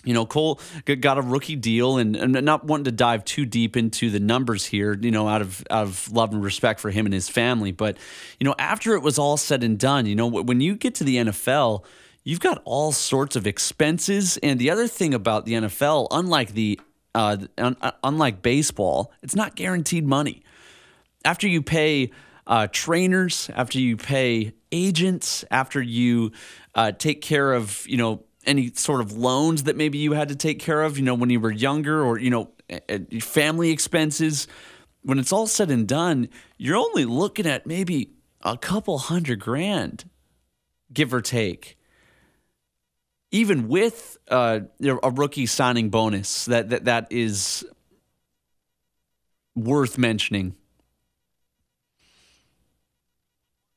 you 0.05 0.13
know, 0.13 0.25
Cole 0.25 0.59
got 1.01 1.17
a 1.17 1.21
rookie 1.21 1.57
deal, 1.57 1.97
and, 1.97 2.15
and, 2.15 2.31
not 2.45 2.63
wanting 2.63 2.85
to 2.85 2.91
dive 2.91 3.25
too 3.25 3.45
deep 3.45 3.75
into 3.75 4.09
the 4.09 4.19
numbers 4.19 4.65
here, 4.65 4.97
you 4.99 5.11
know, 5.11 5.27
out 5.27 5.41
of 5.41 5.63
out 5.69 5.87
of 5.87 6.11
love 6.11 6.31
and 6.31 6.41
respect 6.41 6.79
for 6.79 6.89
him 6.89 7.05
and 7.05 7.13
his 7.13 7.27
family. 7.27 7.71
But 7.71 7.97
you 8.39 8.45
know, 8.45 8.55
after 8.57 8.95
it 8.95 9.01
was 9.01 9.19
all 9.19 9.35
said 9.35 9.61
and 9.61 9.77
done, 9.77 10.05
you 10.05 10.15
know, 10.15 10.27
when 10.27 10.61
you 10.61 10.75
get 10.75 10.95
to 10.95 11.03
the 11.03 11.17
NFL, 11.17 11.83
you've 12.23 12.39
got 12.39 12.61
all 12.63 12.93
sorts 12.93 13.35
of 13.35 13.45
expenses. 13.45 14.37
And 14.37 14.57
the 14.57 14.69
other 14.69 14.87
thing 14.87 15.13
about 15.13 15.45
the 15.45 15.53
NFL, 15.53 16.07
unlike 16.11 16.53
the 16.53 16.79
uh, 17.13 17.37
un- 17.57 17.77
unlike 18.01 18.41
baseball, 18.41 19.11
it's 19.21 19.35
not 19.35 19.55
guaranteed 19.55 20.05
money. 20.05 20.43
After 21.25 21.45
you 21.45 21.61
pay 21.61 22.11
uh, 22.47 22.67
trainers, 22.71 23.49
after 23.53 23.79
you 23.79 23.97
pay 23.97 24.53
agents, 24.71 25.43
after 25.51 25.81
you 25.81 26.31
uh, 26.73 26.93
take 26.93 27.21
care 27.21 27.51
of, 27.51 27.83
you 27.85 27.97
know 27.97 28.23
any 28.45 28.71
sort 28.73 29.01
of 29.01 29.13
loans 29.13 29.63
that 29.63 29.75
maybe 29.75 29.97
you 29.97 30.13
had 30.13 30.29
to 30.29 30.35
take 30.35 30.59
care 30.59 30.81
of, 30.81 30.97
you 30.97 31.03
know, 31.03 31.13
when 31.13 31.29
you 31.29 31.39
were 31.39 31.51
younger 31.51 32.03
or, 32.03 32.17
you 32.19 32.29
know, 32.29 32.51
family 33.21 33.71
expenses. 33.71 34.47
When 35.01 35.19
it's 35.19 35.31
all 35.31 35.47
said 35.47 35.71
and 35.71 35.87
done, 35.87 36.29
you're 36.57 36.77
only 36.77 37.05
looking 37.05 37.45
at 37.45 37.65
maybe 37.65 38.11
a 38.41 38.57
couple 38.57 38.97
hundred 38.97 39.39
grand, 39.39 40.09
give 40.91 41.13
or 41.13 41.21
take. 41.21 41.77
Even 43.31 43.67
with 43.67 44.17
uh, 44.29 44.61
a 44.81 45.11
rookie 45.11 45.45
signing 45.45 45.89
bonus, 45.89 46.45
that, 46.45 46.69
that 46.69 46.85
that 46.85 47.07
is 47.11 47.65
worth 49.55 49.97
mentioning. 49.97 50.55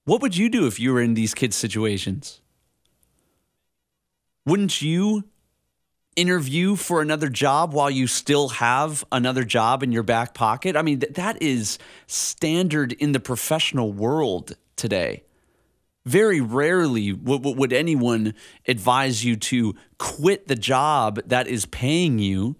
What 0.04 0.20
would 0.22 0.36
you 0.36 0.48
do 0.48 0.66
if 0.66 0.80
you 0.80 0.92
were 0.92 1.00
in 1.00 1.14
these 1.14 1.34
kids' 1.34 1.56
situations? 1.56 2.41
Wouldn't 4.44 4.82
you 4.82 5.24
interview 6.16 6.76
for 6.76 7.00
another 7.00 7.28
job 7.28 7.72
while 7.72 7.90
you 7.90 8.06
still 8.06 8.48
have 8.48 9.04
another 9.12 9.44
job 9.44 9.82
in 9.82 9.92
your 9.92 10.02
back 10.02 10.34
pocket? 10.34 10.76
I 10.76 10.82
mean, 10.82 11.00
th- 11.00 11.14
that 11.14 11.40
is 11.40 11.78
standard 12.06 12.92
in 12.92 13.12
the 13.12 13.20
professional 13.20 13.92
world 13.92 14.56
today. 14.76 15.22
Very 16.04 16.40
rarely 16.40 17.12
w- 17.12 17.54
would 17.56 17.72
anyone 17.72 18.34
advise 18.66 19.24
you 19.24 19.36
to 19.36 19.74
quit 19.98 20.48
the 20.48 20.56
job 20.56 21.20
that 21.26 21.46
is 21.46 21.64
paying 21.66 22.18
you 22.18 22.56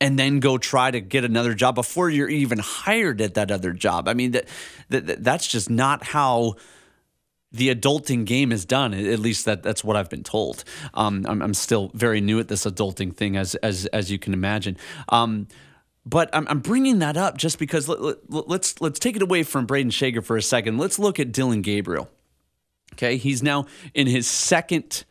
and 0.00 0.18
then 0.18 0.40
go 0.40 0.58
try 0.58 0.90
to 0.90 1.00
get 1.00 1.24
another 1.24 1.54
job 1.54 1.74
before 1.74 2.10
you're 2.10 2.28
even 2.28 2.58
hired 2.58 3.20
at 3.20 3.34
that 3.34 3.50
other 3.50 3.72
job. 3.72 4.08
I 4.08 4.14
mean, 4.14 4.32
that, 4.32 4.48
that 4.90 5.24
that's 5.24 5.46
just 5.46 5.70
not 5.70 6.04
how 6.04 6.54
the 7.50 7.74
adulting 7.74 8.24
game 8.24 8.52
is 8.52 8.64
done. 8.64 8.92
At 8.94 9.18
least 9.18 9.44
that 9.46 9.62
that's 9.62 9.82
what 9.82 9.96
I've 9.96 10.10
been 10.10 10.22
told. 10.22 10.64
Um, 10.94 11.24
I'm, 11.28 11.40
I'm, 11.42 11.54
still 11.54 11.90
very 11.94 12.20
new 12.20 12.38
at 12.40 12.48
this 12.48 12.64
adulting 12.64 13.14
thing, 13.14 13.36
as 13.36 13.54
as 13.56 13.86
as 13.86 14.10
you 14.10 14.18
can 14.18 14.34
imagine. 14.34 14.76
Um, 15.08 15.48
but 16.04 16.30
I'm, 16.32 16.46
I'm, 16.48 16.60
bringing 16.60 17.00
that 17.00 17.16
up 17.16 17.36
just 17.36 17.58
because 17.58 17.86
let, 17.86 17.98
us 17.98 18.16
let, 18.28 18.48
let's, 18.48 18.80
let's 18.80 18.98
take 18.98 19.14
it 19.14 19.20
away 19.20 19.42
from 19.42 19.66
Brayden 19.66 19.92
Schager 19.92 20.22
for 20.22 20.38
a 20.38 20.42
second. 20.42 20.78
Let's 20.78 20.98
look 20.98 21.20
at 21.20 21.32
Dillon 21.32 21.60
Gabriel. 21.60 22.08
Okay, 22.94 23.18
he's 23.18 23.42
now 23.42 23.66
in 23.92 24.06
his 24.06 24.26
second 24.26 25.04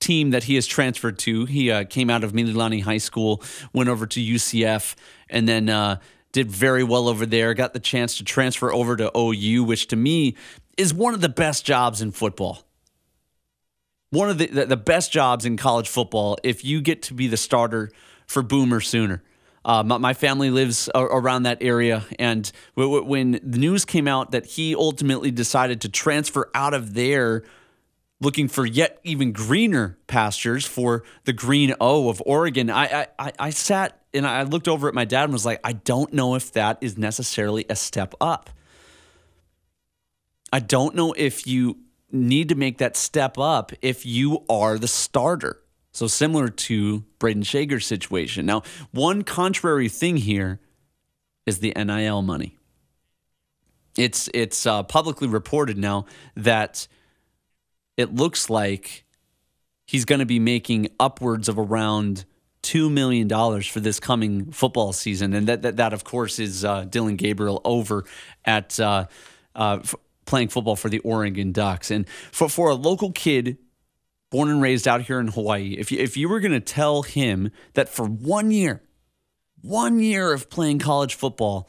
team 0.00 0.30
that 0.30 0.44
he 0.44 0.56
has 0.56 0.66
transferred 0.66 1.18
to. 1.20 1.46
He 1.46 1.70
uh, 1.70 1.84
came 1.84 2.10
out 2.10 2.22
of 2.22 2.32
Mililani 2.32 2.82
High 2.82 2.98
School, 2.98 3.42
went 3.72 3.88
over 3.88 4.06
to 4.06 4.20
UCF, 4.20 4.94
and 5.28 5.48
then. 5.48 5.68
Uh, 5.68 6.00
did 6.34 6.50
very 6.50 6.84
well 6.84 7.08
over 7.08 7.24
there, 7.24 7.54
got 7.54 7.72
the 7.72 7.80
chance 7.80 8.18
to 8.18 8.24
transfer 8.24 8.70
over 8.72 8.96
to 8.96 9.10
OU, 9.16 9.64
which 9.64 9.86
to 9.86 9.96
me 9.96 10.36
is 10.76 10.92
one 10.92 11.14
of 11.14 11.22
the 11.22 11.28
best 11.28 11.64
jobs 11.64 12.02
in 12.02 12.10
football. 12.10 12.64
One 14.10 14.28
of 14.28 14.38
the, 14.38 14.46
the, 14.46 14.76
best 14.76 15.12
jobs 15.12 15.44
in 15.44 15.56
college 15.56 15.88
football 15.88 16.36
if 16.42 16.64
you 16.64 16.80
get 16.80 17.02
to 17.02 17.14
be 17.14 17.26
the 17.26 17.36
starter 17.36 17.90
for 18.26 18.42
Boomer 18.42 18.80
Sooner. 18.80 19.22
Uh, 19.64 19.82
my, 19.82 20.12
family 20.12 20.50
lives 20.50 20.90
around 20.94 21.44
that 21.44 21.58
area, 21.62 22.04
and 22.18 22.52
when 22.74 23.40
the 23.42 23.58
news 23.58 23.86
came 23.86 24.06
out 24.06 24.32
that 24.32 24.44
he 24.44 24.74
ultimately 24.74 25.30
decided 25.30 25.80
to 25.80 25.88
transfer 25.88 26.50
out 26.54 26.74
of 26.74 26.92
there, 26.92 27.44
looking 28.20 28.46
for 28.46 28.66
yet 28.66 29.00
even 29.04 29.32
greener 29.32 29.96
pastures 30.06 30.66
for 30.66 31.02
the 31.24 31.32
Green 31.32 31.74
O 31.80 32.10
of 32.10 32.22
Oregon, 32.26 32.68
I, 32.68 33.06
I, 33.18 33.32
I 33.38 33.50
sat 33.50 34.03
and 34.14 34.26
I 34.26 34.42
looked 34.42 34.68
over 34.68 34.88
at 34.88 34.94
my 34.94 35.04
dad 35.04 35.24
and 35.24 35.32
was 35.32 35.44
like, 35.44 35.60
I 35.64 35.72
don't 35.72 36.12
know 36.12 36.34
if 36.36 36.52
that 36.52 36.78
is 36.80 36.96
necessarily 36.96 37.66
a 37.68 37.76
step 37.76 38.14
up. 38.20 38.50
I 40.52 40.60
don't 40.60 40.94
know 40.94 41.12
if 41.16 41.46
you 41.46 41.78
need 42.12 42.48
to 42.50 42.54
make 42.54 42.78
that 42.78 42.96
step 42.96 43.38
up 43.38 43.72
if 43.82 44.06
you 44.06 44.44
are 44.48 44.78
the 44.78 44.88
starter. 44.88 45.60
So 45.92 46.06
similar 46.06 46.48
to 46.48 47.04
Brayden 47.18 47.44
Schager's 47.44 47.86
situation. 47.86 48.46
Now, 48.46 48.62
one 48.92 49.22
contrary 49.22 49.88
thing 49.88 50.18
here 50.18 50.60
is 51.46 51.58
the 51.58 51.72
NIL 51.76 52.22
money. 52.22 52.56
It's 53.96 54.28
it's 54.34 54.66
uh, 54.66 54.82
publicly 54.82 55.28
reported 55.28 55.78
now 55.78 56.06
that 56.36 56.88
it 57.96 58.14
looks 58.14 58.50
like 58.50 59.04
he's 59.86 60.04
going 60.04 60.18
to 60.18 60.26
be 60.26 60.40
making 60.40 60.88
upwards 60.98 61.48
of 61.48 61.58
around 61.58 62.24
two 62.64 62.90
million 62.90 63.28
dollars 63.28 63.66
for 63.66 63.78
this 63.78 64.00
coming 64.00 64.50
football 64.50 64.92
season, 64.92 65.34
and 65.34 65.46
that 65.46 65.62
that, 65.62 65.76
that 65.76 65.92
of 65.92 66.02
course 66.02 66.38
is 66.38 66.64
uh, 66.64 66.84
Dillon 66.84 67.16
Gabriel 67.16 67.60
over 67.64 68.04
at 68.44 68.80
uh, 68.80 69.06
uh, 69.54 69.78
playing 70.24 70.48
football 70.48 70.74
for 70.74 70.88
the 70.88 70.98
Oregon 71.00 71.52
Ducks. 71.52 71.90
And 71.90 72.08
for, 72.08 72.48
for 72.48 72.70
a 72.70 72.74
local 72.74 73.12
kid 73.12 73.58
born 74.30 74.50
and 74.50 74.60
raised 74.60 74.88
out 74.88 75.02
here 75.02 75.20
in 75.20 75.28
Hawaii, 75.28 75.76
if 75.78 75.92
you, 75.92 75.98
if 75.98 76.16
you 76.16 76.28
were 76.28 76.40
going 76.40 76.52
to 76.52 76.60
tell 76.60 77.02
him 77.02 77.50
that 77.74 77.88
for 77.88 78.06
one 78.06 78.50
year, 78.50 78.82
one 79.60 80.00
year 80.00 80.32
of 80.32 80.50
playing 80.50 80.78
college 80.78 81.14
football, 81.14 81.68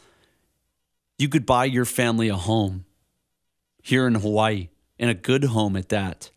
you 1.17 1.29
could 1.29 1.45
buy 1.45 1.65
your 1.65 1.85
family 1.85 2.29
a 2.29 2.35
home 2.35 2.85
here 3.83 4.07
in 4.07 4.15
Hawaii 4.15 4.69
and 4.97 5.09
a 5.09 5.13
good 5.13 5.43
home 5.43 5.75
at 5.75 5.89
that. 5.89 6.31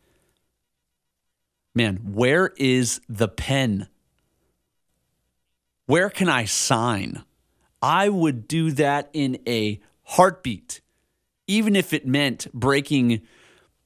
Man, 1.74 2.12
where 2.12 2.52
is 2.56 3.00
the 3.08 3.28
pen? 3.28 3.88
Where 5.88 6.10
can 6.10 6.28
I 6.28 6.44
sign? 6.44 7.24
I 7.80 8.10
would 8.10 8.46
do 8.46 8.72
that 8.72 9.08
in 9.14 9.38
a 9.46 9.80
heartbeat 10.02 10.82
even 11.46 11.74
if 11.74 11.94
it 11.94 12.06
meant 12.06 12.46
breaking 12.52 13.22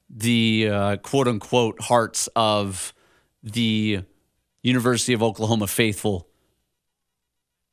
the 0.09 0.67
uh, 0.69 0.97
quote 0.97 1.29
unquote 1.29 1.81
hearts 1.81 2.27
of 2.35 2.93
the 3.41 4.01
University 4.61 5.13
of 5.13 5.23
Oklahoma 5.23 5.65
faithful. 5.67 6.27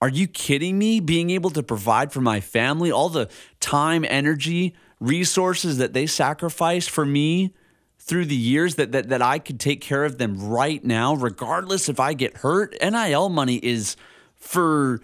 Are 0.00 0.08
you 0.08 0.28
kidding 0.28 0.78
me? 0.78 1.00
Being 1.00 1.30
able 1.30 1.50
to 1.50 1.62
provide 1.64 2.12
for 2.12 2.20
my 2.20 2.38
family, 2.38 2.92
all 2.92 3.08
the 3.08 3.28
time, 3.58 4.06
energy, 4.08 4.74
resources 5.00 5.78
that 5.78 5.92
they 5.92 6.06
sacrificed 6.06 6.88
for 6.88 7.04
me 7.04 7.52
through 7.98 8.26
the 8.26 8.36
years 8.36 8.76
that, 8.76 8.92
that, 8.92 9.08
that 9.08 9.22
I 9.22 9.40
could 9.40 9.58
take 9.58 9.80
care 9.80 10.04
of 10.04 10.18
them 10.18 10.38
right 10.38 10.82
now, 10.84 11.14
regardless 11.14 11.88
if 11.88 11.98
I 11.98 12.14
get 12.14 12.38
hurt. 12.38 12.74
NIL 12.80 13.28
money 13.28 13.56
is 13.56 13.96
for 14.40 15.00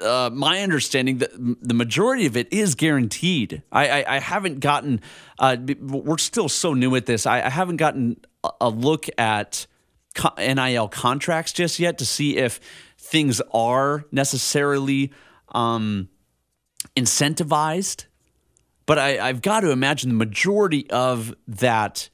uh, 0.00 0.30
my 0.32 0.60
understanding 0.60 1.18
that 1.18 1.30
the 1.34 1.74
majority 1.74 2.26
of 2.26 2.36
it 2.36 2.52
is 2.52 2.74
guaranteed. 2.74 3.62
I, 3.72 4.02
I, 4.02 4.16
I 4.16 4.18
haven't 4.18 4.60
gotten, 4.60 5.00
uh, 5.38 5.56
we're 5.80 6.18
still 6.18 6.48
so 6.48 6.74
new 6.74 6.94
at 6.96 7.06
this. 7.06 7.26
I, 7.26 7.42
I 7.42 7.48
haven't 7.48 7.76
gotten 7.76 8.18
a 8.60 8.68
look 8.68 9.06
at 9.18 9.66
NIL 10.38 10.88
contracts 10.88 11.52
just 11.52 11.78
yet 11.78 11.98
to 11.98 12.06
see 12.06 12.36
if 12.36 12.60
things 12.98 13.40
are 13.52 14.04
necessarily 14.12 15.12
um, 15.52 16.08
incentivized, 16.96 18.06
but 18.86 18.98
I, 18.98 19.18
I've 19.18 19.42
got 19.42 19.60
to 19.60 19.70
imagine 19.70 20.10
the 20.10 20.16
majority 20.16 20.88
of 20.90 21.34
that 21.48 22.10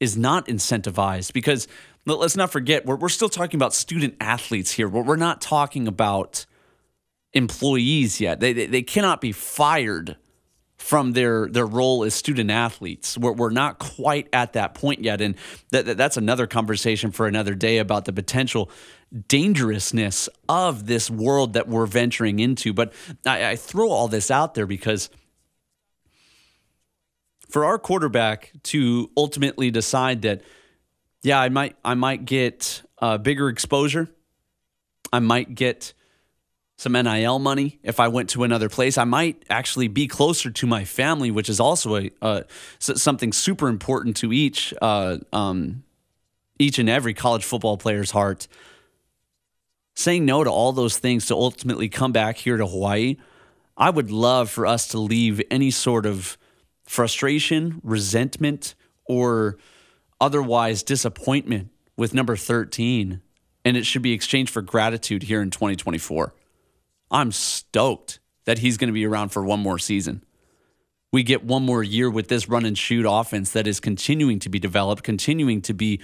is 0.00 0.16
not 0.16 0.46
incentivized 0.48 1.32
because 1.32 1.68
let's 2.06 2.36
not 2.36 2.50
forget 2.50 2.86
we're, 2.86 2.96
we're 2.96 3.08
still 3.08 3.28
talking 3.28 3.58
about 3.58 3.74
student 3.74 4.16
athletes 4.20 4.72
here. 4.72 4.88
but 4.88 5.04
We're 5.04 5.16
not 5.16 5.40
talking 5.40 5.86
about 5.86 6.46
employees 7.32 8.20
yet. 8.20 8.40
They, 8.40 8.52
they, 8.52 8.66
they 8.66 8.82
cannot 8.82 9.20
be 9.20 9.32
fired 9.32 10.16
from 10.78 11.12
their 11.12 11.46
their 11.46 11.66
role 11.66 12.04
as 12.04 12.14
student 12.14 12.50
athletes. 12.50 13.18
We're, 13.18 13.32
we're 13.32 13.50
not 13.50 13.78
quite 13.78 14.28
at 14.32 14.54
that 14.54 14.74
point 14.74 15.04
yet, 15.04 15.20
and 15.20 15.34
that, 15.70 15.84
that, 15.84 15.98
that's 15.98 16.16
another 16.16 16.46
conversation 16.46 17.12
for 17.12 17.26
another 17.26 17.54
day 17.54 17.78
about 17.78 18.06
the 18.06 18.14
potential 18.14 18.70
dangerousness 19.28 20.28
of 20.48 20.86
this 20.86 21.10
world 21.10 21.52
that 21.52 21.68
we're 21.68 21.86
venturing 21.86 22.40
into. 22.40 22.72
But 22.72 22.94
I, 23.26 23.50
I 23.50 23.56
throw 23.56 23.90
all 23.90 24.08
this 24.08 24.30
out 24.30 24.54
there 24.54 24.66
because 24.66 25.10
for 27.50 27.64
our 27.64 27.78
quarterback 27.78 28.52
to 28.64 29.10
ultimately 29.16 29.70
decide 29.70 30.22
that, 30.22 30.42
yeah, 31.22 31.40
I 31.40 31.48
might 31.48 31.76
I 31.84 31.94
might 31.94 32.24
get 32.24 32.82
uh, 32.98 33.18
bigger 33.18 33.48
exposure, 33.48 34.08
I 35.12 35.18
might 35.18 35.54
get 35.54 35.92
some 36.80 36.92
NIL 36.92 37.38
money 37.38 37.78
if 37.82 38.00
I 38.00 38.08
went 38.08 38.30
to 38.30 38.42
another 38.42 38.70
place. 38.70 38.96
I 38.96 39.04
might 39.04 39.44
actually 39.50 39.88
be 39.88 40.06
closer 40.06 40.50
to 40.50 40.66
my 40.66 40.84
family, 40.84 41.30
which 41.30 41.50
is 41.50 41.60
also 41.60 41.96
a 41.96 42.10
uh, 42.22 42.42
something 42.78 43.34
super 43.34 43.68
important 43.68 44.16
to 44.18 44.32
each 44.32 44.72
uh, 44.80 45.18
um, 45.32 45.82
each 46.58 46.78
and 46.78 46.88
every 46.88 47.12
college 47.12 47.44
football 47.44 47.76
player's 47.76 48.12
heart. 48.12 48.48
Saying 49.94 50.24
no 50.24 50.42
to 50.42 50.50
all 50.50 50.72
those 50.72 50.96
things 50.96 51.26
to 51.26 51.34
ultimately 51.34 51.90
come 51.90 52.12
back 52.12 52.38
here 52.38 52.56
to 52.56 52.66
Hawaii, 52.66 53.16
I 53.76 53.90
would 53.90 54.10
love 54.10 54.48
for 54.48 54.66
us 54.66 54.88
to 54.88 54.98
leave 54.98 55.42
any 55.50 55.70
sort 55.70 56.06
of 56.06 56.38
frustration, 56.90 57.80
resentment, 57.84 58.74
or 59.04 59.56
otherwise 60.20 60.82
disappointment 60.82 61.68
with 61.96 62.12
number 62.12 62.34
13. 62.34 63.20
And 63.64 63.76
it 63.76 63.86
should 63.86 64.02
be 64.02 64.12
exchanged 64.12 64.52
for 64.52 64.60
gratitude 64.60 65.22
here 65.22 65.40
in 65.40 65.50
2024. 65.50 66.34
I'm 67.08 67.30
stoked 67.30 68.18
that 68.44 68.58
he's 68.58 68.76
going 68.76 68.88
to 68.88 68.92
be 68.92 69.06
around 69.06 69.28
for 69.28 69.44
one 69.44 69.60
more 69.60 69.78
season. 69.78 70.24
We 71.12 71.22
get 71.22 71.44
one 71.44 71.64
more 71.64 71.84
year 71.84 72.10
with 72.10 72.26
this 72.26 72.48
run 72.48 72.64
and 72.64 72.76
shoot 72.76 73.06
offense 73.08 73.52
that 73.52 73.68
is 73.68 73.78
continuing 73.78 74.40
to 74.40 74.48
be 74.48 74.58
developed, 74.58 75.04
continuing 75.04 75.62
to 75.62 75.74
be 75.74 76.00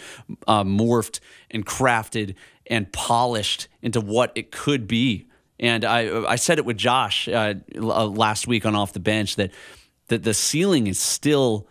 uh, 0.46 0.62
morphed 0.62 1.18
and 1.50 1.66
crafted 1.66 2.36
and 2.64 2.92
polished 2.92 3.66
into 3.82 4.00
what 4.00 4.30
it 4.36 4.52
could 4.52 4.86
be. 4.86 5.26
And 5.58 5.84
I, 5.84 6.30
I 6.30 6.36
said 6.36 6.58
it 6.58 6.64
with 6.64 6.76
Josh 6.76 7.28
uh, 7.28 7.54
uh 7.74 8.06
last 8.06 8.46
week 8.46 8.64
on 8.64 8.76
Off 8.76 8.92
the 8.92 9.00
Bench 9.00 9.34
that, 9.34 9.50
that 10.08 10.22
the 10.22 10.34
ceiling 10.34 10.86
is 10.86 10.98
still 10.98 11.66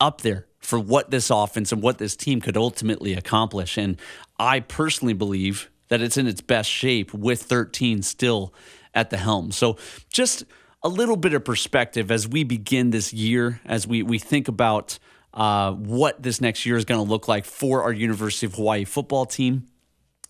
up 0.00 0.20
there 0.20 0.46
for 0.58 0.78
what 0.78 1.10
this 1.10 1.30
offense 1.30 1.72
and 1.72 1.82
what 1.82 1.98
this 1.98 2.14
team 2.14 2.40
could 2.40 2.56
ultimately 2.56 3.14
accomplish. 3.14 3.78
And 3.78 3.96
I 4.38 4.60
personally 4.60 5.14
believe 5.14 5.70
that 5.88 6.00
it's 6.00 6.16
in 6.16 6.26
its 6.26 6.40
best 6.40 6.70
shape 6.70 7.12
with 7.12 7.42
13 7.42 8.02
still 8.02 8.54
at 8.94 9.10
the 9.10 9.16
helm. 9.16 9.52
So 9.52 9.76
just 10.10 10.44
a 10.82 10.88
little 10.88 11.16
bit 11.16 11.34
of 11.34 11.44
perspective 11.44 12.10
as 12.10 12.28
we 12.28 12.44
begin 12.44 12.90
this 12.90 13.12
year, 13.12 13.60
as 13.64 13.86
we, 13.86 14.02
we 14.02 14.18
think 14.18 14.48
about 14.48 14.98
uh, 15.34 15.72
what 15.72 16.22
this 16.22 16.40
next 16.40 16.66
year 16.66 16.76
is 16.76 16.84
going 16.84 17.02
to 17.02 17.08
look 17.08 17.28
like 17.28 17.44
for 17.44 17.82
our 17.82 17.92
University 17.92 18.46
of 18.46 18.54
Hawaii 18.54 18.84
football 18.84 19.26
team. 19.26 19.66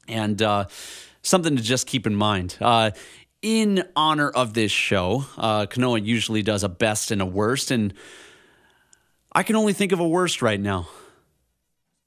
And 0.08 0.40
uh, 0.42 0.66
something 1.22 1.56
to 1.56 1.62
just 1.62 1.86
keep 1.86 2.06
in 2.06 2.14
mind. 2.14 2.56
Uh, 2.60 2.90
in 3.42 3.84
honor 3.96 4.28
of 4.28 4.54
this 4.54 4.70
show, 4.70 5.24
uh, 5.38 5.66
Kanoa 5.66 6.04
usually 6.04 6.42
does 6.42 6.62
a 6.62 6.68
best 6.68 7.10
and 7.10 7.22
a 7.22 7.26
worst, 7.26 7.70
and 7.70 7.94
I 9.32 9.42
can 9.42 9.56
only 9.56 9.72
think 9.72 9.92
of 9.92 10.00
a 10.00 10.08
worst 10.08 10.42
right 10.42 10.60
now. 10.60 10.88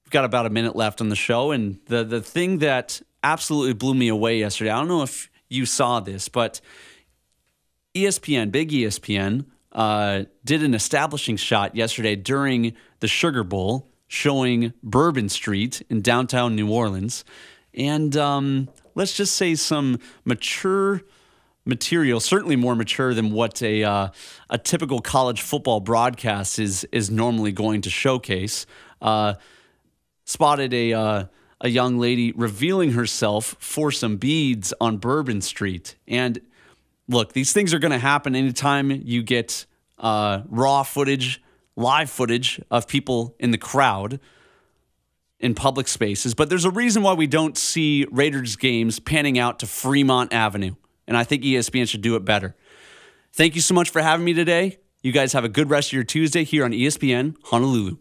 We've 0.06 0.12
got 0.12 0.26
about 0.26 0.46
a 0.46 0.50
minute 0.50 0.76
left 0.76 1.02
on 1.02 1.10
the 1.10 1.16
show, 1.16 1.52
and 1.52 1.80
the 1.88 2.04
the 2.04 2.22
thing 2.22 2.60
that 2.60 3.02
absolutely 3.24 3.74
blew 3.74 3.96
me 3.96 4.10
away 4.10 4.40
yesterday. 4.40 4.70
I 4.70 4.78
don't 4.78 4.88
know 4.88 5.02
if 5.02 5.30
you 5.50 5.66
saw 5.66 6.00
this, 6.00 6.30
but 6.30 6.62
ESPN, 7.96 8.52
big 8.52 8.70
ESPN, 8.70 9.46
uh, 9.72 10.24
did 10.44 10.64
an 10.64 10.74
establishing 10.74 11.38
shot 11.38 11.76
yesterday 11.76 12.16
during 12.16 12.74
the 13.00 13.08
Sugar 13.08 13.44
Bowl 13.44 13.90
showing 14.08 14.74
Bourbon 14.84 15.30
Street 15.30 15.82
in 15.90 16.02
downtown 16.02 16.56
New 16.56 16.70
Orleans. 16.72 17.26
And 17.74 18.16
um, 18.16 18.70
let's 18.94 19.18
just 19.18 19.36
say 19.36 19.56
some 19.56 20.00
mature 20.26 21.02
material, 21.66 22.20
certainly 22.20 22.56
more 22.56 22.76
mature 22.76 23.14
than 23.14 23.32
what 23.32 23.62
a, 23.62 23.84
uh, 23.84 24.10
a 24.50 24.58
typical 24.58 25.00
college 25.00 25.42
football 25.42 25.80
broadcast 25.80 26.60
is, 26.60 26.84
is 26.92 27.10
normally 27.10 27.52
going 27.52 27.82
to 27.82 27.90
showcase. 27.90 28.66
Uh, 29.02 29.36
spotted 30.26 30.74
a 30.74 30.94
uh, 30.94 31.26
a 31.64 31.70
young 31.70 31.98
lady 31.98 32.34
revealing 32.34 32.92
herself 32.92 33.56
for 33.58 33.90
some 33.90 34.18
beads 34.18 34.74
on 34.82 34.98
Bourbon 34.98 35.42
Street. 35.42 35.96
And 36.08 36.42
look, 37.08 37.32
these 37.32 37.54
things 37.54 37.74
are 37.74 37.80
going 37.80 37.92
to 37.92 37.98
happen 37.98 38.36
anytime 38.36 38.92
you 38.92 39.24
get 39.24 39.66
uh, 39.98 40.42
raw 40.50 40.84
footage, 40.84 41.42
live 41.78 42.10
footage 42.10 42.62
of 42.70 42.88
people 42.88 43.34
in 43.40 43.52
the 43.52 43.58
crowd 43.58 44.20
in 45.40 45.56
public 45.56 45.88
spaces. 45.88 46.34
But 46.34 46.50
there's 46.50 46.66
a 46.66 46.72
reason 46.72 47.02
why 47.02 47.14
we 47.14 47.28
don't 47.28 47.58
see 47.58 48.06
Raiders 48.12 48.58
games 48.58 49.00
panning 49.00 49.40
out 49.40 49.60
to 49.60 49.68
Fremont 49.68 50.34
Avenue. 50.34 50.76
And 51.08 51.18
I 51.18 51.24
think 51.24 51.44
ESPN 51.44 51.88
should 51.88 52.02
do 52.02 52.16
it 52.16 52.26
better. 52.26 52.56
Thank 53.34 53.56
you 53.56 53.62
so 53.62 53.74
much 53.74 53.90
for 53.90 54.02
having 54.02 54.26
me 54.26 54.34
today. 54.34 54.78
You 55.02 55.12
guys 55.12 55.34
have 55.34 55.44
a 55.44 55.50
good 55.50 55.70
rest 55.70 55.90
of 55.90 55.94
your 55.94 56.04
Tuesday 56.04 56.44
here 56.44 56.64
on 56.64 56.72
ESPN 56.72 57.36
Honolulu. 57.46 57.98